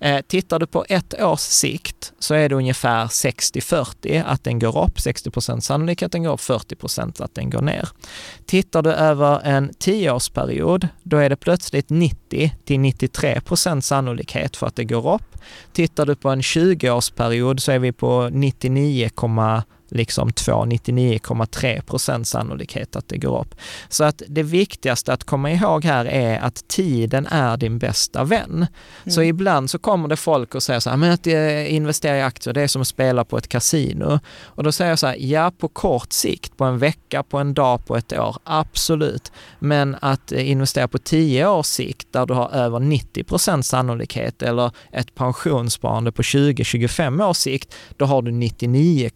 Eh, 0.00 0.20
tittar 0.28 0.58
du 0.58 0.66
på 0.66 0.84
ett 0.88 1.22
års 1.22 1.40
sikt 1.40 2.12
så 2.18 2.34
är 2.34 2.48
det 2.48 2.54
ungefär 2.54 3.06
60-40 3.06 4.24
att 4.26 4.44
den 4.44 4.58
går 4.58 4.84
upp, 4.84 4.98
60% 4.98 5.60
sannolikhet 5.60 6.06
att 6.06 6.12
den 6.12 6.22
går 6.22 6.32
upp, 6.32 6.40
40% 6.40 7.22
att 7.22 7.34
den 7.34 7.50
går 7.50 7.62
ner. 7.62 7.88
Tittar 8.46 8.82
du 8.82 8.92
över 8.92 9.40
en 9.44 9.74
tioårsperiod, 9.78 10.88
då 11.02 11.16
är 11.16 11.30
det 11.30 11.36
plötsligt 11.36 11.90
90 11.90 12.54
till 12.64 12.78
93% 12.78 13.80
sannolikhet 13.80 14.56
för 14.56 14.66
att 14.66 14.76
det 14.76 14.84
går 14.84 15.14
upp. 15.14 15.38
Tittar 15.72 16.06
du 16.06 16.14
på 16.14 16.28
en 16.28 16.40
20-årsperiod 16.40 17.58
så 17.58 17.72
är 17.72 17.78
vi 17.78 17.92
på 17.92 18.28
99, 18.32 19.10
liksom 19.88 20.30
2,99,3 20.30 21.80
procent 21.82 22.28
sannolikhet 22.28 22.96
att 22.96 23.08
det 23.08 23.18
går 23.18 23.40
upp. 23.40 23.54
Så 23.88 24.04
att 24.04 24.22
det 24.28 24.42
viktigaste 24.42 25.12
att 25.12 25.24
komma 25.24 25.50
ihåg 25.50 25.84
här 25.84 26.04
är 26.04 26.38
att 26.38 26.68
tiden 26.68 27.26
är 27.26 27.56
din 27.56 27.78
bästa 27.78 28.24
vän. 28.24 28.50
Mm. 28.50 28.66
Så 29.06 29.22
ibland 29.22 29.70
så 29.70 29.78
kommer 29.78 30.08
det 30.08 30.16
folk 30.16 30.54
och 30.54 30.62
säger 30.62 30.80
så 30.80 30.90
här, 30.90 30.96
men 30.96 31.12
att 31.12 31.26
eh, 31.26 31.74
investera 31.74 32.18
i 32.18 32.22
aktier, 32.22 32.54
det 32.54 32.62
är 32.62 32.68
som 32.68 32.82
att 32.82 32.88
spela 32.88 33.24
på 33.24 33.38
ett 33.38 33.48
kasino. 33.48 34.20
Och 34.42 34.62
då 34.62 34.72
säger 34.72 34.90
jag 34.90 34.98
så 34.98 35.06
här, 35.06 35.16
ja 35.18 35.52
på 35.58 35.68
kort 35.68 36.12
sikt, 36.12 36.56
på 36.56 36.64
en 36.64 36.78
vecka, 36.78 37.22
på 37.22 37.38
en 37.38 37.54
dag, 37.54 37.86
på 37.86 37.96
ett 37.96 38.12
år, 38.12 38.36
absolut. 38.44 39.32
Men 39.58 39.96
att 40.00 40.32
eh, 40.32 40.50
investera 40.50 40.88
på 40.88 40.98
tio 40.98 41.48
års 41.48 41.66
sikt 41.66 42.12
där 42.12 42.26
du 42.26 42.34
har 42.34 42.50
över 42.50 42.80
90 42.80 43.24
procent 43.24 43.66
sannolikhet 43.66 44.42
eller 44.42 44.70
ett 44.92 45.14
pensionssparande 45.14 46.12
på 46.12 46.22
20-25 46.22 47.24
års 47.28 47.36
sikt, 47.36 47.74
då 47.96 48.04
har 48.04 48.22
du 48.22 48.30
99, 48.30 49.10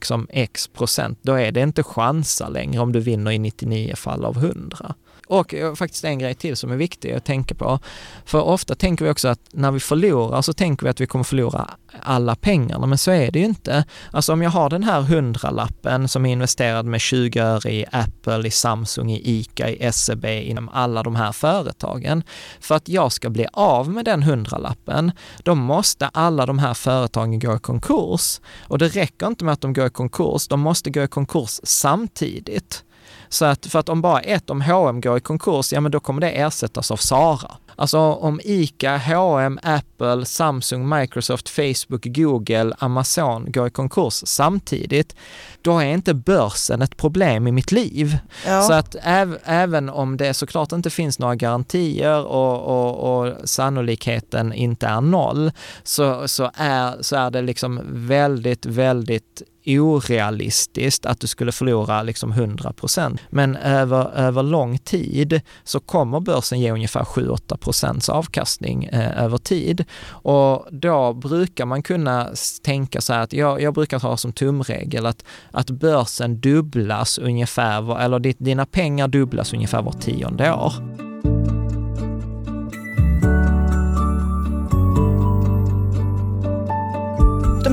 liksom 0.00 0.26
x 0.30 0.68
procent, 0.68 1.18
då 1.22 1.34
är 1.34 1.52
det 1.52 1.60
inte 1.60 1.82
chansa 1.82 2.48
längre 2.48 2.80
om 2.80 2.92
du 2.92 3.00
vinner 3.00 3.30
i 3.30 3.38
99 3.38 3.94
fall 3.96 4.24
av 4.24 4.36
100. 4.36 4.94
Och 5.30 5.54
eh, 5.54 5.74
faktiskt 5.74 6.04
en 6.04 6.18
grej 6.18 6.34
till 6.34 6.56
som 6.56 6.70
är 6.70 6.76
viktig 6.76 7.12
att 7.12 7.24
tänka 7.24 7.54
på. 7.54 7.78
För 8.24 8.42
ofta 8.42 8.74
tänker 8.74 9.04
vi 9.04 9.10
också 9.10 9.28
att 9.28 9.40
när 9.52 9.70
vi 9.70 9.80
förlorar 9.80 10.42
så 10.42 10.52
tänker 10.52 10.84
vi 10.84 10.90
att 10.90 11.00
vi 11.00 11.06
kommer 11.06 11.24
förlora 11.24 11.70
alla 12.02 12.34
pengarna, 12.34 12.86
men 12.86 12.98
så 12.98 13.10
är 13.10 13.30
det 13.30 13.38
ju 13.38 13.44
inte. 13.44 13.84
Alltså 14.10 14.32
om 14.32 14.42
jag 14.42 14.50
har 14.50 14.70
den 14.70 14.82
här 14.82 15.00
hundralappen 15.00 16.08
som 16.08 16.26
är 16.26 16.32
investerad 16.32 16.86
med 16.86 17.00
20 17.00 17.40
öre 17.40 17.72
i 17.72 17.86
Apple, 17.92 18.48
i 18.48 18.50
Samsung, 18.50 19.10
i 19.10 19.20
ICA, 19.24 19.68
i 19.70 19.92
SEB, 19.92 20.24
inom 20.24 20.68
alla 20.68 21.02
de 21.02 21.16
här 21.16 21.32
företagen. 21.32 22.22
För 22.60 22.74
att 22.74 22.88
jag 22.88 23.12
ska 23.12 23.30
bli 23.30 23.46
av 23.52 23.90
med 23.90 24.04
den 24.04 24.22
hundralappen, 24.22 25.12
då 25.42 25.54
måste 25.54 26.08
alla 26.08 26.46
de 26.46 26.58
här 26.58 26.74
företagen 26.74 27.38
gå 27.38 27.56
i 27.56 27.58
konkurs. 27.58 28.40
Och 28.68 28.78
det 28.78 28.88
räcker 28.88 29.26
inte 29.26 29.44
med 29.44 29.52
att 29.52 29.60
de 29.60 29.72
går 29.72 29.86
i 29.86 29.90
konkurs, 29.90 30.48
de 30.48 30.60
måste 30.60 30.90
gå 30.90 31.02
i 31.02 31.08
konkurs 31.08 31.60
samtidigt. 31.62 32.84
Så 33.28 33.44
att 33.44 33.66
för 33.66 33.78
att 33.78 33.88
om 33.88 34.02
bara 34.02 34.20
ett, 34.20 34.50
om 34.50 34.60
H&M 34.60 35.00
går 35.00 35.16
i 35.16 35.20
konkurs, 35.20 35.72
ja 35.72 35.80
men 35.80 35.92
då 35.92 36.00
kommer 36.00 36.20
det 36.20 36.30
ersättas 36.30 36.90
av 36.90 36.96
Sara. 36.96 37.56
Alltså 37.80 37.98
om 37.98 38.40
ICA, 38.44 38.96
H&M, 38.96 39.58
Apple, 39.62 40.24
Samsung, 40.24 40.88
Microsoft, 40.88 41.48
Facebook, 41.48 42.04
Google, 42.04 42.74
Amazon 42.78 43.52
går 43.52 43.66
i 43.66 43.70
konkurs 43.70 44.22
samtidigt, 44.26 45.16
då 45.62 45.78
är 45.78 45.84
inte 45.84 46.14
börsen 46.14 46.82
ett 46.82 46.96
problem 46.96 47.46
i 47.46 47.52
mitt 47.52 47.72
liv. 47.72 48.18
Ja. 48.46 48.62
Så 48.62 48.72
att 48.72 48.96
äv, 49.02 49.38
även 49.44 49.88
om 49.88 50.16
det 50.16 50.34
såklart 50.34 50.72
inte 50.72 50.90
finns 50.90 51.18
några 51.18 51.34
garantier 51.34 52.24
och, 52.24 52.60
och, 52.60 53.26
och 53.26 53.48
sannolikheten 53.48 54.52
inte 54.52 54.86
är 54.86 55.00
noll, 55.00 55.52
så, 55.82 56.28
så, 56.28 56.50
är, 56.54 57.02
så 57.02 57.16
är 57.16 57.30
det 57.30 57.42
liksom 57.42 57.80
väldigt, 57.86 58.66
väldigt 58.66 59.42
orealistiskt 59.66 61.06
att 61.06 61.20
du 61.20 61.26
skulle 61.26 61.52
förlora 61.52 62.02
liksom 62.02 62.32
100% 62.32 63.18
Men 63.30 63.56
över, 63.56 64.10
över 64.14 64.42
lång 64.42 64.78
tid 64.78 65.40
så 65.64 65.80
kommer 65.80 66.20
börsen 66.20 66.60
ge 66.60 66.72
ungefär 66.72 67.04
7-8 67.04 68.10
avkastning 68.10 68.84
eh, 68.84 69.24
över 69.24 69.38
tid. 69.38 69.84
Och 70.08 70.66
då 70.70 71.12
brukar 71.12 71.66
man 71.66 71.82
kunna 71.82 72.28
tänka 72.62 73.00
så 73.00 73.12
här 73.12 73.20
att 73.20 73.32
jag, 73.32 73.62
jag 73.62 73.74
brukar 73.74 74.00
ha 74.00 74.16
som 74.16 74.32
tumregel 74.32 75.06
att, 75.06 75.24
att 75.50 75.70
börsen 75.70 76.40
dubblas 76.40 77.18
ungefär, 77.18 78.00
eller 78.00 78.18
dina 78.18 78.66
pengar 78.66 79.08
dubblas 79.08 79.52
ungefär 79.52 79.82
var 79.82 79.92
tionde 79.92 80.52
år. 80.52 80.72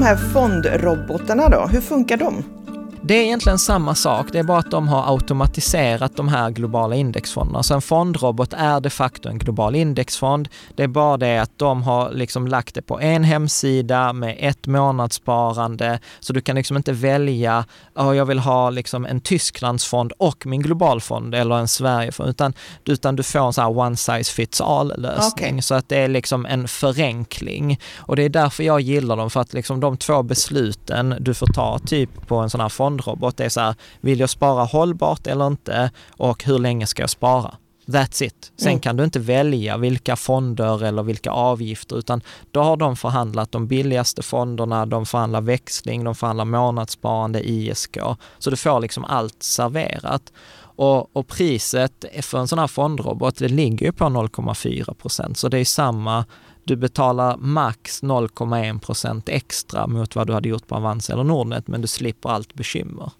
Här 0.07 0.15
fondrobotarna 0.15 1.49
då, 1.49 1.67
hur 1.71 1.81
funkar 1.81 2.17
de? 2.17 2.43
Det 3.07 3.13
är 3.13 3.23
egentligen 3.23 3.59
samma 3.59 3.95
sak, 3.95 4.27
det 4.31 4.39
är 4.39 4.43
bara 4.43 4.59
att 4.59 4.71
de 4.71 4.87
har 4.87 5.13
automatiserat 5.13 6.15
de 6.15 6.27
här 6.27 6.49
globala 6.49 6.95
indexfonderna. 6.95 7.63
Så 7.63 7.73
en 7.73 7.81
fondrobot 7.81 8.53
är 8.53 8.79
de 8.79 8.89
facto 8.89 9.29
en 9.29 9.37
global 9.37 9.75
indexfond. 9.75 10.49
Det 10.75 10.83
är 10.83 10.87
bara 10.87 11.17
det 11.17 11.37
att 11.37 11.51
de 11.59 11.83
har 11.83 12.11
liksom 12.11 12.47
lagt 12.47 12.75
det 12.75 12.81
på 12.81 12.99
en 12.99 13.23
hemsida 13.23 14.13
med 14.13 14.35
ett 14.39 14.67
månadssparande. 14.67 15.99
Så 16.19 16.33
du 16.33 16.41
kan 16.41 16.55
liksom 16.55 16.77
inte 16.77 16.91
välja, 16.91 17.65
oh, 17.95 18.17
jag 18.17 18.25
vill 18.25 18.39
ha 18.39 18.69
liksom 18.69 19.05
en 19.05 19.21
Tysklandsfond 19.21 20.13
och 20.17 20.45
min 20.45 20.61
globalfond 20.61 21.35
eller 21.35 21.55
en 21.55 21.67
Sverigefond, 21.67 22.29
utan, 22.29 22.53
utan 22.85 23.15
du 23.15 23.23
får 23.23 23.39
en 23.39 23.53
sån 23.53 23.63
här 23.63 23.77
one 23.77 23.95
size 23.95 24.33
fits 24.33 24.61
all 24.61 24.93
lösning. 24.97 25.49
Okay. 25.49 25.61
Så 25.61 25.75
att 25.75 25.89
det 25.89 25.97
är 25.97 26.07
liksom 26.07 26.45
en 26.45 26.67
förenkling. 26.67 27.79
Och 27.97 28.15
det 28.15 28.23
är 28.23 28.29
därför 28.29 28.63
jag 28.63 28.81
gillar 28.81 29.17
dem, 29.17 29.29
för 29.29 29.41
att 29.41 29.53
liksom 29.53 29.79
de 29.79 29.97
två 29.97 30.23
besluten 30.23 31.15
du 31.19 31.33
får 31.33 31.47
ta 31.47 31.79
typ 31.79 32.27
på 32.27 32.35
en 32.35 32.49
sån 32.49 32.61
här 32.61 32.69
fond 32.69 32.96
fondrobot 32.97 33.39
är 33.39 33.49
så 33.49 33.59
här, 33.59 33.75
vill 34.01 34.19
jag 34.19 34.29
spara 34.29 34.63
hållbart 34.63 35.27
eller 35.27 35.47
inte 35.47 35.91
och 36.17 36.43
hur 36.43 36.59
länge 36.59 36.87
ska 36.87 37.03
jag 37.03 37.09
spara? 37.09 37.55
That's 37.87 38.23
it. 38.23 38.51
Sen 38.57 38.67
mm. 38.67 38.79
kan 38.79 38.97
du 38.97 39.03
inte 39.03 39.19
välja 39.19 39.77
vilka 39.77 40.15
fonder 40.15 40.83
eller 40.83 41.03
vilka 41.03 41.31
avgifter 41.31 41.97
utan 41.97 42.21
då 42.51 42.61
har 42.61 42.77
de 42.77 42.95
förhandlat 42.95 43.51
de 43.51 43.67
billigaste 43.67 44.23
fonderna, 44.23 44.85
de 44.85 45.05
förhandlar 45.05 45.41
växling, 45.41 46.03
de 46.03 46.15
förhandlar 46.15 46.45
månadssparande, 46.45 47.49
ISK. 47.49 47.97
Så 48.39 48.49
du 48.49 48.57
får 48.57 48.79
liksom 48.79 49.05
allt 49.05 49.43
serverat. 49.43 50.33
Och, 50.77 51.15
och 51.15 51.27
priset 51.27 52.05
för 52.21 52.37
en 52.39 52.47
sån 52.47 52.59
här 52.59 52.67
fondrobot, 52.67 53.37
det 53.37 53.47
ligger 53.47 53.85
ju 53.85 53.91
på 53.91 54.03
0,4 54.03 54.93
procent. 54.93 55.37
Så 55.37 55.47
det 55.49 55.59
är 55.59 55.65
samma 55.65 56.25
du 56.67 56.75
betalar 56.75 57.37
max 57.37 58.03
0,1 58.03 58.79
procent 58.79 59.29
extra 59.29 59.87
mot 59.87 60.15
vad 60.15 60.27
du 60.27 60.33
hade 60.33 60.49
gjort 60.49 60.67
på 60.67 60.75
Avanza 60.75 61.13
eller 61.13 61.23
Nordnet, 61.23 61.67
men 61.67 61.81
du 61.81 61.87
slipper 61.87 62.29
allt 62.29 62.53
bekymmer. 62.53 63.11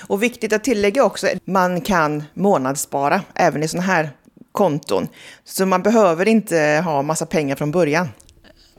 Och 0.00 0.22
viktigt 0.22 0.52
att 0.52 0.64
tillägga 0.64 1.04
också, 1.04 1.26
man 1.44 1.80
kan 1.80 2.24
månadsspara 2.34 3.20
även 3.34 3.62
i 3.62 3.68
sådana 3.68 3.86
här 3.86 4.10
konton. 4.52 5.08
Så 5.44 5.66
man 5.66 5.82
behöver 5.82 6.28
inte 6.28 6.82
ha 6.84 7.02
massa 7.02 7.26
pengar 7.26 7.56
från 7.56 7.70
början. 7.70 8.08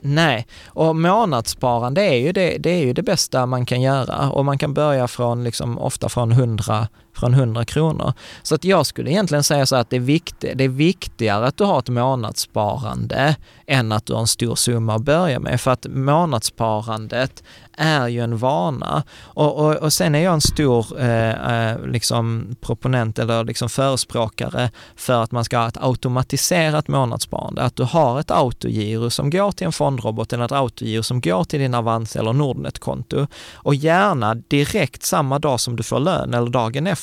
Nej, 0.00 0.46
och 0.66 0.96
månadssparande 0.96 2.02
är 2.02 2.16
ju 2.16 2.32
det, 2.32 2.58
det, 2.58 2.70
är 2.70 2.84
ju 2.84 2.92
det 2.92 3.02
bästa 3.02 3.46
man 3.46 3.66
kan 3.66 3.80
göra 3.80 4.30
och 4.30 4.44
man 4.44 4.58
kan 4.58 4.74
börja 4.74 5.08
från, 5.08 5.44
liksom, 5.44 5.78
ofta 5.78 6.08
från 6.08 6.32
100 6.32 6.88
från 7.16 7.34
100 7.34 7.64
kronor. 7.64 8.12
Så 8.42 8.54
att 8.54 8.64
jag 8.64 8.86
skulle 8.86 9.10
egentligen 9.10 9.44
säga 9.44 9.66
så 9.66 9.76
att 9.76 9.90
det 9.90 9.96
är, 9.96 10.00
viktig, 10.00 10.56
det 10.56 10.64
är 10.64 10.68
viktigare 10.68 11.46
att 11.46 11.56
du 11.56 11.64
har 11.64 11.78
ett 11.78 11.88
månadssparande 11.88 13.36
än 13.66 13.92
att 13.92 14.06
du 14.06 14.12
har 14.12 14.20
en 14.20 14.26
stor 14.26 14.54
summa 14.54 14.94
att 14.94 15.02
börja 15.02 15.40
med. 15.40 15.60
För 15.60 15.70
att 15.70 15.86
månadssparandet 15.90 17.42
är 17.76 18.08
ju 18.08 18.20
en 18.20 18.36
vana. 18.38 19.02
Och, 19.22 19.58
och, 19.58 19.76
och 19.76 19.92
sen 19.92 20.14
är 20.14 20.18
jag 20.18 20.34
en 20.34 20.40
stor 20.40 21.00
eh, 21.00 21.70
eh 21.70 21.86
liksom 21.86 22.56
proponent 22.60 23.18
eller 23.18 23.44
liksom 23.44 23.68
förespråkare 23.68 24.70
för 24.96 25.22
att 25.22 25.32
man 25.32 25.44
ska 25.44 25.58
ha 25.58 25.68
ett 25.68 25.76
automatiserat 25.80 26.88
månadssparande. 26.88 27.62
Att 27.62 27.76
du 27.76 27.82
har 27.82 28.20
ett 28.20 28.30
autogiro 28.30 29.10
som 29.10 29.30
går 29.30 29.52
till 29.52 29.66
en 29.66 29.72
fondrobot 29.72 30.32
eller 30.32 30.44
ett 30.44 30.52
autogiro 30.52 31.02
som 31.02 31.20
går 31.20 31.44
till 31.44 31.60
din 31.60 31.74
Avanza 31.74 32.18
eller 32.18 32.32
Nordnet-konto 32.32 33.26
och 33.54 33.74
gärna 33.74 34.34
direkt 34.34 35.02
samma 35.02 35.38
dag 35.38 35.60
som 35.60 35.76
du 35.76 35.82
får 35.82 36.00
lön 36.00 36.34
eller 36.34 36.50
dagen 36.50 36.86
efter 36.86 37.01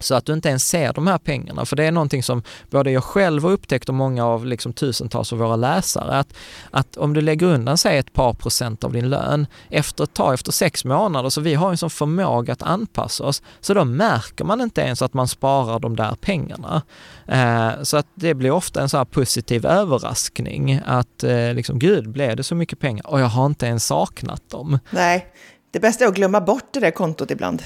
så 0.00 0.14
att 0.14 0.26
du 0.26 0.32
inte 0.32 0.48
ens 0.48 0.68
ser 0.68 0.92
de 0.92 1.06
här 1.06 1.18
pengarna. 1.18 1.64
För 1.64 1.76
det 1.76 1.84
är 1.84 1.92
någonting 1.92 2.22
som 2.22 2.42
både 2.70 2.90
jag 2.90 3.04
själv 3.04 3.42
har 3.42 3.50
upptäckt 3.50 3.88
och 3.88 3.94
många 3.94 4.26
av 4.26 4.46
liksom 4.46 4.72
tusentals 4.72 5.32
av 5.32 5.38
våra 5.38 5.56
läsare, 5.56 6.18
att, 6.18 6.34
att 6.70 6.96
om 6.96 7.14
du 7.14 7.20
lägger 7.20 7.46
undan, 7.46 7.78
säg 7.78 7.98
ett 7.98 8.12
par 8.12 8.34
procent 8.34 8.84
av 8.84 8.92
din 8.92 9.10
lön, 9.10 9.46
efter 9.68 10.04
ett 10.04 10.14
tag, 10.14 10.34
efter 10.34 10.52
sex 10.52 10.84
månader, 10.84 11.28
så 11.28 11.40
vi 11.40 11.54
har 11.54 11.70
en 11.70 11.78
sån 11.78 11.90
förmåga 11.90 12.52
att 12.52 12.62
anpassa 12.62 13.24
oss, 13.24 13.42
så 13.60 13.74
då 13.74 13.84
märker 13.84 14.44
man 14.44 14.60
inte 14.60 14.80
ens 14.80 15.02
att 15.02 15.14
man 15.14 15.28
sparar 15.28 15.78
de 15.78 15.96
där 15.96 16.14
pengarna. 16.20 16.82
Eh, 17.26 17.82
så 17.82 17.96
att 17.96 18.06
det 18.14 18.34
blir 18.34 18.50
ofta 18.50 18.82
en 18.82 18.88
så 18.88 18.96
här 18.96 19.04
positiv 19.04 19.66
överraskning, 19.66 20.80
att 20.86 21.24
eh, 21.24 21.54
liksom, 21.54 21.78
gud, 21.78 22.10
blev 22.10 22.36
det 22.36 22.42
så 22.42 22.54
mycket 22.54 22.78
pengar? 22.78 23.06
Och 23.06 23.20
jag 23.20 23.26
har 23.26 23.46
inte 23.46 23.66
ens 23.66 23.86
saknat 23.86 24.50
dem. 24.50 24.78
Nej, 24.90 25.26
det 25.70 25.80
bästa 25.80 26.04
är 26.04 26.08
att 26.08 26.14
glömma 26.14 26.40
bort 26.40 26.72
det 26.72 26.80
där 26.80 26.90
kontot 26.90 27.30
ibland. 27.30 27.62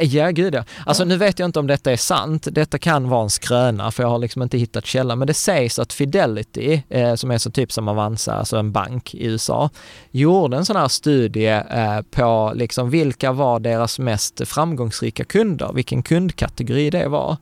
Ja, 0.00 0.30
gud 0.30 0.54
ja. 0.54 0.64
Alltså 0.86 1.04
nu 1.04 1.16
vet 1.16 1.38
jag 1.38 1.46
inte 1.46 1.58
om 1.58 1.66
detta 1.66 1.92
är 1.92 1.96
sant. 1.96 2.48
Detta 2.50 2.78
kan 2.78 3.08
vara 3.08 3.22
en 3.22 3.30
skröna 3.30 3.90
för 3.90 4.02
jag 4.02 4.10
har 4.10 4.18
liksom 4.18 4.42
inte 4.42 4.58
hittat 4.58 4.86
källan. 4.86 5.18
Men 5.18 5.26
det 5.26 5.34
sägs 5.34 5.78
att 5.78 5.92
Fidelity, 5.92 6.82
eh, 6.88 7.14
som 7.14 7.30
är 7.30 7.38
så 7.38 7.50
typ 7.50 7.72
som 7.72 7.88
Avanza, 7.88 8.34
alltså 8.34 8.56
en 8.56 8.72
bank 8.72 9.14
i 9.14 9.26
USA, 9.26 9.70
gjorde 10.10 10.56
en 10.56 10.64
sån 10.64 10.76
här 10.76 10.88
studie 10.88 11.62
eh, 11.70 12.00
på 12.10 12.52
liksom 12.54 12.90
vilka 12.90 13.32
var 13.32 13.60
deras 13.60 13.98
mest 13.98 14.48
framgångsrika 14.48 15.24
kunder, 15.24 15.72
vilken 15.74 16.02
kundkategori 16.02 16.90
det 16.90 17.08
var. 17.08 17.36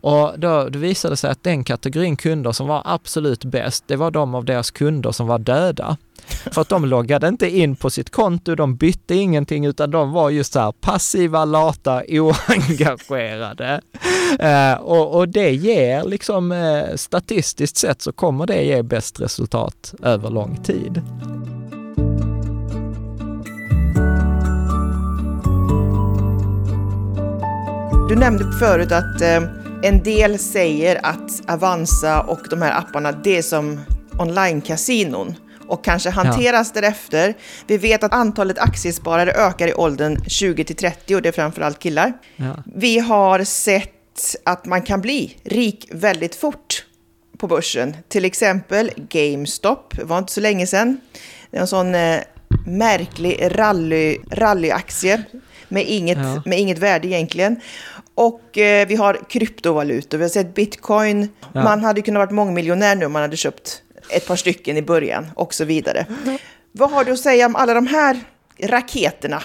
Och 0.00 0.38
då, 0.38 0.68
då 0.68 0.78
visade 0.78 1.12
det 1.12 1.16
sig 1.16 1.30
att 1.30 1.42
den 1.42 1.64
kategorin 1.64 2.16
kunder 2.16 2.52
som 2.52 2.66
var 2.66 2.82
absolut 2.84 3.44
bäst, 3.44 3.84
det 3.86 3.96
var 3.96 4.10
de 4.10 4.34
av 4.34 4.44
deras 4.44 4.70
kunder 4.70 5.12
som 5.12 5.26
var 5.26 5.38
döda. 5.38 5.96
För 6.52 6.60
att 6.60 6.68
de 6.68 6.84
loggade 6.84 7.28
inte 7.28 7.48
in 7.48 7.76
på 7.76 7.90
sitt 7.90 8.10
konto, 8.10 8.54
de 8.54 8.76
bytte 8.76 9.14
ingenting 9.14 9.66
utan 9.66 9.90
de 9.90 10.12
var 10.12 10.30
just 10.30 10.52
så 10.52 10.60
här 10.60 10.72
passiva, 10.72 11.44
lata, 11.44 12.02
oengagerade. 12.08 13.80
Eh, 14.38 14.74
och, 14.74 15.18
och, 15.18 15.28
det 15.28 15.50
ger 15.50 16.04
liksom 16.04 16.52
eh, 16.52 16.96
statistiskt 16.96 17.76
sett 17.76 18.02
så 18.02 18.12
kommer 18.12 18.46
det 18.46 18.62
ge 18.62 18.82
bäst 18.82 19.20
resultat 19.20 19.94
över 20.02 20.30
lång 20.30 20.56
tid. 20.56 21.02
Du 28.08 28.16
nämnde 28.16 28.52
förut 28.52 28.92
att 28.92 29.20
eh, 29.20 29.59
en 29.82 30.02
del 30.02 30.38
säger 30.38 31.06
att 31.06 31.50
Avanza 31.50 32.20
och 32.20 32.40
de 32.50 32.62
här 32.62 32.78
apparna, 32.78 33.12
det 33.12 33.38
är 33.38 33.42
som 33.42 33.80
online-kasinon 34.18 35.34
och 35.68 35.84
kanske 35.84 36.10
hanteras 36.10 36.72
ja. 36.74 36.80
därefter. 36.80 37.34
Vi 37.66 37.78
vet 37.78 38.04
att 38.04 38.12
antalet 38.12 38.58
aktiesparare 38.58 39.32
ökar 39.32 39.68
i 39.68 39.74
åldern 39.74 40.24
20 40.26 40.64
till 40.64 40.76
30 40.76 41.16
och 41.16 41.22
det 41.22 41.28
är 41.28 41.32
framförallt 41.32 41.78
killar. 41.78 42.12
Ja. 42.36 42.62
Vi 42.74 42.98
har 42.98 43.44
sett 43.44 44.36
att 44.44 44.66
man 44.66 44.82
kan 44.82 45.00
bli 45.00 45.36
rik 45.44 45.88
väldigt 45.90 46.34
fort 46.34 46.84
på 47.38 47.46
börsen. 47.46 47.96
Till 48.08 48.24
exempel 48.24 48.90
GameStop, 48.96 49.96
det 49.96 50.04
var 50.04 50.18
inte 50.18 50.32
så 50.32 50.40
länge 50.40 50.66
sedan. 50.66 51.00
Det 51.50 51.56
är 51.56 51.60
en 51.60 51.66
sån 51.66 51.94
eh, 51.94 52.20
märklig 52.66 53.58
rally, 53.58 54.18
rallyaktie 54.30 55.24
med 55.68 55.84
inget, 55.88 56.18
ja. 56.18 56.42
med 56.44 56.58
inget 56.58 56.78
värde 56.78 57.08
egentligen. 57.08 57.60
Och 58.14 58.58
eh, 58.58 58.88
vi 58.88 58.96
har 58.96 59.20
kryptovalutor, 59.28 60.18
vi 60.18 60.24
har 60.24 60.28
sett 60.28 60.54
bitcoin. 60.54 61.28
Ja. 61.52 61.64
Man 61.64 61.84
hade 61.84 62.02
kunnat 62.02 62.20
vara 62.20 62.30
mångmiljonär 62.34 62.96
nu 62.96 63.06
om 63.06 63.12
man 63.12 63.22
hade 63.22 63.36
köpt 63.36 63.82
ett 64.10 64.26
par 64.26 64.36
stycken 64.36 64.76
i 64.76 64.82
början 64.82 65.26
och 65.34 65.54
så 65.54 65.64
vidare. 65.64 66.06
Mm. 66.24 66.38
Vad 66.72 66.90
har 66.90 67.04
du 67.04 67.12
att 67.12 67.20
säga 67.20 67.46
om 67.46 67.56
alla 67.56 67.74
de 67.74 67.86
här 67.86 68.20
raketerna? 68.58 69.42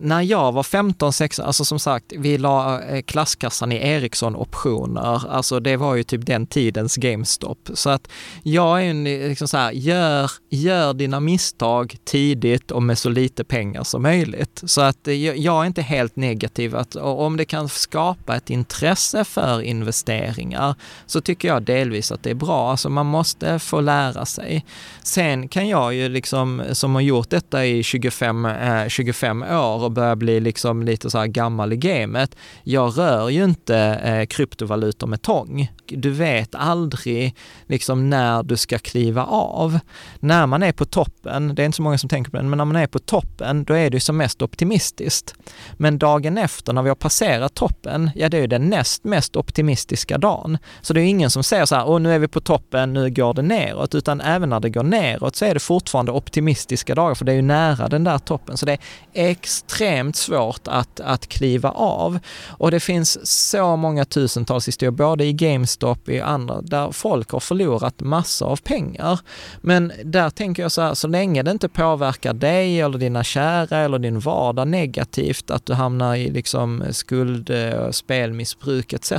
När 0.00 0.22
jag 0.22 0.52
var 0.52 0.62
15, 0.62 1.12
16, 1.12 1.46
alltså 1.46 1.64
som 1.64 1.78
sagt, 1.78 2.12
vi 2.16 2.38
la 2.38 2.82
eh, 2.82 3.02
klasskassan 3.02 3.72
i 3.72 3.88
Ericsson 3.88 4.36
optioner. 4.36 5.30
Alltså 5.30 5.60
det 5.60 5.76
var 5.76 5.94
ju 5.94 6.02
typ 6.02 6.26
den 6.26 6.46
tidens 6.46 6.96
GameStop. 6.96 7.70
Så 7.74 7.90
att 7.90 8.08
jag 8.42 8.82
är 8.82 8.90
en, 8.90 9.04
liksom 9.04 9.48
så 9.48 9.56
här, 9.56 9.72
gör, 9.72 10.30
gör 10.50 10.94
dina 10.94 11.20
misstag 11.20 11.96
tidigt 12.04 12.70
och 12.70 12.82
med 12.82 12.98
så 12.98 13.08
lite 13.08 13.44
pengar 13.44 13.84
som 13.84 14.02
möjligt. 14.02 14.62
Så 14.64 14.80
att 14.80 15.08
eh, 15.08 15.14
jag 15.14 15.62
är 15.62 15.66
inte 15.66 15.82
helt 15.82 16.16
negativ 16.16 16.76
att 16.76 16.96
om 16.96 17.36
det 17.36 17.44
kan 17.44 17.68
skapa 17.68 18.36
ett 18.36 18.50
intresse 18.50 19.24
för 19.24 19.62
investeringar 19.62 20.74
så 21.06 21.20
tycker 21.20 21.48
jag 21.48 21.62
delvis 21.62 22.12
att 22.12 22.22
det 22.22 22.30
är 22.30 22.34
bra. 22.34 22.70
Alltså 22.70 22.88
man 22.88 23.06
måste 23.06 23.58
få 23.58 23.80
lära 23.80 24.26
sig. 24.26 24.64
Sen 25.02 25.48
kan 25.48 25.68
jag 25.68 25.94
ju 25.94 26.08
liksom, 26.08 26.62
som 26.72 26.94
har 26.94 27.02
gjort 27.02 27.30
detta 27.30 27.66
i 27.66 27.82
25, 27.82 28.46
eh, 28.46 28.88
25 28.88 29.42
år 29.42 29.89
och 29.90 29.94
börjar 29.94 30.16
bli 30.16 30.40
liksom 30.40 30.82
lite 30.82 31.10
så 31.10 31.18
här 31.18 31.26
gammal 31.26 31.72
i 31.72 31.76
gamet. 31.76 32.36
Jag 32.62 32.98
rör 32.98 33.28
ju 33.28 33.44
inte 33.44 33.76
eh, 33.76 34.26
kryptovalutor 34.26 35.06
med 35.06 35.22
tång. 35.22 35.72
Du 35.86 36.10
vet 36.10 36.54
aldrig 36.54 37.34
liksom 37.66 38.10
när 38.10 38.42
du 38.42 38.56
ska 38.56 38.78
kliva 38.78 39.24
av. 39.24 39.78
När 40.20 40.46
man 40.46 40.62
är 40.62 40.72
på 40.72 40.84
toppen, 40.84 41.54
det 41.54 41.62
är 41.62 41.66
inte 41.66 41.76
så 41.76 41.82
många 41.82 41.98
som 41.98 42.08
tänker 42.08 42.30
på 42.30 42.36
det, 42.36 42.42
men 42.42 42.58
när 42.58 42.64
man 42.64 42.76
är 42.76 42.86
på 42.86 42.98
toppen, 42.98 43.64
då 43.64 43.74
är 43.74 43.90
det 43.90 43.96
ju 43.96 44.00
som 44.00 44.16
mest 44.16 44.42
optimistiskt. 44.42 45.34
Men 45.72 45.98
dagen 45.98 46.38
efter 46.38 46.72
när 46.72 46.82
vi 46.82 46.88
har 46.88 46.96
passerat 46.96 47.54
toppen, 47.54 48.10
ja 48.14 48.28
det 48.28 48.36
är 48.36 48.40
ju 48.40 48.46
den 48.46 48.70
näst 48.70 49.04
mest 49.04 49.36
optimistiska 49.36 50.18
dagen. 50.18 50.58
Så 50.80 50.92
det 50.92 51.00
är 51.00 51.04
ingen 51.04 51.30
som 51.30 51.42
säger 51.42 51.66
så 51.66 51.74
här, 51.74 51.88
åh 51.88 52.00
nu 52.00 52.14
är 52.14 52.18
vi 52.18 52.28
på 52.28 52.40
toppen, 52.40 52.92
nu 52.92 53.10
går 53.10 53.34
det 53.34 53.42
neråt, 53.42 53.94
utan 53.94 54.20
även 54.20 54.48
när 54.48 54.60
det 54.60 54.70
går 54.70 54.82
neråt 54.82 55.36
så 55.36 55.44
är 55.44 55.54
det 55.54 55.60
fortfarande 55.60 56.12
optimistiska 56.12 56.94
dagar, 56.94 57.14
för 57.14 57.24
det 57.24 57.32
är 57.32 57.36
ju 57.36 57.42
nära 57.42 57.88
den 57.88 58.04
där 58.04 58.18
toppen. 58.18 58.56
Så 58.56 58.66
det 58.66 58.72
är 58.72 58.78
extremt 59.12 59.79
extremt 59.80 60.16
svårt 60.16 60.68
att, 60.68 61.00
att 61.00 61.26
kliva 61.26 61.70
av. 61.70 62.18
Och 62.48 62.70
det 62.70 62.80
finns 62.80 63.26
så 63.50 63.76
många 63.76 64.04
tusentals 64.04 64.68
historier, 64.68 64.90
både 64.90 65.24
i 65.24 65.32
GameStop 65.32 65.98
och 66.02 66.14
i 66.14 66.20
andra, 66.20 66.60
där 66.62 66.92
folk 66.92 67.30
har 67.30 67.40
förlorat 67.40 68.00
massor 68.00 68.46
av 68.46 68.56
pengar. 68.56 69.20
Men 69.60 69.92
där 70.04 70.30
tänker 70.30 70.62
jag 70.62 70.72
så 70.72 70.82
här, 70.82 70.94
så 70.94 71.08
länge 71.08 71.42
det 71.42 71.50
inte 71.50 71.68
påverkar 71.68 72.34
dig 72.34 72.80
eller 72.80 72.98
dina 72.98 73.24
kära 73.24 73.78
eller 73.78 73.98
din 73.98 74.20
vardag 74.20 74.68
negativt, 74.68 75.50
att 75.50 75.66
du 75.66 75.74
hamnar 75.74 76.16
i 76.16 76.30
liksom 76.30 76.84
skuld, 76.90 77.50
eh, 77.50 77.90
spelmissbruk 77.90 78.92
etc. 78.92 79.12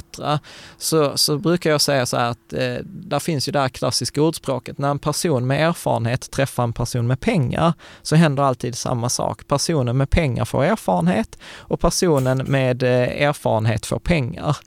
Så, 0.77 1.17
så 1.17 1.37
brukar 1.37 1.69
jag 1.69 1.81
säga 1.81 2.05
så 2.05 2.17
här 2.17 2.29
att 2.29 2.53
eh, 2.53 2.75
där 2.83 3.19
finns 3.19 3.47
ju 3.47 3.51
det 3.51 3.59
här 3.59 3.69
klassiska 3.69 4.21
ordspråket, 4.21 4.77
när 4.77 4.91
en 4.91 4.99
person 4.99 5.47
med 5.47 5.69
erfarenhet 5.69 6.31
träffar 6.31 6.63
en 6.63 6.73
person 6.73 7.07
med 7.07 7.19
pengar 7.19 7.73
så 8.01 8.15
händer 8.15 8.43
alltid 8.43 8.75
samma 8.75 9.09
sak. 9.09 9.47
Personen 9.47 9.97
med 9.97 10.09
pengar 10.09 10.40
får 10.45 10.63
erfarenhet 10.63 11.39
och 11.57 11.79
personen 11.79 12.37
med 12.37 12.83
eh, 12.83 13.27
erfarenhet 13.27 13.85
får 13.85 13.99
pengar. 13.99 14.57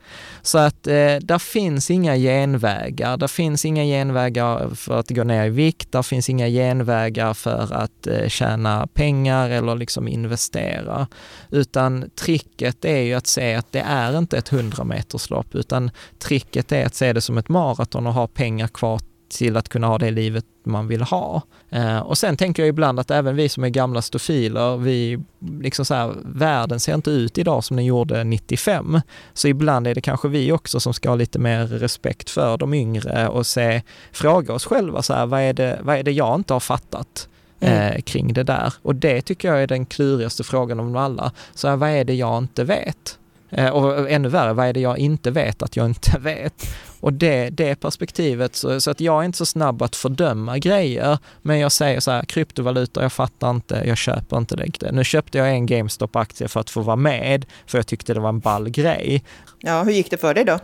Så 0.41 0.57
att 0.57 0.87
eh, 0.87 1.15
där 1.21 1.39
finns 1.39 1.91
inga 1.91 2.15
genvägar. 2.15 3.17
Det 3.17 3.27
finns 3.27 3.65
inga 3.65 3.83
genvägar 3.83 4.75
för 4.75 4.99
att 4.99 5.09
gå 5.09 5.23
ner 5.23 5.45
i 5.45 5.49
vikt. 5.49 5.91
Det 5.91 6.03
finns 6.03 6.29
inga 6.29 6.47
genvägar 6.47 7.33
för 7.33 7.73
att 7.73 8.07
eh, 8.07 8.27
tjäna 8.27 8.87
pengar 8.87 9.49
eller 9.49 9.75
liksom 9.75 10.07
investera. 10.07 11.07
Utan 11.49 12.09
tricket 12.15 12.85
är 12.85 13.01
ju 13.01 13.13
att 13.13 13.27
se 13.27 13.53
att 13.53 13.71
det 13.71 13.79
är 13.87 14.17
inte 14.17 14.37
ett 14.37 14.51
100 14.51 14.83
meterslopp 14.83 15.55
utan 15.55 15.91
tricket 16.19 16.71
är 16.71 16.85
att 16.85 16.95
se 16.95 17.13
det 17.13 17.21
som 17.21 17.37
ett 17.37 17.49
maraton 17.49 18.07
och 18.07 18.13
ha 18.13 18.27
pengar 18.27 18.67
kvar 18.67 18.99
till 19.29 19.57
att 19.57 19.69
kunna 19.69 19.87
ha 19.87 19.97
det 19.97 20.11
livet 20.11 20.45
man 20.63 20.87
vill 20.87 21.01
ha. 21.01 21.41
Eh, 21.69 21.99
och 21.99 22.17
sen 22.17 22.37
tänker 22.37 22.63
jag 22.63 22.69
ibland 22.69 22.99
att 22.99 23.11
även 23.11 23.35
vi 23.35 23.49
som 23.49 23.63
är 23.63 23.69
gamla 23.69 24.01
stofiler, 24.01 24.77
vi 24.77 25.19
liksom 25.61 25.85
så 25.85 25.93
här, 25.93 26.13
världen 26.25 26.79
ser 26.79 26.95
inte 26.95 27.11
ut 27.11 27.37
idag 27.37 27.63
som 27.63 27.75
den 27.75 27.85
gjorde 27.85 28.23
95. 28.23 29.01
Så 29.33 29.47
ibland 29.47 29.87
är 29.87 29.95
det 29.95 30.01
kanske 30.01 30.27
vi 30.27 30.51
också 30.51 30.79
som 30.79 30.93
ska 30.93 31.09
ha 31.09 31.15
lite 31.15 31.39
mer 31.39 31.67
respekt 31.67 32.29
för 32.29 32.57
de 32.57 32.73
yngre 32.73 33.27
och 33.27 33.47
se, 33.47 33.81
fråga 34.11 34.53
oss 34.53 34.65
själva 34.65 35.01
så 35.01 35.13
här, 35.13 35.25
vad 35.25 35.41
är 35.41 35.53
det, 35.53 35.79
vad 35.81 35.97
är 35.97 36.03
det 36.03 36.11
jag 36.11 36.35
inte 36.35 36.53
har 36.53 36.59
fattat? 36.59 37.29
Mm. 37.59 37.93
Eh, 37.93 38.01
kring 38.01 38.33
det 38.33 38.43
där. 38.43 38.73
Och 38.81 38.95
det 38.95 39.21
tycker 39.21 39.47
jag 39.47 39.63
är 39.63 39.67
den 39.67 39.85
klurigaste 39.85 40.43
frågan 40.43 40.79
av 40.79 40.97
alla. 40.97 41.31
Så 41.53 41.67
här, 41.67 41.75
vad 41.75 41.89
är 41.89 42.03
det 42.03 42.13
jag 42.13 42.37
inte 42.37 42.63
vet? 42.63 43.19
Eh, 43.49 43.69
och 43.69 44.09
ännu 44.11 44.29
värre, 44.29 44.53
vad 44.53 44.67
är 44.67 44.73
det 44.73 44.79
jag 44.79 44.97
inte 44.97 45.31
vet 45.31 45.63
att 45.63 45.75
jag 45.75 45.85
inte 45.85 46.17
vet? 46.19 46.65
Och 47.05 47.13
det, 47.13 47.49
det 47.49 47.75
perspektivet, 47.75 48.55
så, 48.55 48.81
så, 48.81 48.91
att 48.91 48.99
jag 48.99 49.21
är 49.21 49.25
inte 49.25 49.37
så 49.37 49.45
snabb 49.45 49.81
att 49.81 49.95
fördöma 49.95 50.57
grejer, 50.57 51.17
men 51.41 51.59
jag 51.59 51.71
säger 51.71 51.99
så 51.99 52.11
här, 52.11 52.23
kryptovalutor, 52.23 53.03
jag 53.03 53.13
fattar 53.13 53.49
inte, 53.49 53.83
jag 53.85 53.97
köper 53.97 54.37
inte 54.37 54.55
det. 54.55 54.91
Nu 54.91 55.03
köpte 55.03 55.37
jag 55.37 55.49
en 55.49 55.65
GameStop-aktie 55.65 56.47
för 56.47 56.59
att 56.59 56.69
få 56.69 56.81
vara 56.81 56.95
med, 56.95 57.45
för 57.67 57.77
jag 57.77 57.87
tyckte 57.87 58.13
det 58.13 58.19
var 58.19 58.29
en 58.29 58.39
ball 58.39 58.69
grej. 58.69 59.23
Ja, 59.59 59.83
hur 59.83 59.91
gick 59.91 60.11
det 60.11 60.17
för 60.17 60.33
dig 60.33 60.45
då? 60.45 60.59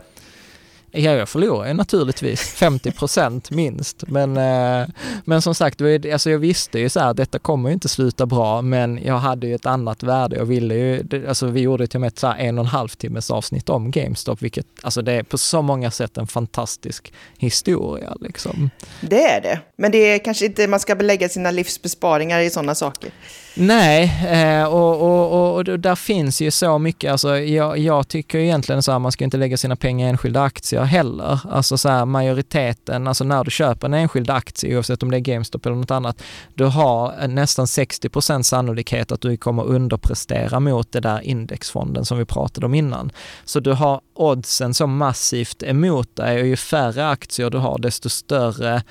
Ja, 0.94 1.10
jag 1.10 1.28
förlorar 1.28 1.68
ju 1.68 1.74
naturligtvis 1.74 2.40
50 2.40 2.92
procent 2.92 3.50
minst. 3.50 4.04
Men, 4.08 4.36
eh, 4.36 4.88
men 5.24 5.42
som 5.42 5.54
sagt, 5.54 5.80
alltså 6.12 6.30
jag 6.30 6.38
visste 6.38 6.78
ju 6.78 6.88
så 6.88 7.00
här, 7.00 7.14
detta 7.14 7.38
kommer 7.38 7.68
ju 7.68 7.72
inte 7.72 7.88
sluta 7.88 8.26
bra, 8.26 8.62
men 8.62 9.00
jag 9.04 9.18
hade 9.18 9.46
ju 9.46 9.54
ett 9.54 9.66
annat 9.66 10.02
värde. 10.02 10.36
Jag 10.36 10.44
ville 10.44 10.74
ju, 10.74 11.26
alltså 11.28 11.46
vi 11.46 11.60
gjorde 11.60 11.86
till 11.86 11.96
och 11.96 12.00
med 12.00 12.08
ett 12.08 12.18
så 12.18 12.26
här 12.26 12.38
en 12.38 12.58
och 12.58 12.64
en 12.64 12.68
halv 12.68 12.88
timmes 12.88 13.30
avsnitt 13.30 13.68
om 13.68 13.90
GameStop, 13.90 14.42
vilket, 14.42 14.66
alltså 14.82 15.02
det 15.02 15.12
är 15.12 15.22
på 15.22 15.38
så 15.38 15.62
många 15.62 15.90
sätt 15.90 16.16
en 16.16 16.26
fantastisk 16.26 17.12
historia 17.38 18.16
liksom. 18.20 18.70
Det 19.00 19.22
är 19.22 19.40
det, 19.40 19.60
men 19.76 19.92
det 19.92 19.98
är 19.98 20.18
kanske 20.18 20.46
inte 20.46 20.68
man 20.68 20.80
ska 20.80 20.94
belägga 20.94 21.28
sina 21.28 21.50
livsbesparingar 21.50 22.40
i 22.40 22.50
sådana 22.50 22.74
saker. 22.74 23.10
Nej, 23.54 24.12
eh, 24.28 24.64
och, 24.64 25.00
och, 25.00 25.32
och, 25.32 25.56
och, 25.56 25.80
där 25.80 25.94
finns 25.94 26.40
ju 26.40 26.50
så 26.50 26.78
mycket, 26.78 27.12
alltså 27.12 27.38
jag, 27.38 27.78
jag 27.78 28.08
tycker 28.08 28.38
egentligen 28.38 28.82
så 28.82 28.92
här, 28.92 28.98
man 28.98 29.12
ska 29.12 29.24
inte 29.24 29.36
lägga 29.36 29.56
sina 29.56 29.76
pengar 29.76 30.06
i 30.06 30.10
enskilda 30.10 30.42
aktier 30.42 30.82
heller. 30.82 31.40
Alltså 31.50 31.78
så 31.78 31.88
här, 31.88 32.04
majoriteten, 32.04 33.06
alltså 33.06 33.24
när 33.24 33.44
du 33.44 33.50
köper 33.50 33.86
en 33.86 33.94
enskild 33.94 34.30
aktie, 34.30 34.76
oavsett 34.76 35.02
om 35.02 35.10
det 35.10 35.16
är 35.16 35.20
GameStop 35.20 35.66
eller 35.66 35.76
något 35.76 35.90
annat, 35.90 36.22
du 36.54 36.64
har 36.64 37.14
eh, 37.22 37.28
nästan 37.28 37.66
60% 37.66 38.42
sannolikhet 38.42 39.12
att 39.12 39.20
du 39.20 39.36
kommer 39.36 39.64
underprestera 39.64 40.60
mot 40.60 40.92
det 40.92 41.00
där 41.00 41.20
indexfonden 41.20 42.04
som 42.04 42.18
vi 42.18 42.24
pratade 42.24 42.66
om 42.66 42.74
innan. 42.74 43.12
Så 43.44 43.60
du 43.60 43.72
har 43.72 44.00
oddsen 44.30 44.74
så 44.74 44.86
massivt 44.86 45.62
emot 45.62 46.16
dig 46.16 46.40
och 46.40 46.46
ju 46.46 46.56
färre 46.56 47.08
aktier 47.08 47.50
du 47.50 47.58
har, 47.58 47.78
desto 47.78 48.08
större 48.08 48.82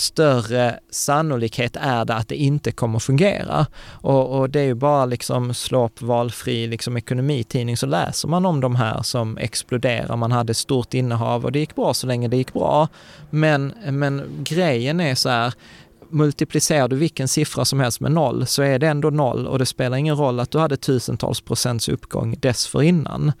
större 0.00 0.78
sannolikhet 0.90 1.76
är 1.80 2.04
det 2.04 2.14
att 2.14 2.28
det 2.28 2.36
inte 2.36 2.72
kommer 2.72 2.98
fungera. 2.98 3.66
Och, 3.90 4.38
och 4.38 4.50
det 4.50 4.60
är 4.60 4.64
ju 4.64 4.74
bara 4.74 5.06
liksom 5.06 5.54
slå 5.54 5.84
upp 5.84 6.02
valfri 6.02 6.66
liksom 6.66 6.96
ekonomitidning 6.96 7.76
så 7.76 7.86
läser 7.86 8.28
man 8.28 8.46
om 8.46 8.60
de 8.60 8.76
här 8.76 9.02
som 9.02 9.38
exploderar. 9.38 10.16
Man 10.16 10.32
hade 10.32 10.54
stort 10.54 10.94
innehav 10.94 11.44
och 11.44 11.52
det 11.52 11.58
gick 11.58 11.74
bra 11.74 11.94
så 11.94 12.06
länge 12.06 12.28
det 12.28 12.36
gick 12.36 12.52
bra. 12.52 12.88
Men, 13.30 13.74
men 13.90 14.44
grejen 14.44 15.00
är 15.00 15.14
så 15.14 15.28
här, 15.28 15.54
multiplicerar 16.10 16.88
du 16.88 16.96
vilken 16.96 17.28
siffra 17.28 17.64
som 17.64 17.80
helst 17.80 18.00
med 18.00 18.12
noll 18.12 18.46
så 18.46 18.62
är 18.62 18.78
det 18.78 18.88
ändå 18.88 19.10
noll 19.10 19.46
och 19.46 19.58
det 19.58 19.66
spelar 19.66 19.96
ingen 19.96 20.16
roll 20.16 20.40
att 20.40 20.50
du 20.50 20.58
hade 20.58 20.76
tusentals 20.76 21.40
procents 21.40 21.88
uppgång 21.88 22.36
dessförinnan. 22.40 23.32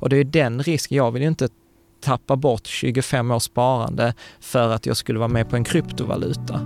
Och 0.00 0.08
det 0.08 0.16
är 0.16 0.24
den 0.24 0.62
risken, 0.62 0.96
jag 0.96 1.10
vill 1.10 1.22
ju 1.22 1.28
inte 1.28 1.48
tappa 2.00 2.36
bort 2.36 2.66
25 2.66 3.30
års 3.30 3.42
sparande 3.42 4.14
för 4.40 4.70
att 4.70 4.86
jag 4.86 4.96
skulle 4.96 5.18
vara 5.18 5.28
med 5.28 5.50
på 5.50 5.56
en 5.56 5.64
kryptovaluta. 5.64 6.60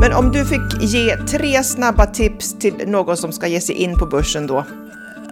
Men 0.00 0.12
om 0.12 0.32
du 0.32 0.44
fick 0.44 0.82
ge 0.82 1.16
tre 1.16 1.64
snabba 1.64 2.06
tips 2.06 2.58
till 2.58 2.74
någon 2.86 3.16
som 3.16 3.32
ska 3.32 3.46
ge 3.46 3.60
sig 3.60 3.74
in 3.74 3.94
på 3.94 4.06
börsen 4.06 4.46
då? 4.46 4.64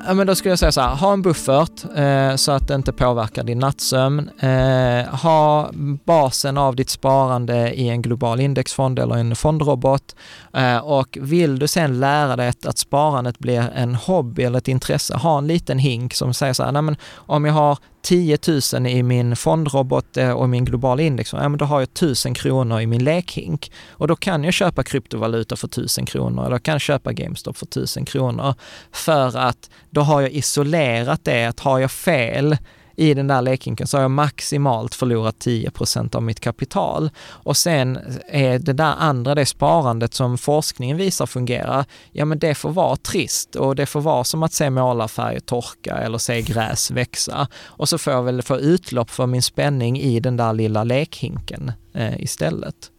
Ja, 0.06 0.14
men 0.14 0.26
då 0.26 0.34
skulle 0.34 0.52
jag 0.52 0.58
säga 0.58 0.72
så 0.72 0.80
här, 0.80 0.94
ha 0.94 1.12
en 1.12 1.22
buffert 1.22 1.84
eh, 1.96 2.36
så 2.36 2.52
att 2.52 2.68
det 2.68 2.74
inte 2.74 2.92
påverkar 2.92 3.44
din 3.44 3.58
nattsömn. 3.58 4.30
Eh, 4.40 5.14
ha 5.14 5.70
basen 6.04 6.58
av 6.58 6.76
ditt 6.76 6.90
sparande 6.90 7.74
i 7.74 7.88
en 7.88 8.02
global 8.02 8.40
indexfond 8.40 8.98
eller 8.98 9.16
en 9.16 9.36
fondrobot. 9.36 10.16
Eh, 10.52 10.78
och 10.78 11.18
vill 11.20 11.58
du 11.58 11.68
sen 11.68 12.00
lära 12.00 12.36
dig 12.36 12.48
att, 12.48 12.66
att 12.66 12.78
sparandet 12.78 13.38
blir 13.38 13.70
en 13.74 13.94
hobby 13.94 14.42
eller 14.42 14.58
ett 14.58 14.68
intresse, 14.68 15.16
ha 15.16 15.38
en 15.38 15.46
liten 15.46 15.78
hink 15.78 16.14
som 16.14 16.34
säger 16.34 16.52
så 16.52 16.64
här, 16.64 16.72
nej 16.72 16.82
men 16.82 16.96
om 17.14 17.44
jag 17.44 17.52
har 17.52 17.78
10 18.06 18.38
000 18.72 18.86
i 18.86 19.02
min 19.02 19.36
fondrobot 19.36 20.16
eh, 20.16 20.30
och 20.30 20.48
min 20.48 20.64
globala 20.64 21.02
index, 21.02 21.32
ja 21.32 21.48
men 21.48 21.58
då 21.58 21.64
har 21.64 21.80
jag 21.80 21.88
1000 21.88 22.34
kronor 22.34 22.80
i 22.80 22.86
min 22.86 23.04
lekhink. 23.04 23.72
Och 23.90 24.08
då 24.08 24.16
kan 24.16 24.44
jag 24.44 24.54
köpa 24.54 24.82
kryptovaluta 24.82 25.56
för 25.56 25.66
1000 25.66 26.06
kronor 26.06 26.46
eller 26.46 26.58
kan 26.58 26.72
jag 26.72 26.80
köpa 26.80 27.12
GameStop 27.12 27.56
för 27.56 27.66
1000 27.66 28.04
kronor. 28.04 28.54
För 28.92 29.36
att 29.36 29.70
då 29.90 30.00
har 30.00 30.20
jag 30.20 30.30
isolerat 30.30 31.24
det, 31.24 31.44
att 31.44 31.60
har 31.60 31.78
jag 31.78 31.90
fel 31.90 32.56
i 32.96 33.14
den 33.14 33.26
där 33.26 33.42
lekhinken 33.42 33.86
så 33.86 33.96
har 33.96 34.02
jag 34.02 34.10
maximalt 34.10 34.94
förlorat 34.94 35.36
10% 35.38 36.16
av 36.16 36.22
mitt 36.22 36.40
kapital. 36.40 37.10
Och 37.26 37.56
sen 37.56 37.98
är 38.28 38.58
det 38.58 38.72
där 38.72 38.94
andra, 38.98 39.34
det 39.34 39.46
sparandet 39.46 40.14
som 40.14 40.38
forskningen 40.38 40.96
visar 40.96 41.26
fungerar, 41.26 41.84
ja 42.12 42.24
men 42.24 42.38
det 42.38 42.54
får 42.54 42.70
vara 42.70 42.96
trist 42.96 43.56
och 43.56 43.76
det 43.76 43.86
får 43.86 44.00
vara 44.00 44.24
som 44.24 44.42
att 44.42 44.52
se 44.52 44.70
målarfärger 44.70 45.40
torka 45.40 45.96
eller 45.96 46.18
se 46.18 46.42
gräs 46.42 46.90
växa. 46.90 47.48
Och 47.64 47.88
så 47.88 47.98
får 47.98 48.12
jag 48.12 48.22
väl 48.22 48.42
få 48.42 48.58
utlopp 48.58 49.10
för 49.10 49.26
min 49.26 49.42
spänning 49.42 50.00
i 50.00 50.20
den 50.20 50.36
där 50.36 50.52
lilla 50.52 50.84
lekhinken 50.84 51.72
eh, 51.94 52.20
istället. 52.20 52.90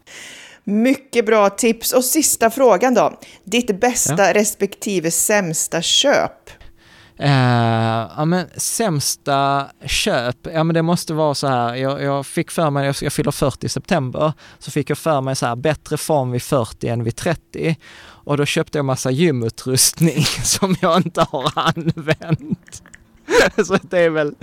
Mycket 0.64 1.26
bra 1.26 1.50
tips. 1.50 1.94
Och 1.94 2.06
sista 2.06 2.50
frågan 2.50 2.94
då. 2.94 3.20
Ditt 3.44 3.80
bästa 3.80 4.28
ja. 4.28 4.34
respektive 4.34 5.12
sämsta 5.12 5.82
köp? 5.82 6.50
Uh, 7.20 8.12
ja 8.18 8.26
men 8.26 8.48
sämsta 8.58 9.68
köp, 9.86 10.48
ja 10.54 10.64
men 10.64 10.74
det 10.74 10.82
måste 10.82 11.14
vara 11.14 11.36
så 11.36 11.48
här, 11.48 11.76
jag, 11.76 12.02
jag 12.02 12.26
fick 12.26 12.52
för 12.52 12.70
mig, 12.70 12.86
jag, 12.86 12.96
jag 13.02 13.14
fyller 13.14 13.32
40 13.32 13.66
i 13.66 13.70
september, 13.70 14.34
så 14.60 14.72
fick 14.72 14.90
jag 14.90 14.98
för 14.98 15.22
mig 15.22 15.36
så 15.36 15.46
här, 15.46 15.56
bättre 15.56 15.98
form 15.98 16.32
vid 16.32 16.42
40 16.42 16.88
än 16.88 17.04
vid 17.04 17.16
30. 17.16 17.76
Och 18.00 18.38
då 18.38 18.46
köpte 18.46 18.78
jag 18.78 18.86
massa 18.86 19.12
gymutrustning 19.12 20.24
som 20.44 20.76
jag 20.82 20.98
inte 20.98 21.22
har 21.32 21.52
använt. 21.56 22.84
Så 23.66 23.78
det 23.82 24.00
är 24.00 24.10
väl 24.10 24.36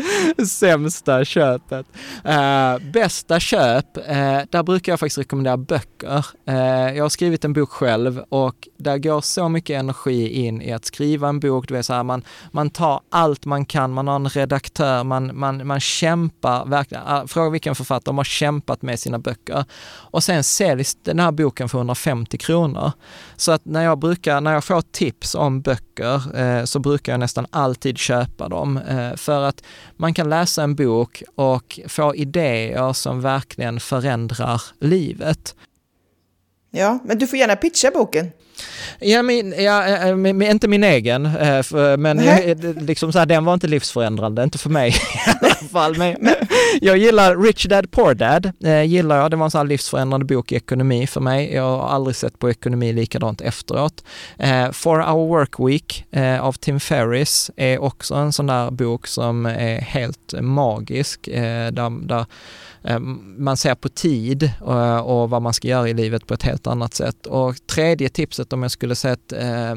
sämsta 0.46 1.24
köpet. 1.24 1.86
Uh, 2.28 2.90
bästa 2.92 3.40
köp, 3.40 3.96
uh, 3.96 4.40
där 4.50 4.62
brukar 4.62 4.92
jag 4.92 5.00
faktiskt 5.00 5.18
rekommendera 5.18 5.56
böcker. 5.56 6.26
Uh, 6.48 6.96
jag 6.96 7.04
har 7.04 7.08
skrivit 7.08 7.44
en 7.44 7.52
bok 7.52 7.70
själv 7.70 8.24
och 8.28 8.68
där 8.76 8.98
går 8.98 9.20
så 9.20 9.48
mycket 9.48 9.80
energi 9.80 10.28
in 10.28 10.62
i 10.62 10.72
att 10.72 10.84
skriva 10.84 11.28
en 11.28 11.40
bok. 11.40 11.68
Det 11.68 11.78
är 11.78 11.82
så 11.82 11.92
här, 11.92 12.02
man, 12.02 12.22
man 12.50 12.70
tar 12.70 13.00
allt 13.10 13.44
man 13.44 13.64
kan, 13.64 13.92
man 13.92 14.08
har 14.08 14.16
en 14.16 14.28
redaktör, 14.28 15.04
man, 15.04 15.38
man, 15.38 15.66
man 15.66 15.80
kämpar 15.80 16.66
verkligen. 16.66 17.28
Fråga 17.28 17.50
vilken 17.50 17.74
författare, 17.74 18.04
de 18.04 18.16
har 18.16 18.24
kämpat 18.24 18.82
med 18.82 19.00
sina 19.00 19.18
böcker. 19.18 19.64
Och 20.10 20.24
sen 20.24 20.44
säljs 20.44 20.96
den 21.02 21.20
här 21.20 21.32
boken 21.32 21.68
för 21.68 21.78
150 21.78 22.38
kronor. 22.38 22.92
Så 23.36 23.52
att 23.52 23.64
när 23.64 23.84
jag 23.84 23.98
brukar, 23.98 24.40
när 24.40 24.52
jag 24.52 24.64
får 24.64 24.80
tips 24.80 25.34
om 25.34 25.60
böcker 25.60 25.93
Eh, 26.00 26.64
så 26.64 26.78
brukar 26.78 27.12
jag 27.12 27.20
nästan 27.20 27.46
alltid 27.50 27.98
köpa 27.98 28.48
dem 28.48 28.80
Eh, 28.88 29.16
för 29.16 29.42
att 29.42 29.64
man 29.96 30.14
kan 30.14 30.28
läsa 30.28 30.62
en 30.62 30.74
bok 30.74 31.22
och 31.34 31.80
få 31.88 32.14
idéer 32.14 32.92
som 32.92 33.20
verkligen 33.20 33.80
förändrar 33.80 34.62
livet. 34.78 35.54
Ja, 36.70 36.98
men 37.04 37.18
du 37.18 37.26
får 37.26 37.38
gärna 37.38 37.56
pitcha 37.56 37.90
boken. 37.90 38.30
Ja, 38.98 39.22
min, 39.22 39.54
ja, 39.58 39.86
eh, 39.86 40.08
eh, 40.08 40.50
inte 40.50 40.68
min 40.68 40.84
egen, 40.84 41.22
men 41.98 42.16
liksom 42.86 43.12
så 43.12 43.18
här, 43.18 43.26
den 43.26 43.44
var 43.44 43.54
inte 43.54 43.66
livsförändrande, 43.66 44.42
inte 44.42 44.58
för 44.58 44.70
mig 44.70 44.90
i 45.26 45.30
alla 45.40 45.54
fall. 45.54 45.96
Men, 45.96 46.16
men 46.20 46.34
jag 46.80 46.96
gillar 46.96 47.36
Rich 47.36 47.66
Dad 47.66 47.90
Poor 47.90 48.14
Dad, 48.14 48.52
gillar 48.86 49.16
jag. 49.16 49.30
Det 49.30 49.36
var 49.36 49.44
en 49.44 49.50
sån 49.50 49.58
här 49.58 49.66
livsförändrande 49.66 50.26
bok 50.26 50.52
i 50.52 50.56
ekonomi 50.56 51.06
för 51.06 51.20
mig. 51.20 51.54
Jag 51.54 51.78
har 51.78 51.88
aldrig 51.88 52.16
sett 52.16 52.38
på 52.38 52.50
ekonomi 52.50 52.92
likadant 52.92 53.40
efteråt. 53.40 54.04
Four 54.72 54.98
Hour 54.98 55.28
Work 55.28 55.60
Week 55.60 56.04
av 56.40 56.52
Tim 56.52 56.80
Ferris 56.80 57.50
är 57.56 57.82
också 57.82 58.14
en 58.14 58.32
sån 58.32 58.46
där 58.46 58.70
bok 58.70 59.06
som 59.06 59.46
är 59.46 59.80
helt 59.80 60.34
magisk, 60.40 61.20
där, 61.24 62.06
där 62.06 62.26
Ehm, 62.84 63.34
man 63.38 63.56
ser 63.56 63.74
på 63.74 63.88
tid 63.88 64.42
eh, 64.42 64.96
och 64.96 65.30
vad 65.30 65.42
man 65.42 65.54
ska 65.54 65.68
göra 65.68 65.88
i 65.88 65.94
livet 65.94 66.26
på 66.26 66.34
ett 66.34 66.42
helt 66.42 66.66
annat 66.66 66.94
sätt. 66.94 67.26
Och 67.26 67.66
tredje 67.66 68.08
tipset 68.08 68.52
om 68.52 68.62
jag 68.62 68.70
skulle 68.70 68.94
säga 68.94 69.14
att 69.14 69.32
eh, 69.32 69.70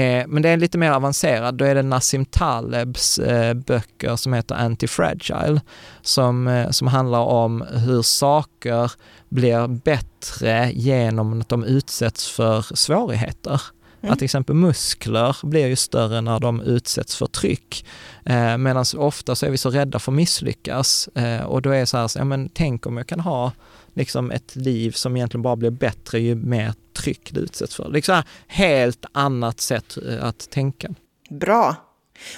eh, 0.00 0.26
men 0.26 0.42
det 0.42 0.48
är 0.48 0.56
lite 0.56 0.78
mer 0.78 0.90
avancerad, 0.90 1.54
då 1.54 1.64
är 1.64 1.74
det 1.74 1.82
Nassim 1.82 2.24
Talebs 2.24 3.20
böcker 3.66 4.16
som 4.16 4.32
heter 4.32 4.54
Antifragile, 4.54 5.60
som, 6.02 6.66
som 6.70 6.86
handlar 6.86 7.20
om 7.20 7.64
hur 7.72 8.02
saker 8.02 8.92
blir 9.28 9.68
bättre 9.68 10.70
genom 10.72 11.40
att 11.40 11.48
de 11.48 11.64
utsätts 11.64 12.30
för 12.30 12.76
svårigheter. 12.76 13.62
Mm. 14.06 14.12
Att 14.12 14.18
till 14.18 14.24
exempel 14.24 14.56
muskler 14.56 15.36
blir 15.42 15.66
ju 15.66 15.76
större 15.76 16.20
när 16.20 16.40
de 16.40 16.60
utsätts 16.60 17.16
för 17.16 17.26
tryck. 17.26 17.86
Eh, 18.24 18.58
Medan 18.58 18.84
ofta 18.96 19.34
så 19.34 19.46
är 19.46 19.50
vi 19.50 19.58
så 19.58 19.70
rädda 19.70 19.98
för 19.98 20.12
att 20.12 20.16
misslyckas 20.16 21.08
eh, 21.14 21.42
och 21.42 21.62
då 21.62 21.70
är 21.70 21.80
det 21.80 21.86
så 21.86 21.96
här, 21.96 22.08
så, 22.08 22.18
ja, 22.18 22.24
men 22.24 22.48
tänk 22.48 22.86
om 22.86 22.96
jag 22.96 23.06
kan 23.06 23.20
ha 23.20 23.52
liksom 23.94 24.30
ett 24.30 24.56
liv 24.56 24.90
som 24.90 25.16
egentligen 25.16 25.42
bara 25.42 25.56
blir 25.56 25.70
bättre 25.70 26.20
ju 26.20 26.34
mer 26.34 26.74
tryck 26.96 27.30
det 27.32 27.40
utsätts 27.40 27.74
för. 27.74 27.88
Liksom 27.88 28.22
helt 28.46 29.04
annat 29.12 29.60
sätt 29.60 29.98
eh, 30.08 30.24
att 30.24 30.50
tänka. 30.50 30.94
Bra. 31.30 31.76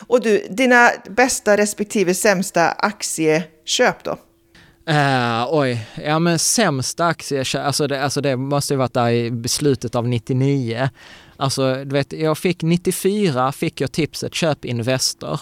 Och 0.06 0.20
du, 0.20 0.46
dina 0.50 0.90
bästa 1.10 1.56
respektive 1.56 2.14
sämsta 2.14 2.70
aktieköp 2.70 4.04
då? 4.04 4.18
Uh, 4.90 5.46
oj, 5.50 5.86
ja 6.04 6.18
men 6.18 6.38
sämsta 6.38 7.06
aktie, 7.06 7.44
alltså 7.60 7.86
det, 7.86 8.02
alltså 8.02 8.20
det 8.20 8.36
måste 8.36 8.74
ju 8.74 8.78
varit 8.78 8.94
där 8.94 9.10
i 9.10 9.48
slutet 9.48 9.94
av 9.94 10.08
99. 10.08 10.88
Alltså 11.40 11.74
du 11.74 11.92
vet, 11.92 12.12
jag 12.12 12.38
fick 12.38 12.62
94, 12.62 13.52
fick 13.52 13.80
jag 13.80 13.92
tipset 13.92 14.34
köp 14.34 14.64
Investor. 14.64 15.40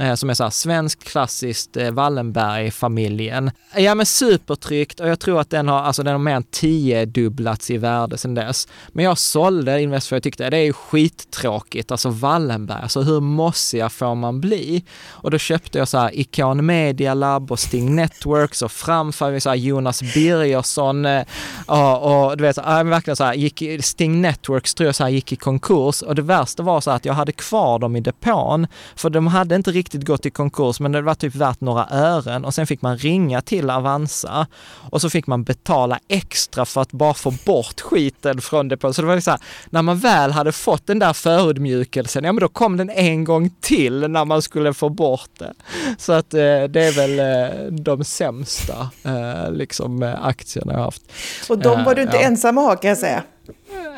Eh, 0.00 0.14
som 0.14 0.30
är 0.30 0.34
så 0.34 0.42
här, 0.42 0.50
svensk 0.50 1.04
klassiskt 1.04 1.76
eh, 1.76 1.90
Wallenberg-familjen. 1.90 3.50
Ja 3.76 3.94
men 3.94 4.06
supertryggt 4.06 5.00
och 5.00 5.08
jag 5.08 5.20
tror 5.20 5.40
att 5.40 5.50
den 5.50 5.68
har, 5.68 5.78
alltså 5.78 6.02
den 6.02 6.12
har 6.12 6.18
mer 6.18 6.34
än 6.34 6.42
tiodubblats 6.42 7.70
i 7.70 7.76
värde 7.76 8.18
sedan 8.18 8.34
dess. 8.34 8.68
Men 8.88 9.04
jag 9.04 9.18
sålde 9.18 9.82
Invest 9.82 10.08
för 10.08 10.16
jag 10.16 10.22
tyckte 10.22 10.50
det 10.50 10.56
är 10.56 10.62
ju 10.62 10.72
skittråkigt, 10.72 11.90
alltså 11.90 12.08
Wallenberg, 12.08 12.82
alltså 12.82 13.00
hur 13.00 13.20
mossiga 13.20 13.88
får 13.88 14.14
man 14.14 14.40
bli? 14.40 14.84
Och 15.06 15.30
då 15.30 15.38
köpte 15.38 15.78
jag 15.78 15.88
så 15.88 15.98
här 15.98 16.10
Icon 16.12 16.66
Media 16.66 17.14
Lab 17.14 17.52
och 17.52 17.58
Sting 17.58 17.96
Networks 17.96 18.62
och 18.62 18.72
framför 18.72 19.38
så 19.38 19.48
här 19.48 19.56
Jonas 19.56 20.02
Birgersson 20.14 21.06
eh, 21.06 21.24
och, 21.66 22.26
och 22.26 22.36
du 22.36 22.42
vet, 22.42 22.56
så, 22.56 22.62
verkligen 22.62 23.16
så 23.16 23.24
här, 23.24 23.34
gick, 23.34 23.84
Sting 23.84 24.20
Networks 24.20 24.74
tror 24.74 24.86
jag 24.86 24.94
så 24.94 25.04
här 25.04 25.10
gick 25.10 25.32
i 25.32 25.36
konkurs 25.36 26.02
och 26.02 26.14
det 26.14 26.22
värsta 26.22 26.62
var 26.62 26.80
så 26.80 26.90
här 26.90 26.96
att 26.96 27.04
jag 27.04 27.14
hade 27.14 27.32
kvar 27.32 27.78
dem 27.78 27.96
i 27.96 28.00
depån 28.00 28.66
för 28.96 29.10
de 29.10 29.26
hade 29.26 29.54
inte 29.54 29.70
riktigt 29.70 29.87
gått 29.94 30.26
i 30.26 30.30
konkurs, 30.30 30.80
men 30.80 30.92
det 30.92 31.02
var 31.02 31.14
typ 31.14 31.34
värt 31.34 31.60
några 31.60 31.86
ören 31.90 32.44
och 32.44 32.54
sen 32.54 32.66
fick 32.66 32.82
man 32.82 32.98
ringa 32.98 33.40
till 33.40 33.70
Avanza 33.70 34.46
och 34.90 35.00
så 35.00 35.10
fick 35.10 35.26
man 35.26 35.44
betala 35.44 35.98
extra 36.08 36.64
för 36.64 36.80
att 36.80 36.92
bara 36.92 37.14
få 37.14 37.30
bort 37.46 37.80
skiten 37.80 38.40
från 38.40 38.68
depån. 38.68 38.94
Så 38.94 39.02
det 39.02 39.08
var 39.08 39.20
så 39.20 39.30
här, 39.30 39.40
när 39.70 39.82
man 39.82 39.98
väl 39.98 40.30
hade 40.32 40.52
fått 40.52 40.86
den 40.86 40.98
där 40.98 41.12
förödmjukelsen, 41.12 42.24
ja 42.24 42.32
men 42.32 42.40
då 42.40 42.48
kom 42.48 42.76
den 42.76 42.90
en 42.90 43.24
gång 43.24 43.50
till 43.60 44.10
när 44.10 44.24
man 44.24 44.42
skulle 44.42 44.74
få 44.74 44.88
bort 44.88 45.30
det. 45.38 45.52
Så 45.98 46.12
att 46.12 46.34
eh, 46.34 46.40
det 46.40 46.84
är 46.84 46.92
väl 46.92 47.18
eh, 47.18 47.72
de 47.72 48.04
sämsta 48.04 48.90
eh, 49.04 49.52
liksom 49.52 50.14
aktierna 50.22 50.72
jag 50.72 50.80
haft. 50.80 51.02
Och 51.48 51.58
de 51.58 51.84
var 51.84 51.94
du 51.94 52.02
inte 52.02 52.16
ja. 52.16 52.22
ensam 52.22 52.58
att 52.58 52.64
ha 52.64 52.76
kan 52.76 52.88
jag 52.88 52.98
säga. 52.98 53.22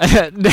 det 0.32 0.52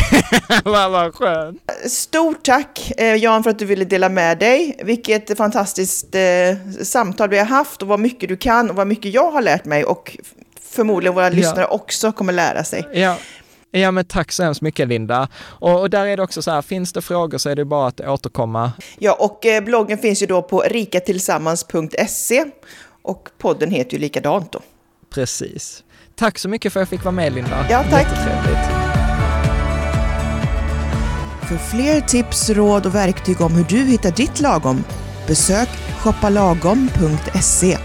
var, 0.66 1.12
skönt. 1.12 1.62
Stort 1.90 2.44
tack 2.44 2.92
eh, 2.98 3.16
Jan 3.16 3.44
för 3.44 3.50
att 3.50 3.60
du 3.60 3.66
ville 3.66 3.86
dela 3.86 4.10
med 4.10 4.40
dig. 4.40 4.80
Vilket 4.84 5.38
fantastiskt 5.38 6.16
eh, 6.16 6.82
samtal 6.84 7.30
vi 7.30 7.38
har 7.38 7.46
haft 7.46 7.82
och 7.82 7.88
vad 7.88 8.00
mycket 8.00 8.30
du 8.30 8.38
kan 8.38 8.70
och 8.70 8.76
vad 8.76 8.88
mycket 8.88 9.14
jag 9.14 9.32
har 9.32 9.42
lärt 9.42 9.66
mig 9.66 9.84
och 9.84 10.18
förmodligen 10.62 11.16
våra 11.16 11.26
ja. 11.26 11.30
lyssnare 11.30 11.66
också 11.66 12.12
kommer 12.12 12.34
lära 12.34 12.64
sig. 12.64 12.88
Ja. 12.94 13.18
Ja 13.72 13.92
men 13.92 14.06
tack 14.06 14.32
så 14.32 14.44
hemskt 14.44 14.62
mycket 14.62 14.88
Linda. 14.88 15.28
Och, 15.40 15.80
och, 15.80 15.90
där 15.90 16.06
är 16.06 16.18
det 16.18 16.24
också 16.24 16.42
så 16.42 16.52
här, 16.52 16.62
finns 16.62 16.94
det 16.94 17.02
frågor 17.02 17.38
så 17.38 17.50
är 17.50 17.56
det 17.56 17.66
bara 17.66 17.88
att 17.88 18.02
återkomma. 18.02 18.72
Ja 19.00 19.14
och 19.14 19.46
eh, 19.46 19.64
bloggen 19.64 19.98
finns 19.98 20.22
ju 20.22 20.26
då 20.26 20.42
på 20.42 20.60
rikatillsammans.se 20.60 22.46
och 23.02 23.30
podden 23.38 23.72
heter 23.72 23.94
ju 23.94 24.00
likadant 24.00 24.52
då. 24.52 24.60
Precis. 25.14 25.84
Tack 26.16 26.38
så 26.40 26.50
mycket 26.50 26.74
för 26.74 26.80
att 26.80 26.82
jag 26.82 26.90
fick 27.00 27.04
vara 27.04 27.16
med 27.16 27.34
Linda. 27.34 27.66
Ja 27.70 27.84
tack. 27.90 28.08
För 31.48 31.58
fler 31.58 32.02
tips, 32.02 32.50
råd 32.50 32.86
och 32.86 32.96
verktyg 32.96 33.42
om 33.42 33.54
hur 33.54 33.64
du 33.64 33.78
hittar 33.78 34.12
ditt 34.12 34.40
lagom, 34.40 34.84
besök 35.28 35.70
shoppalagom.se. 35.98 37.78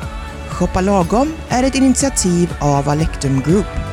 Shoppa 0.49 0.81
Lagom 0.81 1.33
är 1.49 1.63
ett 1.63 1.75
initiativ 1.75 2.53
av 2.61 2.89
Alectum 2.89 3.41
Group. 3.41 3.92